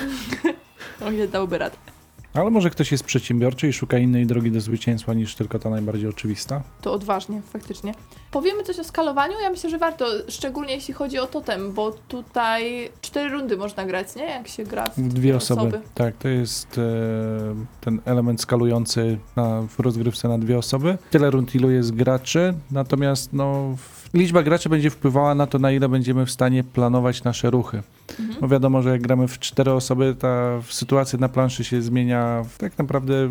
O 1.06 1.10
ile 1.10 1.28
dałby 1.28 1.58
radę. 1.58 1.76
Ale 2.34 2.50
może 2.50 2.70
ktoś 2.70 2.92
jest 2.92 3.04
przedsiębiorczy 3.04 3.68
i 3.68 3.72
szuka 3.72 3.98
innej 3.98 4.26
drogi 4.26 4.50
do 4.50 4.60
zwycięstwa 4.60 5.14
niż 5.14 5.34
tylko 5.34 5.58
ta 5.58 5.70
najbardziej 5.70 6.08
oczywista. 6.08 6.62
To 6.80 6.92
odważnie, 6.92 7.42
faktycznie. 7.42 7.94
Powiemy 8.30 8.62
coś 8.62 8.78
o 8.78 8.84
skalowaniu? 8.84 9.34
Ja 9.42 9.50
myślę, 9.50 9.70
że 9.70 9.78
warto, 9.78 10.06
szczególnie 10.28 10.74
jeśli 10.74 10.94
chodzi 10.94 11.18
o 11.18 11.26
totem, 11.26 11.72
bo 11.72 11.90
tutaj 12.08 12.90
cztery 13.00 13.30
rundy 13.30 13.56
można 13.56 13.86
grać, 13.86 14.16
nie? 14.16 14.24
Jak 14.24 14.48
się 14.48 14.64
gra 14.64 14.84
w 14.86 15.00
Dwie 15.00 15.08
dwie 15.08 15.36
osoby. 15.36 15.80
Tak, 15.94 16.16
to 16.16 16.28
jest 16.28 16.78
e, 16.78 16.82
ten 17.80 18.00
element 18.04 18.40
skalujący 18.40 19.18
na, 19.36 19.62
w 19.62 19.80
rozgrywce 19.80 20.28
na 20.28 20.38
dwie 20.38 20.58
osoby. 20.58 20.98
Tyle 21.10 21.30
rund, 21.30 21.54
ilu 21.54 21.70
jest 21.70 21.94
graczy, 21.94 22.54
natomiast 22.70 23.32
no, 23.32 23.76
liczba 24.14 24.42
graczy 24.42 24.68
będzie 24.68 24.90
wpływała 24.90 25.34
na 25.34 25.46
to, 25.46 25.58
na 25.58 25.72
ile 25.72 25.88
będziemy 25.88 26.26
w 26.26 26.30
stanie 26.30 26.64
planować 26.64 27.24
nasze 27.24 27.50
ruchy. 27.50 27.82
Mhm. 28.34 28.40
Bo 28.40 28.48
wiadomo, 28.48 28.82
że 28.82 28.90
jak 28.90 29.02
gramy 29.02 29.28
w 29.28 29.38
cztery 29.38 29.72
osoby, 29.72 30.16
ta 30.18 30.62
sytuacja 30.68 31.18
na 31.18 31.28
planszy 31.28 31.64
się 31.64 31.82
zmienia 31.82 32.44
tak 32.58 32.78
naprawdę 32.78 33.28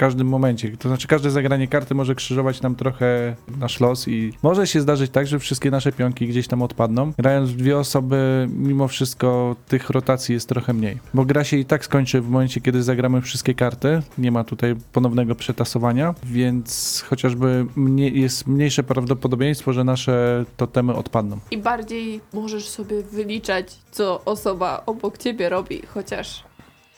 każdym 0.00 0.28
momencie. 0.28 0.76
To 0.76 0.88
znaczy, 0.88 1.08
każde 1.08 1.30
zagranie 1.30 1.68
karty 1.68 1.94
może 1.94 2.14
krzyżować 2.14 2.62
nam 2.62 2.74
trochę 2.74 3.36
nasz 3.58 3.80
los 3.80 4.08
i 4.08 4.32
może 4.42 4.66
się 4.66 4.80
zdarzyć 4.80 5.10
tak, 5.10 5.26
że 5.26 5.38
wszystkie 5.38 5.70
nasze 5.70 5.92
pionki 5.92 6.28
gdzieś 6.28 6.48
tam 6.48 6.62
odpadną. 6.62 7.12
Grając 7.18 7.50
w 7.50 7.56
dwie 7.56 7.78
osoby, 7.78 8.48
mimo 8.52 8.88
wszystko 8.88 9.56
tych 9.68 9.90
rotacji 9.90 10.32
jest 10.32 10.48
trochę 10.48 10.72
mniej. 10.72 10.98
Bo 11.14 11.24
gra 11.24 11.44
się 11.44 11.56
i 11.56 11.64
tak 11.64 11.84
skończy 11.84 12.20
w 12.20 12.28
momencie, 12.28 12.60
kiedy 12.60 12.82
zagramy 12.82 13.22
wszystkie 13.22 13.54
karty. 13.54 14.02
Nie 14.18 14.32
ma 14.32 14.44
tutaj 14.44 14.76
ponownego 14.92 15.34
przetasowania, 15.34 16.14
więc 16.24 17.04
chociażby 17.08 17.66
jest 17.96 18.46
mniejsze 18.46 18.82
prawdopodobieństwo, 18.82 19.72
że 19.72 19.84
nasze 19.84 20.44
totemy 20.56 20.94
odpadną. 20.94 21.38
I 21.50 21.58
bardziej 21.58 22.20
możesz 22.32 22.68
sobie 22.68 23.02
wyliczać, 23.02 23.72
co 23.90 24.24
osoba 24.24 24.82
obok 24.86 25.18
ciebie 25.18 25.48
robi, 25.48 25.82
chociaż 25.94 26.49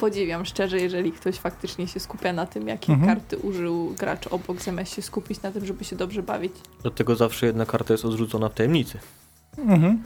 podziwiam 0.06 0.44
szczerze, 0.46 0.78
jeżeli 0.80 1.12
ktoś 1.12 1.36
faktycznie 1.36 1.88
się 1.88 2.00
skupia 2.00 2.32
na 2.32 2.46
tym, 2.46 2.68
jakie 2.68 2.92
Mhm. 2.92 3.10
karty 3.16 3.36
użył 3.38 3.94
gracz 3.98 4.26
obok, 4.26 4.60
zamiast 4.60 4.94
się 4.94 5.02
skupić 5.02 5.42
na 5.42 5.50
tym, 5.52 5.66
żeby 5.66 5.84
się 5.84 5.96
dobrze 5.96 6.22
bawić. 6.22 6.52
Dlatego 6.82 7.16
zawsze 7.16 7.46
jedna 7.46 7.66
karta 7.66 7.94
jest 7.94 8.04
odrzucona 8.04 8.48
w 8.48 8.54
tajemnicy, 8.54 8.98
Mhm. 9.58 10.02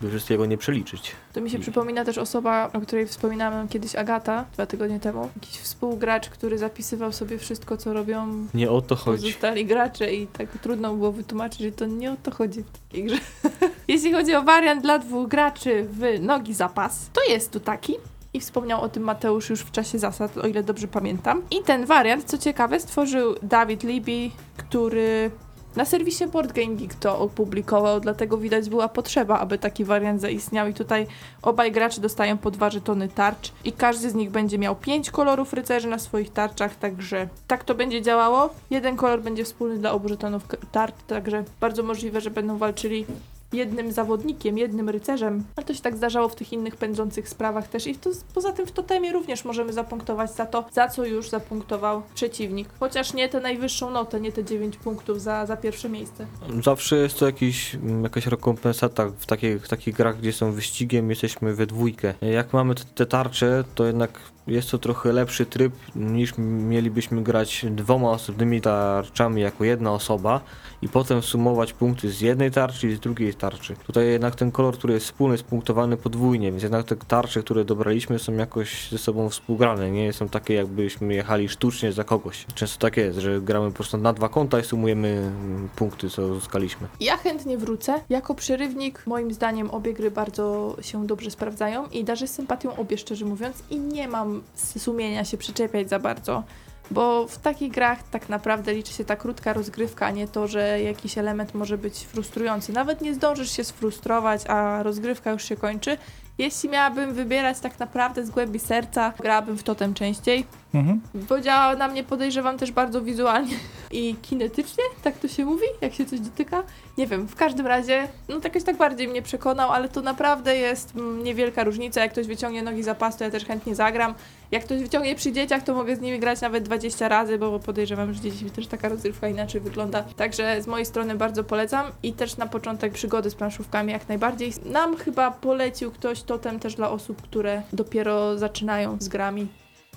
by 0.00 0.10
wszystkiego 0.10 0.46
nie 0.46 0.58
przeliczyć. 0.58 1.12
To 1.32 1.40
mi 1.40 1.50
się 1.50 1.58
I- 1.58 1.60
przypomina 1.60 2.04
też 2.04 2.18
osoba, 2.18 2.70
o 2.72 2.80
której 2.80 3.06
wspominałam 3.06 3.68
kiedyś 3.68 3.94
Agata 3.96 4.44
dwa 4.54 4.66
tygodnie 4.66 5.00
temu. 5.00 5.28
Jakiś 5.36 5.58
współgracz, 5.60 6.28
który 6.28 6.58
zapisywał 6.58 7.12
sobie 7.12 7.38
wszystko, 7.38 7.76
co 7.76 7.92
robią 7.92 8.46
Nie 8.54 8.70
o 8.70 8.80
to 8.82 8.96
chodzi. 8.96 9.22
pozostali 9.22 9.66
gracze 9.66 10.14
i 10.14 10.26
tak 10.26 10.48
trudno 10.62 10.94
było 10.94 11.12
wytłumaczyć, 11.12 11.60
że 11.60 11.72
to 11.72 11.86
nie 11.86 12.12
o 12.12 12.16
to 12.22 12.30
chodzi 12.30 12.62
w 12.62 12.70
takiej 12.88 13.04
grze. 13.04 13.16
Jeśli 13.88 14.12
chodzi 14.12 14.34
o 14.34 14.42
wariant 14.42 14.82
dla 14.82 14.98
dwóch 14.98 15.28
graczy 15.28 15.86
w 15.92 16.20
nogi 16.20 16.54
zapas, 16.54 17.10
to 17.12 17.20
jest 17.32 17.50
tu 17.52 17.60
taki. 17.60 17.94
I 18.34 18.40
wspomniał 18.40 18.80
o 18.80 18.88
tym 18.88 19.02
Mateusz 19.02 19.50
już 19.50 19.60
w 19.60 19.70
czasie 19.70 19.98
zasad, 19.98 20.38
o 20.38 20.46
ile 20.46 20.62
dobrze 20.62 20.88
pamiętam. 20.88 21.42
I 21.50 21.62
ten 21.62 21.86
wariant, 21.86 22.24
co 22.24 22.38
ciekawe, 22.38 22.80
stworzył 22.80 23.34
Dawid 23.42 23.82
Libby, 23.82 24.30
który 24.56 25.30
na 25.76 25.84
serwisie 25.84 26.26
Board 26.26 26.52
Game 26.52 26.76
Geek 26.76 26.94
to 26.94 27.18
opublikował, 27.18 28.00
dlatego 28.00 28.38
widać 28.38 28.68
była 28.68 28.88
potrzeba, 28.88 29.38
aby 29.38 29.58
taki 29.58 29.84
wariant 29.84 30.20
zaistniał. 30.20 30.68
I 30.68 30.74
tutaj 30.74 31.06
obaj 31.42 31.72
gracze 31.72 32.00
dostają 32.00 32.38
po 32.38 32.50
dwa 32.50 32.70
żetony 32.70 33.08
tarcz 33.08 33.52
i 33.64 33.72
każdy 33.72 34.10
z 34.10 34.14
nich 34.14 34.30
będzie 34.30 34.58
miał 34.58 34.76
pięć 34.76 35.10
kolorów 35.10 35.52
rycerzy 35.52 35.88
na 35.88 35.98
swoich 35.98 36.32
tarczach, 36.32 36.76
także 36.76 37.28
tak 37.46 37.64
to 37.64 37.74
będzie 37.74 38.02
działało. 38.02 38.50
Jeden 38.70 38.96
kolor 38.96 39.22
będzie 39.22 39.44
wspólny 39.44 39.78
dla 39.78 39.92
obu 39.92 40.08
żetonów 40.08 40.42
tarcz, 40.72 40.96
także 41.06 41.44
bardzo 41.60 41.82
możliwe, 41.82 42.20
że 42.20 42.30
będą 42.30 42.58
walczyli 42.58 43.06
jednym 43.52 43.92
zawodnikiem, 43.92 44.58
jednym 44.58 44.88
rycerzem. 44.88 45.44
Ale 45.56 45.66
to 45.66 45.74
się 45.74 45.80
tak 45.80 45.96
zdarzało 45.96 46.28
w 46.28 46.34
tych 46.34 46.52
innych 46.52 46.76
pędzących 46.76 47.28
sprawach 47.28 47.68
też. 47.68 47.86
I 47.86 47.94
to, 47.94 48.10
poza 48.34 48.52
tym 48.52 48.66
w 48.66 48.72
totemie 48.72 49.12
również 49.12 49.44
możemy 49.44 49.72
zapunktować 49.72 50.34
za 50.34 50.46
to, 50.46 50.64
za 50.72 50.88
co 50.88 51.04
już 51.04 51.28
zapunktował 51.28 52.02
przeciwnik. 52.14 52.68
Chociaż 52.80 53.14
nie 53.14 53.28
tę 53.28 53.40
najwyższą 53.40 53.90
notę, 53.90 54.20
nie 54.20 54.32
te 54.32 54.44
9 54.44 54.76
punktów 54.76 55.22
za, 55.22 55.46
za 55.46 55.56
pierwsze 55.56 55.88
miejsce. 55.88 56.26
Zawsze 56.64 56.96
jest 56.96 57.18
to 57.18 57.26
jakiś, 57.26 57.74
mm, 57.74 58.04
jakaś 58.04 58.26
rekompensata 58.26 59.08
w 59.18 59.26
takich, 59.26 59.64
w 59.64 59.68
takich 59.68 59.94
grach, 59.94 60.18
gdzie 60.18 60.32
są 60.32 60.52
wyścigiem, 60.52 61.10
jesteśmy 61.10 61.54
we 61.54 61.66
dwójkę. 61.66 62.14
Jak 62.20 62.52
mamy 62.52 62.74
te, 62.74 62.84
te 62.84 63.06
tarcze, 63.06 63.64
to 63.74 63.84
jednak 63.84 64.20
jest 64.50 64.70
to 64.70 64.78
trochę 64.78 65.12
lepszy 65.12 65.46
tryb 65.46 65.72
niż 65.96 66.32
mielibyśmy 66.38 67.22
grać 67.22 67.66
dwoma 67.70 68.10
osobnymi 68.10 68.60
tarczami 68.60 69.42
jako 69.42 69.64
jedna 69.64 69.92
osoba 69.92 70.40
i 70.82 70.88
potem 70.88 71.22
sumować 71.22 71.72
punkty 71.72 72.10
z 72.10 72.20
jednej 72.20 72.50
tarczy 72.50 72.88
i 72.88 72.94
z 72.94 73.00
drugiej 73.00 73.34
tarczy. 73.34 73.76
Tutaj 73.86 74.06
jednak 74.06 74.34
ten 74.34 74.50
kolor, 74.50 74.78
który 74.78 74.94
jest 74.94 75.06
wspólny, 75.06 75.34
jest 75.34 75.44
punktowany 75.44 75.96
podwójnie, 75.96 76.50
więc 76.50 76.62
jednak 76.62 76.86
te 76.86 76.96
tarcze, 76.96 77.42
które 77.42 77.64
dobraliśmy 77.64 78.18
są 78.18 78.32
jakoś 78.32 78.90
ze 78.90 78.98
sobą 78.98 79.28
współgrane, 79.28 79.90
nie 79.90 80.12
są 80.12 80.28
takie 80.28 80.54
jakbyśmy 80.54 81.14
jechali 81.14 81.48
sztucznie 81.48 81.92
za 81.92 82.04
kogoś. 82.04 82.46
Często 82.54 82.78
tak 82.78 82.96
jest, 82.96 83.18
że 83.18 83.40
gramy 83.40 83.68
po 83.68 83.74
prostu 83.74 83.96
na 83.96 84.12
dwa 84.12 84.28
konta 84.28 84.60
i 84.60 84.64
sumujemy 84.64 85.08
mm, 85.08 85.68
punkty, 85.76 86.10
co 86.10 86.22
uzyskaliśmy. 86.26 86.88
Ja 87.00 87.16
chętnie 87.16 87.58
wrócę. 87.58 88.00
Jako 88.08 88.34
przerywnik, 88.34 89.02
moim 89.06 89.32
zdaniem, 89.32 89.70
obie 89.70 89.94
gry 89.94 90.10
bardzo 90.10 90.76
się 90.80 91.06
dobrze 91.06 91.30
sprawdzają 91.30 91.86
i 91.86 92.04
darzę 92.04 92.28
sympatią 92.28 92.76
obie, 92.76 92.98
szczerze 92.98 93.24
mówiąc, 93.24 93.62
i 93.70 93.80
nie 93.80 94.08
mam 94.08 94.39
sumienia 94.54 95.24
się 95.24 95.36
przyczepiać 95.36 95.88
za 95.88 95.98
bardzo. 95.98 96.42
Bo 96.90 97.26
w 97.26 97.38
takich 97.38 97.72
grach 97.72 98.02
tak 98.10 98.28
naprawdę 98.28 98.74
liczy 98.74 98.92
się 98.92 99.04
ta 99.04 99.16
krótka 99.16 99.52
rozgrywka, 99.52 100.06
a 100.06 100.10
nie 100.10 100.28
to, 100.28 100.46
że 100.48 100.82
jakiś 100.82 101.18
element 101.18 101.54
może 101.54 101.78
być 101.78 101.98
frustrujący. 101.98 102.72
Nawet 102.72 103.00
nie 103.00 103.14
zdążysz 103.14 103.50
się 103.50 103.64
sfrustrować, 103.64 104.46
a 104.46 104.82
rozgrywka 104.82 105.30
już 105.30 105.44
się 105.44 105.56
kończy. 105.56 105.98
Jeśli 106.40 106.68
miałabym 106.68 107.14
wybierać 107.14 107.60
tak 107.60 107.78
naprawdę 107.78 108.24
z 108.26 108.30
głębi 108.30 108.58
serca, 108.58 109.12
grałabym 109.18 109.58
w 109.58 109.62
totem 109.62 109.94
częściej, 109.94 110.44
Mhm. 110.74 111.00
bo 111.14 111.40
działa 111.40 111.76
na 111.76 111.88
mnie 111.88 112.04
podejrzewam 112.04 112.58
też 112.58 112.72
bardzo 112.72 113.02
wizualnie 113.02 113.54
i 113.90 114.14
kinetycznie, 114.22 114.84
tak 115.02 115.18
to 115.18 115.28
się 115.28 115.44
mówi, 115.44 115.64
jak 115.80 115.94
się 115.94 116.06
coś 116.06 116.20
dotyka. 116.20 116.62
Nie 116.98 117.06
wiem, 117.06 117.28
w 117.28 117.36
każdym 117.36 117.66
razie, 117.66 118.08
no 118.28 118.34
tak 118.36 118.44
jakoś 118.44 118.64
tak 118.64 118.76
bardziej 118.76 119.08
mnie 119.08 119.22
przekonał, 119.22 119.70
ale 119.72 119.88
to 119.88 120.00
naprawdę 120.02 120.56
jest 120.56 120.92
niewielka 121.22 121.64
różnica. 121.64 122.00
Jak 122.00 122.12
ktoś 122.12 122.26
wyciągnie 122.26 122.62
nogi 122.62 122.82
za 122.82 122.94
pas, 122.94 123.16
to 123.16 123.24
ja 123.24 123.30
też 123.30 123.44
chętnie 123.44 123.74
zagram. 123.74 124.14
Jak 124.50 124.64
ktoś 124.64 124.82
wyciągnie 124.82 125.14
przy 125.14 125.32
dzieciach, 125.32 125.62
to 125.62 125.74
mogę 125.74 125.96
z 125.96 126.00
nimi 126.00 126.18
grać 126.18 126.40
nawet 126.40 126.64
20 126.64 127.08
razy, 127.08 127.38
bo 127.38 127.58
podejrzewam, 127.58 128.12
że 128.14 128.20
dzieci 128.20 128.50
też 128.50 128.66
taka 128.66 128.88
rozrywka 128.88 129.28
inaczej 129.28 129.60
wygląda. 129.60 130.02
Także 130.02 130.62
z 130.62 130.66
mojej 130.66 130.86
strony 130.86 131.14
bardzo 131.14 131.44
polecam 131.44 131.86
i 132.02 132.12
też 132.12 132.36
na 132.36 132.46
początek 132.46 132.92
przygody 132.92 133.30
z 133.30 133.34
planszówkami 133.34 133.92
jak 133.92 134.08
najbardziej. 134.08 134.52
Nam 134.64 134.96
chyba 134.96 135.30
polecił 135.30 135.90
ktoś 135.90 136.22
totem 136.30 136.60
też 136.60 136.74
dla 136.74 136.90
osób, 136.90 137.22
które 137.22 137.62
dopiero 137.72 138.38
zaczynają 138.38 138.96
z 139.00 139.08
grami 139.08 139.46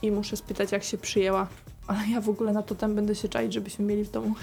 i 0.01 0.11
muszę 0.11 0.37
spytać, 0.37 0.71
jak 0.71 0.83
się 0.83 0.97
przyjęła. 0.97 1.47
Ale 1.87 1.99
ja 2.11 2.21
w 2.21 2.29
ogóle 2.29 2.53
na 2.53 2.63
totem 2.63 2.95
będę 2.95 3.15
się 3.15 3.29
czaić, 3.29 3.53
żebyśmy 3.53 3.85
mieli 3.85 4.03
w 4.03 4.11
domu. 4.11 4.35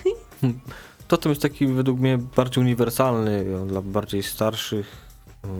Totem 1.08 1.30
jest 1.30 1.42
taki 1.42 1.66
według 1.66 2.00
mnie 2.00 2.18
bardziej 2.36 2.64
uniwersalny 2.64 3.44
dla 3.66 3.82
bardziej 3.82 4.22
starszych 4.22 5.09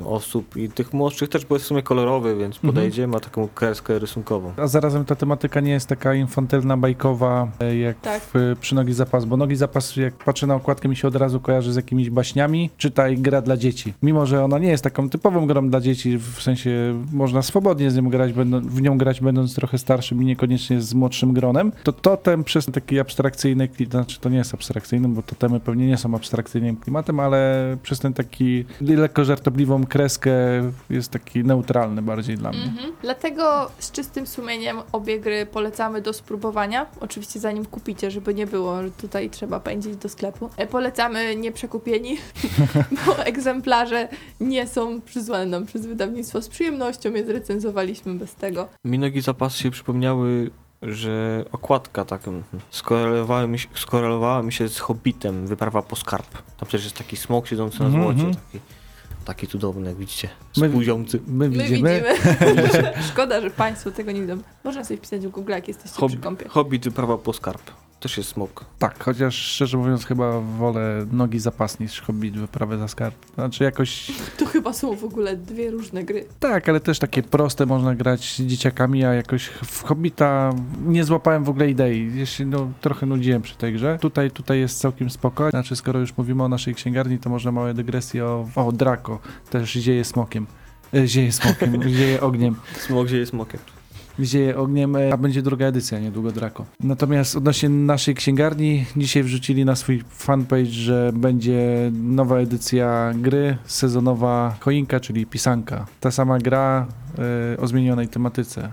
osób 0.06 0.56
i 0.56 0.68
tych 0.68 0.92
młodszych 0.92 1.28
też, 1.28 1.46
bo 1.46 1.54
jest 1.54 1.64
w 1.64 1.68
sumie 1.68 1.82
kolorowy, 1.82 2.36
więc 2.36 2.56
Mhm. 2.56 2.74
podejdzie, 2.74 3.06
ma 3.06 3.20
taką 3.20 3.48
kreskę 3.54 3.98
rysunkową. 3.98 4.52
A 4.56 4.66
zarazem 4.66 5.04
ta 5.04 5.14
tematyka 5.14 5.60
nie 5.60 5.70
jest 5.72 5.86
taka 5.88 6.14
infantylna, 6.14 6.76
bajkowa, 6.76 7.48
e, 7.60 7.76
jak 7.76 8.00
Tak. 8.00 8.22
w, 8.34 8.56
przy 8.60 8.74
Nogi 8.74 8.92
Zapas, 8.92 9.24
bo 9.24 9.36
Nogi 9.36 9.56
Zapas, 9.56 9.96
jak 9.96 10.14
patrzę 10.14 10.46
na 10.46 10.54
okładkę, 10.54 10.88
mi 10.88 10.96
się 10.96 11.08
od 11.08 11.16
razu 11.16 11.40
kojarzy 11.40 11.72
z 11.72 11.76
jakimiś 11.76 12.10
baśniami, 12.10 12.70
czytaj 12.76 13.18
gra 13.18 13.42
dla 13.42 13.56
dzieci. 13.56 13.94
Mimo, 14.02 14.26
że 14.26 14.44
ona 14.44 14.58
nie 14.58 14.68
jest 14.68 14.84
taką 14.84 15.08
typową 15.10 15.46
grą 15.46 15.68
dla 15.70 15.80
dzieci, 15.80 16.18
w 16.18 16.42
sensie 16.42 16.70
można 17.12 17.42
swobodnie 17.42 17.90
z 17.90 17.96
nią 17.96 18.08
grać, 18.08 18.32
będą, 18.32 18.60
w 18.60 18.82
nią 18.82 18.98
grać 18.98 19.20
będąc 19.20 19.54
trochę 19.54 19.78
starszym 19.78 20.22
i 20.22 20.24
niekoniecznie 20.26 20.80
z 20.80 20.94
młodszym 20.94 21.32
gronem, 21.32 21.72
to 21.82 21.92
totem 21.92 22.44
przez 22.44 22.66
taki 22.66 23.00
abstrakcyjny 23.00 23.68
klimat, 23.68 23.92
znaczy 23.92 24.20
to 24.20 24.28
nie 24.28 24.36
jest 24.38 24.54
abstrakcyjny, 24.54 25.08
bo 25.08 25.22
totemy 25.22 25.60
pewnie 25.60 25.86
nie 25.86 25.96
są 25.96 26.14
abstrakcyjnym 26.14 26.76
klimatem, 26.76 27.20
ale 27.20 27.76
przez 27.82 27.98
ten 28.00 28.14
taki 28.14 28.64
lekko 28.80 29.24
żartobliwą 29.70 29.86
kreskę 29.86 30.30
jest 30.90 31.10
taki 31.10 31.44
neutralny 31.44 32.02
bardziej 32.02 32.36
dla 32.36 32.50
mnie. 32.50 32.62
Mhm. 32.64 32.92
Dlatego 33.02 33.70
z 33.78 33.92
czystym 33.92 34.26
sumieniem 34.26 34.78
obie 34.92 35.20
gry 35.20 35.46
polecamy 35.46 36.02
do 36.02 36.12
spróbowania. 36.12 36.86
Oczywiście 37.00 37.40
zanim 37.40 37.64
kupicie, 37.66 38.10
żeby 38.10 38.34
nie 38.34 38.46
było, 38.46 38.82
że 38.82 38.90
tutaj 38.90 39.30
trzeba 39.30 39.60
pędzić 39.60 39.96
do 39.96 40.08
sklepu. 40.08 40.50
E, 40.56 40.66
Polecamy 40.66 41.36
nieprzekupieni, 41.36 42.16
bo 43.06 43.18
egzemplarze 43.24 44.08
nie 44.40 44.66
są 44.66 45.00
przysłane 45.00 45.46
nam 45.46 45.66
przez 45.66 45.86
wydawnictwo. 45.86 46.42
Z 46.42 46.48
przyjemnością 46.48 47.12
je 47.12 47.24
zrecenzowaliśmy 47.26 48.14
bez 48.14 48.34
tego. 48.34 48.68
Mi 48.84 48.98
nogi 48.98 49.20
zapas 49.20 49.56
się 49.56 49.70
przypomniały, 49.70 50.50
że 50.82 51.44
okładka 51.52 52.04
tak 52.04 52.28
mm, 52.28 52.42
skorelowała 52.70 53.46
mi, 53.46 53.58
się- 53.58 53.68
skorelowała 53.74 54.42
mi 54.42 54.52
się 54.52 54.68
z 54.68 54.78
Hobbitem, 54.78 55.46
Wyprawa 55.46 55.82
po 55.82 55.96
skarb. 55.96 56.30
Tam 56.32 56.68
przecież 56.68 56.84
jest 56.84 56.96
taki 56.96 57.16
smok 57.16 57.46
siedzący 57.46 57.80
na 57.80 57.86
Mhm, 57.86 58.02
złocie, 58.04 58.18
mhm. 58.28 58.34
taki, 58.52 58.60
taki 59.30 59.46
cudowny, 59.46 59.88
jak 59.88 59.96
widzicie, 59.98 60.28
My-. 60.56 60.68
My 60.68 61.14
My 61.26 61.48
widzimy. 61.48 62.02
widzimy. 62.02 62.92
Szkoda, 63.10 63.40
że 63.40 63.50
Państwo 63.50 63.90
tego 63.90 64.12
nie 64.12 64.20
widzą. 64.20 64.38
Można 64.64 64.84
sobie 64.84 64.96
wpisać 64.98 65.26
w 65.26 65.30
Google, 65.30 65.52
jak 65.52 65.68
jesteście 65.68 65.98
Hob 66.00 66.10
przy 66.10 66.20
kąpie. 66.20 66.48
Hobbit, 66.48 66.84
Wyprawa 66.84 67.18
po 67.18 67.32
skarb. 67.32 67.62
Też 68.00 68.16
jest 68.16 68.28
smok. 68.30 68.64
Tak, 68.78 69.04
chociaż 69.04 69.34
szczerze 69.36 69.78
mówiąc 69.78 70.04
chyba 70.06 70.40
wolę 70.40 71.06
nogi 71.12 71.38
zapas 71.38 71.80
niż 71.80 72.00
Hobbit 72.00 72.38
wyprawę 72.38 72.78
za 72.78 72.88
skarb. 72.88 73.14
Znaczy 73.34 73.64
jakoś 73.64 74.12
To 74.36 74.46
chyba 74.46 74.72
są 74.72 74.96
w 74.96 75.04
ogóle 75.04 75.36
dwie 75.36 75.70
różne 75.70 76.04
gry. 76.04 76.24
tak, 76.40 76.68
ale 76.68 76.80
też 76.80 76.98
takie 76.98 77.22
proste 77.22 77.66
można 77.66 77.94
grać 77.94 78.36
z 78.36 78.42
dzieciakami, 78.42 79.04
a 79.04 79.14
jakoś 79.14 79.46
w 79.46 79.82
Hobbita 79.82 80.50
nie 80.86 81.04
złapałem 81.04 81.44
w 81.44 81.48
ogóle 81.48 81.70
idei. 81.70 82.26
Się 82.26 82.46
no, 82.46 82.72
trochę 82.80 83.06
nudziłem 83.06 83.42
przy 83.42 83.56
tej 83.56 83.72
grze. 83.72 83.98
Tutaj, 84.00 84.30
tutaj 84.30 84.58
jest 84.60 84.78
całkiem 84.80 85.10
spoko. 85.10 85.50
Znaczy 85.50 85.76
skoro 85.76 86.00
już 86.00 86.16
mówimy 86.16 86.42
o 86.42 86.48
naszej 86.48 86.74
księgarni, 86.74 87.18
to 87.18 87.30
można 87.30 87.52
małe 87.52 87.74
dygresje 87.74 88.24
o, 88.24 88.48
o 88.54 88.72
Draco. 88.72 89.18
Też 89.50 89.72
zieje 89.72 90.04
smokiem. 90.04 90.46
E, 90.94 91.06
Zieje 91.06 91.32
smokiem, 91.32 91.82
zieje 91.98 92.20
ogniem. 92.20 92.56
Smok 92.78 93.08
zieje 93.08 93.26
smokiem. 93.26 93.60
Zieje 94.24 94.58
ogniem, 94.58 94.96
e, 94.96 95.12
a 95.12 95.16
będzie 95.16 95.42
druga 95.42 95.66
edycja 95.66 95.98
niedługo 95.98 96.32
Draco. 96.32 96.64
Natomiast 96.80 97.36
odnośnie 97.36 97.68
naszej 97.68 98.14
księgarni, 98.14 98.84
dzisiaj 98.96 99.22
wrzucili 99.22 99.64
na 99.64 99.76
swój 99.76 100.02
fanpage, 100.10 100.64
że 100.64 101.10
będzie 101.14 101.90
nowa 101.92 102.38
edycja 102.38 103.12
gry, 103.14 103.56
sezonowa 103.64 104.56
choinka, 104.60 105.00
czyli 105.00 105.26
pisanka. 105.26 105.86
Ta 106.00 106.10
sama 106.10 106.38
gra 106.38 106.86
e, 107.54 107.60
o 107.60 107.66
zmienionej 107.66 108.08
tematyce. 108.08 108.72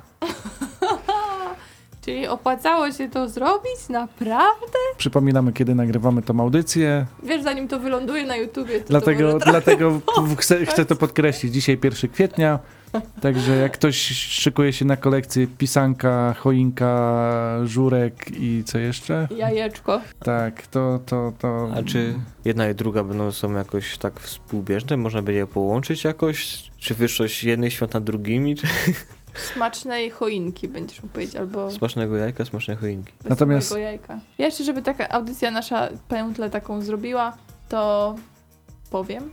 Czyli 2.07 2.27
opłacało 2.27 2.91
się 2.91 3.09
to 3.09 3.29
zrobić? 3.29 3.89
Naprawdę? 3.89 4.77
Przypominamy, 4.97 5.53
kiedy 5.53 5.75
nagrywamy 5.75 6.21
tą 6.21 6.39
audycję, 6.39 7.05
Wiesz, 7.23 7.43
zanim 7.43 7.67
to 7.67 7.79
wyląduje 7.79 8.25
na 8.25 8.35
YouTubie, 8.35 8.79
to 8.79 8.87
dlatego, 8.87 9.39
to 9.39 9.51
dlatego 9.51 10.01
chcę, 10.37 10.65
chcę 10.65 10.85
to 10.85 10.95
podkreślić. 10.95 11.53
Dzisiaj 11.53 11.79
1 11.83 12.11
kwietnia, 12.11 12.59
także 13.21 13.55
jak 13.55 13.71
ktoś 13.71 13.97
szykuje 14.27 14.73
się 14.73 14.85
na 14.85 14.97
kolekcję 14.97 15.47
pisanka, 15.47 16.35
choinka, 16.39 17.21
żurek 17.63 18.31
i 18.39 18.63
co 18.65 18.77
jeszcze? 18.77 19.27
Jajeczko. 19.37 20.01
Tak, 20.19 20.67
to, 20.67 20.99
to, 21.05 21.33
to... 21.39 21.69
A 21.75 21.83
czy 21.83 22.13
jedna 22.45 22.69
i 22.69 22.75
druga 22.75 23.03
będą 23.03 23.31
są 23.31 23.53
jakoś 23.53 23.97
tak 23.97 24.19
współbieżne? 24.19 24.97
Można 24.97 25.21
będzie 25.21 25.39
je 25.39 25.47
połączyć 25.47 26.03
jakoś? 26.03 26.69
Czy 26.77 26.93
wyższość 26.93 27.43
jednych 27.43 27.73
świąt 27.73 27.93
nad 27.93 28.03
drugimi? 28.03 28.55
Czy 28.55 28.67
Smacznej 29.37 30.09
choinki 30.09 30.67
będziesz 30.67 31.03
mógł 31.03 31.13
powiedzieć, 31.13 31.35
albo 31.35 31.71
smacznego 31.71 32.17
jajka, 32.17 32.45
smacznej 32.45 32.77
choinki? 32.77 33.13
Natomiast- 33.23 33.77
jajka. 33.77 34.19
Ja 34.37 34.45
jeszcze, 34.45 34.63
żeby 34.63 34.81
taka 34.81 35.09
audycja 35.09 35.51
nasza 35.51 35.89
pętlę 36.07 36.49
taką 36.49 36.81
zrobiła, 36.81 37.37
to 37.69 38.15
powiem, 38.89 39.31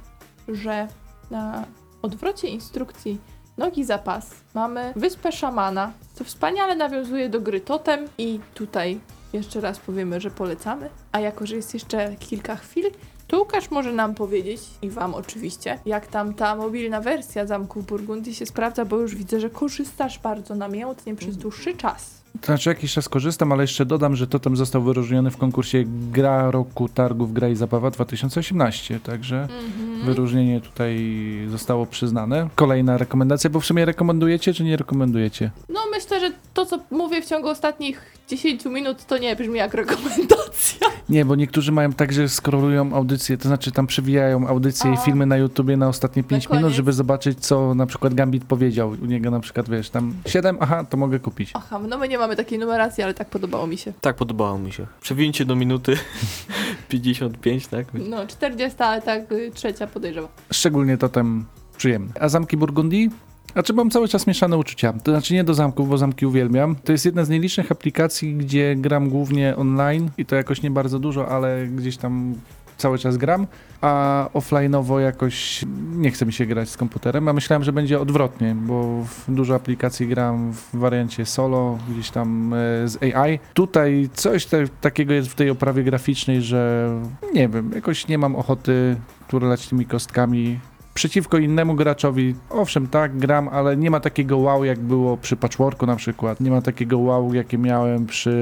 że 0.48 0.88
na 1.30 1.64
odwrocie 2.02 2.48
instrukcji 2.48 3.18
Nogi 3.58 3.84
za 3.84 3.98
pas 3.98 4.30
mamy 4.54 4.92
Wyspę 4.96 5.32
Szamana, 5.32 5.92
co 6.14 6.24
wspaniale 6.24 6.76
nawiązuje 6.76 7.28
do 7.28 7.40
gry 7.40 7.60
Totem 7.60 8.08
i 8.18 8.40
tutaj 8.54 9.00
jeszcze 9.32 9.60
raz 9.60 9.78
powiemy, 9.78 10.20
że 10.20 10.30
polecamy. 10.30 10.90
A 11.12 11.20
jako, 11.20 11.46
że 11.46 11.56
jest 11.56 11.74
jeszcze 11.74 12.16
kilka 12.18 12.56
chwil, 12.56 12.90
to 13.26 13.38
Łukasz 13.38 13.70
może 13.70 13.92
nam 13.92 14.14
powiedzieć, 14.14 14.60
i 14.82 14.90
wam 14.90 15.14
oczywiście, 15.14 15.78
jak 15.86 16.06
tam 16.06 16.34
ta 16.34 16.56
mobilna 16.56 17.00
wersja 17.00 17.46
Zamków 17.46 17.86
Burgundii 17.86 18.34
się 18.34 18.46
sprawdza, 18.46 18.84
bo 18.84 18.96
już 18.96 19.14
widzę, 19.14 19.40
że 19.40 19.50
korzystasz 19.50 20.18
bardzo 20.18 20.54
namiętnie 20.54 21.14
przez 21.14 21.36
dłuższy 21.36 21.76
czas. 21.76 22.24
To 22.40 22.46
znaczy 22.46 22.68
jakiś 22.68 22.92
czas 22.92 23.08
korzystam, 23.08 23.52
ale 23.52 23.62
jeszcze 23.62 23.86
dodam, 23.86 24.16
że 24.16 24.26
Totem 24.26 24.56
został 24.56 24.82
wyróżniony 24.82 25.30
w 25.30 25.36
konkursie 25.36 25.84
Gra 26.12 26.50
Roku 26.50 26.88
Targów 26.88 27.32
Gra 27.32 27.48
i 27.48 27.56
Zabawa 27.56 27.90
2018, 27.90 29.00
także 29.00 29.42
Mhm. 29.42 29.93
Wyróżnienie 30.04 30.60
tutaj 30.60 31.06
zostało 31.48 31.86
przyznane. 31.86 32.48
Kolejna 32.54 32.98
rekomendacja, 32.98 33.50
bo 33.50 33.60
w 33.60 33.66
sumie 33.66 33.84
rekomendujecie 33.84 34.54
czy 34.54 34.64
nie 34.64 34.76
rekomendujecie? 34.76 35.50
No 35.68 35.80
myślę, 35.90 36.20
że 36.20 36.30
to, 36.54 36.66
co 36.66 36.78
mówię 36.90 37.22
w 37.22 37.26
ciągu 37.26 37.48
ostatnich 37.48 38.14
10 38.28 38.64
minut, 38.64 39.04
to 39.04 39.18
nie 39.18 39.36
brzmi 39.36 39.58
jak 39.58 39.74
rekomendacja. 39.74 40.88
Nie, 41.08 41.24
bo 41.24 41.34
niektórzy 41.34 41.72
mają 41.72 41.92
tak, 41.92 42.12
że 42.12 42.28
skrolują 42.28 42.94
audycje, 42.94 43.36
to 43.36 43.48
znaczy 43.48 43.72
tam 43.72 43.86
przewijają 43.86 44.48
audycje 44.48 44.90
A. 44.90 44.94
i 44.94 44.96
filmy 44.96 45.26
na 45.26 45.36
YouTubie 45.36 45.76
na 45.76 45.88
ostatnie 45.88 46.22
5 46.24 46.50
minut, 46.50 46.72
żeby 46.72 46.92
zobaczyć, 46.92 47.38
co 47.46 47.74
na 47.74 47.86
przykład 47.86 48.14
Gambit 48.14 48.44
powiedział. 48.44 48.90
U 49.02 49.06
niego 49.06 49.30
na 49.30 49.40
przykład, 49.40 49.68
wiesz, 49.70 49.90
tam 49.90 50.14
7, 50.26 50.56
aha, 50.60 50.84
to 50.90 50.96
mogę 50.96 51.18
kupić. 51.18 51.50
Aha, 51.54 51.80
no 51.88 51.98
my 51.98 52.08
nie 52.08 52.18
mamy 52.18 52.36
takiej 52.36 52.58
numeracji, 52.58 53.04
ale 53.04 53.14
tak 53.14 53.28
podobało 53.28 53.66
mi 53.66 53.78
się. 53.78 53.92
Tak, 54.00 54.16
podobało 54.16 54.58
mi 54.58 54.72
się. 54.72 54.86
Przewincie 55.00 55.44
do 55.44 55.56
minuty 55.56 55.96
55, 56.88 57.66
tak? 57.66 57.86
No, 57.94 58.26
40, 58.26 58.82
ale 58.82 59.02
tak 59.02 59.32
y, 59.32 59.50
trzecia 59.54 59.86
podejrzewam. 59.94 60.30
Szczególnie 60.52 60.98
Totem 60.98 61.44
przyjemny. 61.76 62.12
A 62.20 62.28
Zamki 62.28 62.56
Burgundii? 62.56 63.10
Znaczy 63.52 63.72
mam 63.72 63.90
cały 63.90 64.08
czas 64.08 64.26
mieszane 64.26 64.56
uczucia. 64.56 64.92
To 64.92 65.12
znaczy 65.12 65.34
nie 65.34 65.44
do 65.44 65.54
zamków, 65.54 65.88
bo 65.88 65.98
zamki 65.98 66.26
uwielbiam. 66.26 66.76
To 66.76 66.92
jest 66.92 67.04
jedna 67.04 67.24
z 67.24 67.28
nielicznych 67.28 67.72
aplikacji, 67.72 68.34
gdzie 68.34 68.76
gram 68.76 69.08
głównie 69.08 69.56
online 69.56 70.10
i 70.18 70.26
to 70.26 70.36
jakoś 70.36 70.62
nie 70.62 70.70
bardzo 70.70 70.98
dużo, 70.98 71.28
ale 71.28 71.66
gdzieś 71.66 71.96
tam 71.96 72.34
cały 72.76 72.98
czas 72.98 73.16
gram, 73.16 73.46
a 73.80 74.28
offline'owo 74.34 74.98
jakoś 74.98 75.64
nie 75.96 76.10
chce 76.10 76.26
mi 76.26 76.32
się 76.32 76.46
grać 76.46 76.68
z 76.68 76.76
komputerem, 76.76 77.28
a 77.28 77.32
myślałem, 77.32 77.64
że 77.64 77.72
będzie 77.72 78.00
odwrotnie, 78.00 78.54
bo 78.54 79.04
w 79.04 79.24
dużo 79.28 79.54
aplikacji 79.54 80.08
gram 80.08 80.52
w 80.52 80.76
wariancie 80.76 81.26
solo, 81.26 81.78
gdzieś 81.90 82.10
tam 82.10 82.54
e, 82.54 82.88
z 82.88 83.02
AI. 83.02 83.38
Tutaj 83.54 84.08
coś 84.14 84.46
te, 84.46 84.68
takiego 84.80 85.12
jest 85.12 85.28
w 85.28 85.34
tej 85.34 85.50
oprawie 85.50 85.84
graficznej, 85.84 86.42
że 86.42 86.90
nie 87.34 87.48
wiem, 87.48 87.70
jakoś 87.74 88.08
nie 88.08 88.18
mam 88.18 88.36
ochoty 88.36 88.96
turlać 89.28 89.68
tymi 89.68 89.86
kostkami 89.86 90.58
przeciwko 90.94 91.38
innemu 91.38 91.74
graczowi. 91.74 92.34
Owszem, 92.50 92.86
tak, 92.86 93.18
gram, 93.18 93.48
ale 93.48 93.76
nie 93.76 93.90
ma 93.90 94.00
takiego 94.00 94.38
wow, 94.38 94.64
jak 94.64 94.78
było 94.80 95.16
przy 95.16 95.36
Patchworku 95.36 95.86
na 95.86 95.96
przykład. 95.96 96.40
Nie 96.40 96.50
ma 96.50 96.62
takiego 96.62 96.98
wow, 96.98 97.34
jakie 97.34 97.58
miałem 97.58 98.06
przy 98.06 98.32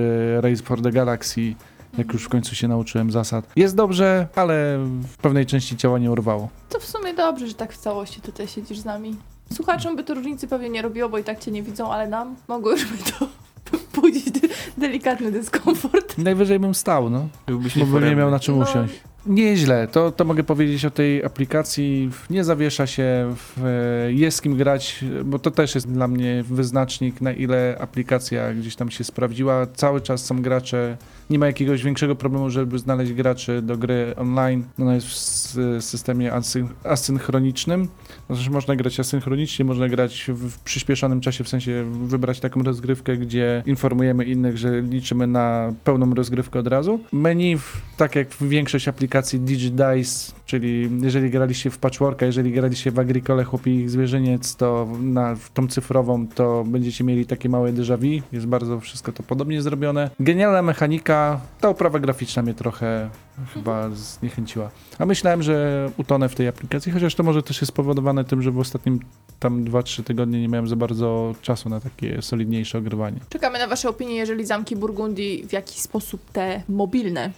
Race 0.43 0.62
for 0.62 0.83
the 0.83 0.91
Galaxy, 0.91 1.55
jak 1.99 2.12
już 2.12 2.24
w 2.24 2.28
końcu 2.28 2.55
się 2.55 2.68
nauczyłem 2.68 3.11
zasad. 3.11 3.47
Jest 3.57 3.76
dobrze, 3.76 4.28
ale 4.37 4.78
w 5.03 5.16
pewnej 5.16 5.47
części 5.47 5.76
ciała 5.76 5.99
nie 5.99 6.11
urwało. 6.11 6.49
To 6.68 6.80
w 6.80 6.85
sumie 6.85 7.14
dobrze, 7.14 7.47
że 7.47 7.55
tak 7.55 7.72
w 7.72 7.76
całości 7.76 8.20
tutaj 8.20 8.49
siedzisz 8.49 8.78
z 8.78 8.85
nami. 8.85 9.16
Słuchaczom 9.53 9.97
by 9.97 10.05
to 10.05 10.14
różnicy 10.14 10.49
pewnie 10.49 10.68
nie 10.68 10.83
robiło, 10.83 11.09
bo 11.09 11.18
i 11.18 11.24
tak 11.24 11.39
cię 11.39 11.51
nie 11.51 11.62
widzą, 11.62 11.93
ale 11.93 12.09
nam 12.09 12.37
mogło 12.49 12.70
już 12.70 12.85
by 12.85 12.99
to 12.99 13.26
budzić 14.01 14.30
de- 14.30 14.49
delikatny 14.78 15.33
dyskomfort. 15.33 16.18
Najwyżej 16.18 16.59
bym 16.59 16.74
stał, 16.74 17.11
no, 17.11 17.28
Byłbyś 17.47 17.78
bo 17.78 17.87
bym 17.87 18.05
nie 18.05 18.16
miał 18.16 18.30
na 18.30 18.41
czym 18.41 18.59
No. 18.59 18.64
usiąść. 18.64 19.01
Nieźle, 19.26 19.88
to, 19.88 20.12
to 20.12 20.24
mogę 20.24 20.44
powiedzieć 20.44 20.84
o 20.84 20.90
tej 20.90 21.24
aplikacji. 21.24 22.10
Nie 22.30 22.44
zawiesza 22.44 22.86
się, 22.86 23.34
w, 23.36 23.62
jest 24.08 24.42
kim 24.42 24.56
grać, 24.56 25.04
bo 25.24 25.38
to 25.38 25.50
też 25.50 25.74
jest 25.74 25.92
dla 25.92 26.08
mnie 26.08 26.44
wyznacznik, 26.48 27.20
na 27.20 27.32
ile 27.32 27.76
aplikacja 27.80 28.54
gdzieś 28.54 28.76
tam 28.76 28.90
się 28.90 29.04
sprawdziła. 29.04 29.66
Cały 29.74 30.00
czas 30.00 30.24
są 30.24 30.42
gracze, 30.42 30.96
nie 31.33 31.39
ma 31.39 31.47
jakiegoś 31.47 31.83
większego 31.83 32.16
problemu, 32.16 32.51
żeby 32.51 32.78
znaleźć 32.78 33.12
graczy 33.12 33.62
do 33.62 33.76
gry 33.76 34.14
online. 34.16 34.64
Ona 34.80 34.95
jest 34.95 35.07
w 35.07 35.85
systemie 35.85 36.33
asyn 36.33 36.68
asynchronicznym. 36.85 37.89
Znaczy, 38.30 38.51
można 38.51 38.76
grać 38.76 39.01
asynchronicznie, 39.01 39.64
można 39.64 39.89
grać 39.89 40.24
w, 40.28 40.59
przyspieszonym 40.59 41.20
czasie, 41.20 41.45
w 41.45 41.49
sensie 41.49 41.85
wybrać 42.07 42.41
taką 42.41 42.62
rozgrywkę, 42.62 43.16
gdzie 43.16 43.62
informujemy 43.66 44.24
innych, 44.24 44.59
że 44.59 44.80
liczymy 44.80 45.26
na 45.26 45.72
pełną 45.85 46.14
rozgrywkę 46.14 46.59
od 46.59 46.66
razu. 46.66 47.01
Menu, 47.12 47.57
tak 47.97 48.16
jak 48.16 48.28
większość 48.41 48.89
aplikacji 48.89 49.41
DigiDice, 49.41 50.33
czyli 50.53 50.90
jeżeli 51.03 51.30
graliście 51.30 51.70
w 51.70 51.78
Patchworka, 51.78 52.26
jeżeli 52.26 52.53
graliście 52.53 52.90
w 52.90 52.98
Agricole 52.98 53.44
Chłopi 53.44 53.88
Zwierzyniec, 53.88 54.57
to 54.57 54.88
na 55.00 55.36
tą 55.55 55.68
cyfrową 55.68 56.28
to 56.28 56.64
będziecie 56.66 57.05
mieli 57.05 57.26
takie 57.26 57.48
małe 57.48 57.72
déjà 57.72 57.98
vu. 57.98 58.26
Jest 58.32 58.46
bardzo 58.46 58.80
wszystko 58.80 59.12
to 59.12 59.22
podobnie 59.22 59.62
zrobione. 59.62 60.11
Genialna 60.20 60.62
mechanika. 60.62 61.40
Ta 61.61 61.68
oprawa 61.68 61.98
graficzna 61.98 62.42
mnie 62.42 62.55
trochę 62.55 63.11
chyba 63.55 63.90
zniechęciła. 63.90 64.70
A 64.98 65.07
myślałem, 65.07 65.42
że 65.42 65.90
utonę 65.96 66.28
w 66.28 66.34
tej 66.34 66.48
aplikacji, 66.48 66.92
chociaż 66.92 67.14
to 67.14 67.22
może 67.22 67.42
też 67.42 67.61
jest 67.61 67.72
spowodowane 67.72 68.24
tym, 68.24 68.42
że 68.42 68.50
w 68.50 68.59
ostatnim 68.59 69.00
tam 69.40 69.64
2-3 69.64 70.05
tygodnie 70.05 70.40
nie 70.40 70.48
miałem 70.48 70.68
za 70.68 70.76
bardzo 70.76 71.34
czasu 71.42 71.68
na 71.68 71.80
takie 71.80 72.22
solidniejsze 72.22 72.78
ogrywanie. 72.78 73.20
Czekamy 73.28 73.59
na 73.59 73.66
wasze 73.66 73.88
opinie, 73.88 74.14
jeżeli 74.14 74.46
zamki 74.46 74.76
Burgundii 74.76 75.46
w 75.48 75.53
jaki 75.53 75.80
sposób 75.80 76.30
te 76.30 76.62
mobilne 76.68 77.30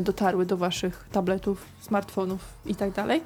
dotarły 0.00 0.46
do 0.46 0.56
waszych 0.56 1.08
tabletów, 1.12 1.64
smartfonów 1.80 2.40
i 2.66 2.74
tak 2.74 2.92
dalej. 2.92 3.22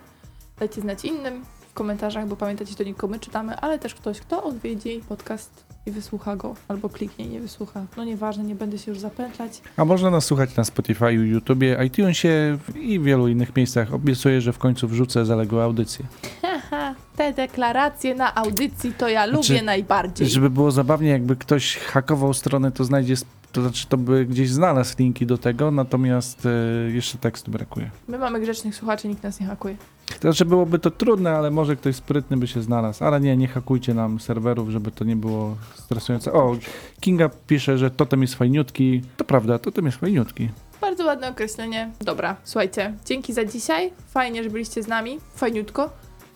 Dajcie 0.58 0.80
znać 0.80 1.04
innym 1.04 1.44
w 1.70 1.74
komentarzach, 1.74 2.26
bo 2.26 2.36
pamiętajcie, 2.36 2.74
to 2.74 2.82
nikomu 2.82 3.18
czytamy, 3.18 3.56
ale 3.56 3.78
też 3.78 3.94
ktoś, 3.94 4.20
kto 4.20 4.44
odwiedzi 4.44 5.00
podcast 5.08 5.64
i 5.86 5.90
wysłucha 5.90 6.36
go, 6.36 6.54
albo 6.68 6.88
kliknie 6.88 7.24
i 7.24 7.28
nie 7.28 7.40
wysłucha. 7.40 7.84
No 7.96 8.04
nieważne, 8.04 8.44
nie 8.44 8.54
będę 8.54 8.78
się 8.78 8.90
już 8.90 9.00
zapętlać. 9.00 9.62
A 9.76 9.84
można 9.84 10.10
nas 10.10 10.24
słuchać 10.24 10.56
na 10.56 10.64
Spotify, 10.64 11.12
YouTubie, 11.12 11.78
iTunesie 11.86 12.58
i 12.80 13.00
wielu 13.00 13.28
innych 13.28 13.56
miejscach. 13.56 13.94
Obiecuję, 13.94 14.40
że 14.40 14.52
w 14.52 14.58
końcu 14.58 14.88
wrzucę 14.88 15.26
zaległe 15.26 15.64
audycje. 15.64 16.04
Haha, 16.42 16.94
te 17.16 17.32
deklaracje 17.32 18.14
na 18.14 18.34
audycji 18.34 18.92
to 18.92 19.08
ja 19.08 19.28
Znaczy, 19.28 19.52
lubię 19.52 19.62
najbardziej. 19.62 20.28
Żeby 20.28 20.50
było 20.50 20.70
zabawnie, 20.70 21.10
jakby 21.10 21.36
ktoś 21.36 21.76
hakował 21.76 22.34
stronę, 22.34 22.72
to 22.72 22.84
znajdzie, 22.84 23.14
to 23.52 23.62
znaczy 23.62 23.86
to 23.88 23.96
by 23.96 24.26
gdzieś 24.26 24.50
znalazł 24.50 24.94
linki 24.98 25.26
do 25.26 25.38
tego, 25.38 25.70
natomiast 25.70 26.46
e, 26.46 26.90
jeszcze 26.90 27.18
tekstu 27.18 27.50
brakuje. 27.50 27.90
My 28.08 28.18
mamy 28.18 28.40
grzecznych 28.40 28.74
słuchaczy, 28.74 29.08
nikt 29.08 29.22
nas 29.22 29.40
nie 29.40 29.46
hakuje. 29.46 29.76
Znaczy 30.20 30.44
byłoby 30.44 30.78
to 30.78 30.90
trudne, 30.90 31.30
ale 31.30 31.50
może 31.50 31.76
ktoś 31.76 31.96
sprytny 31.96 32.36
by 32.36 32.46
się 32.46 32.62
znalazł. 32.62 33.04
Ale 33.04 33.20
nie, 33.20 33.36
nie 33.36 33.48
hakujcie 33.48 33.94
nam 33.94 34.20
serwerów, 34.20 34.70
żeby 34.70 34.90
to 34.90 35.04
nie 35.04 35.16
było 35.16 35.56
stresujące. 35.74 36.32
O, 36.32 36.56
Kinga 37.00 37.30
pisze, 37.46 37.78
że 37.78 37.90
totem 37.90 38.22
jest 38.22 38.34
fajniutki. 38.34 39.02
To 39.16 39.24
prawda, 39.24 39.58
totem 39.58 39.86
jest 39.86 39.98
fajniutki. 39.98 40.48
Bardzo 40.80 41.04
ładne 41.04 41.30
określenie. 41.30 41.90
Dobra, 42.00 42.36
słuchajcie, 42.44 42.94
dzięki 43.04 43.32
za 43.32 43.44
dzisiaj. 43.44 43.92
Fajnie, 44.08 44.44
że 44.44 44.50
byliście 44.50 44.82
z 44.82 44.88
nami. 44.88 45.18
Fajniutko. 45.34 45.90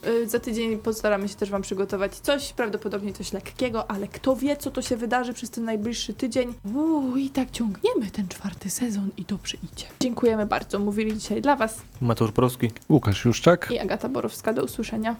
Y, 0.06 0.28
Za 0.28 0.40
tydzień 0.40 0.78
postaramy 0.78 1.28
się 1.28 1.34
też 1.34 1.50
Wam 1.50 1.62
przygotować 1.62 2.14
coś, 2.14 2.52
prawdopodobnie 2.52 3.12
coś 3.12 3.32
lekkiego, 3.32 3.90
ale 3.90 4.08
kto 4.08 4.36
wie, 4.36 4.56
co 4.56 4.70
to 4.70 4.82
się 4.82 4.96
wydarzy 4.96 5.32
przez 5.34 5.50
ten 5.50 5.64
najbliższy 5.64 6.14
tydzień. 6.14 6.54
Uuu, 6.74 7.16
i 7.16 7.30
tak 7.30 7.50
ciągniemy 7.50 8.10
ten 8.12 8.28
czwarty 8.28 8.70
sezon 8.70 9.08
i 9.16 9.24
dobrze 9.24 9.56
idzie. 9.72 9.86
Dziękujemy 10.00 10.46
bardzo. 10.46 10.78
Mówili 10.78 11.14
dzisiaj 11.18 11.42
dla 11.42 11.56
Was 11.56 11.76
Mateusz 12.00 12.32
Porowski. 12.32 12.70
Łukasz 12.88 13.24
Juszczak. 13.24 13.68
i 13.70 13.78
Agata 13.78 14.08
Borowska. 14.08 14.52
Do 14.52 14.64
usłyszenia. 14.64 15.16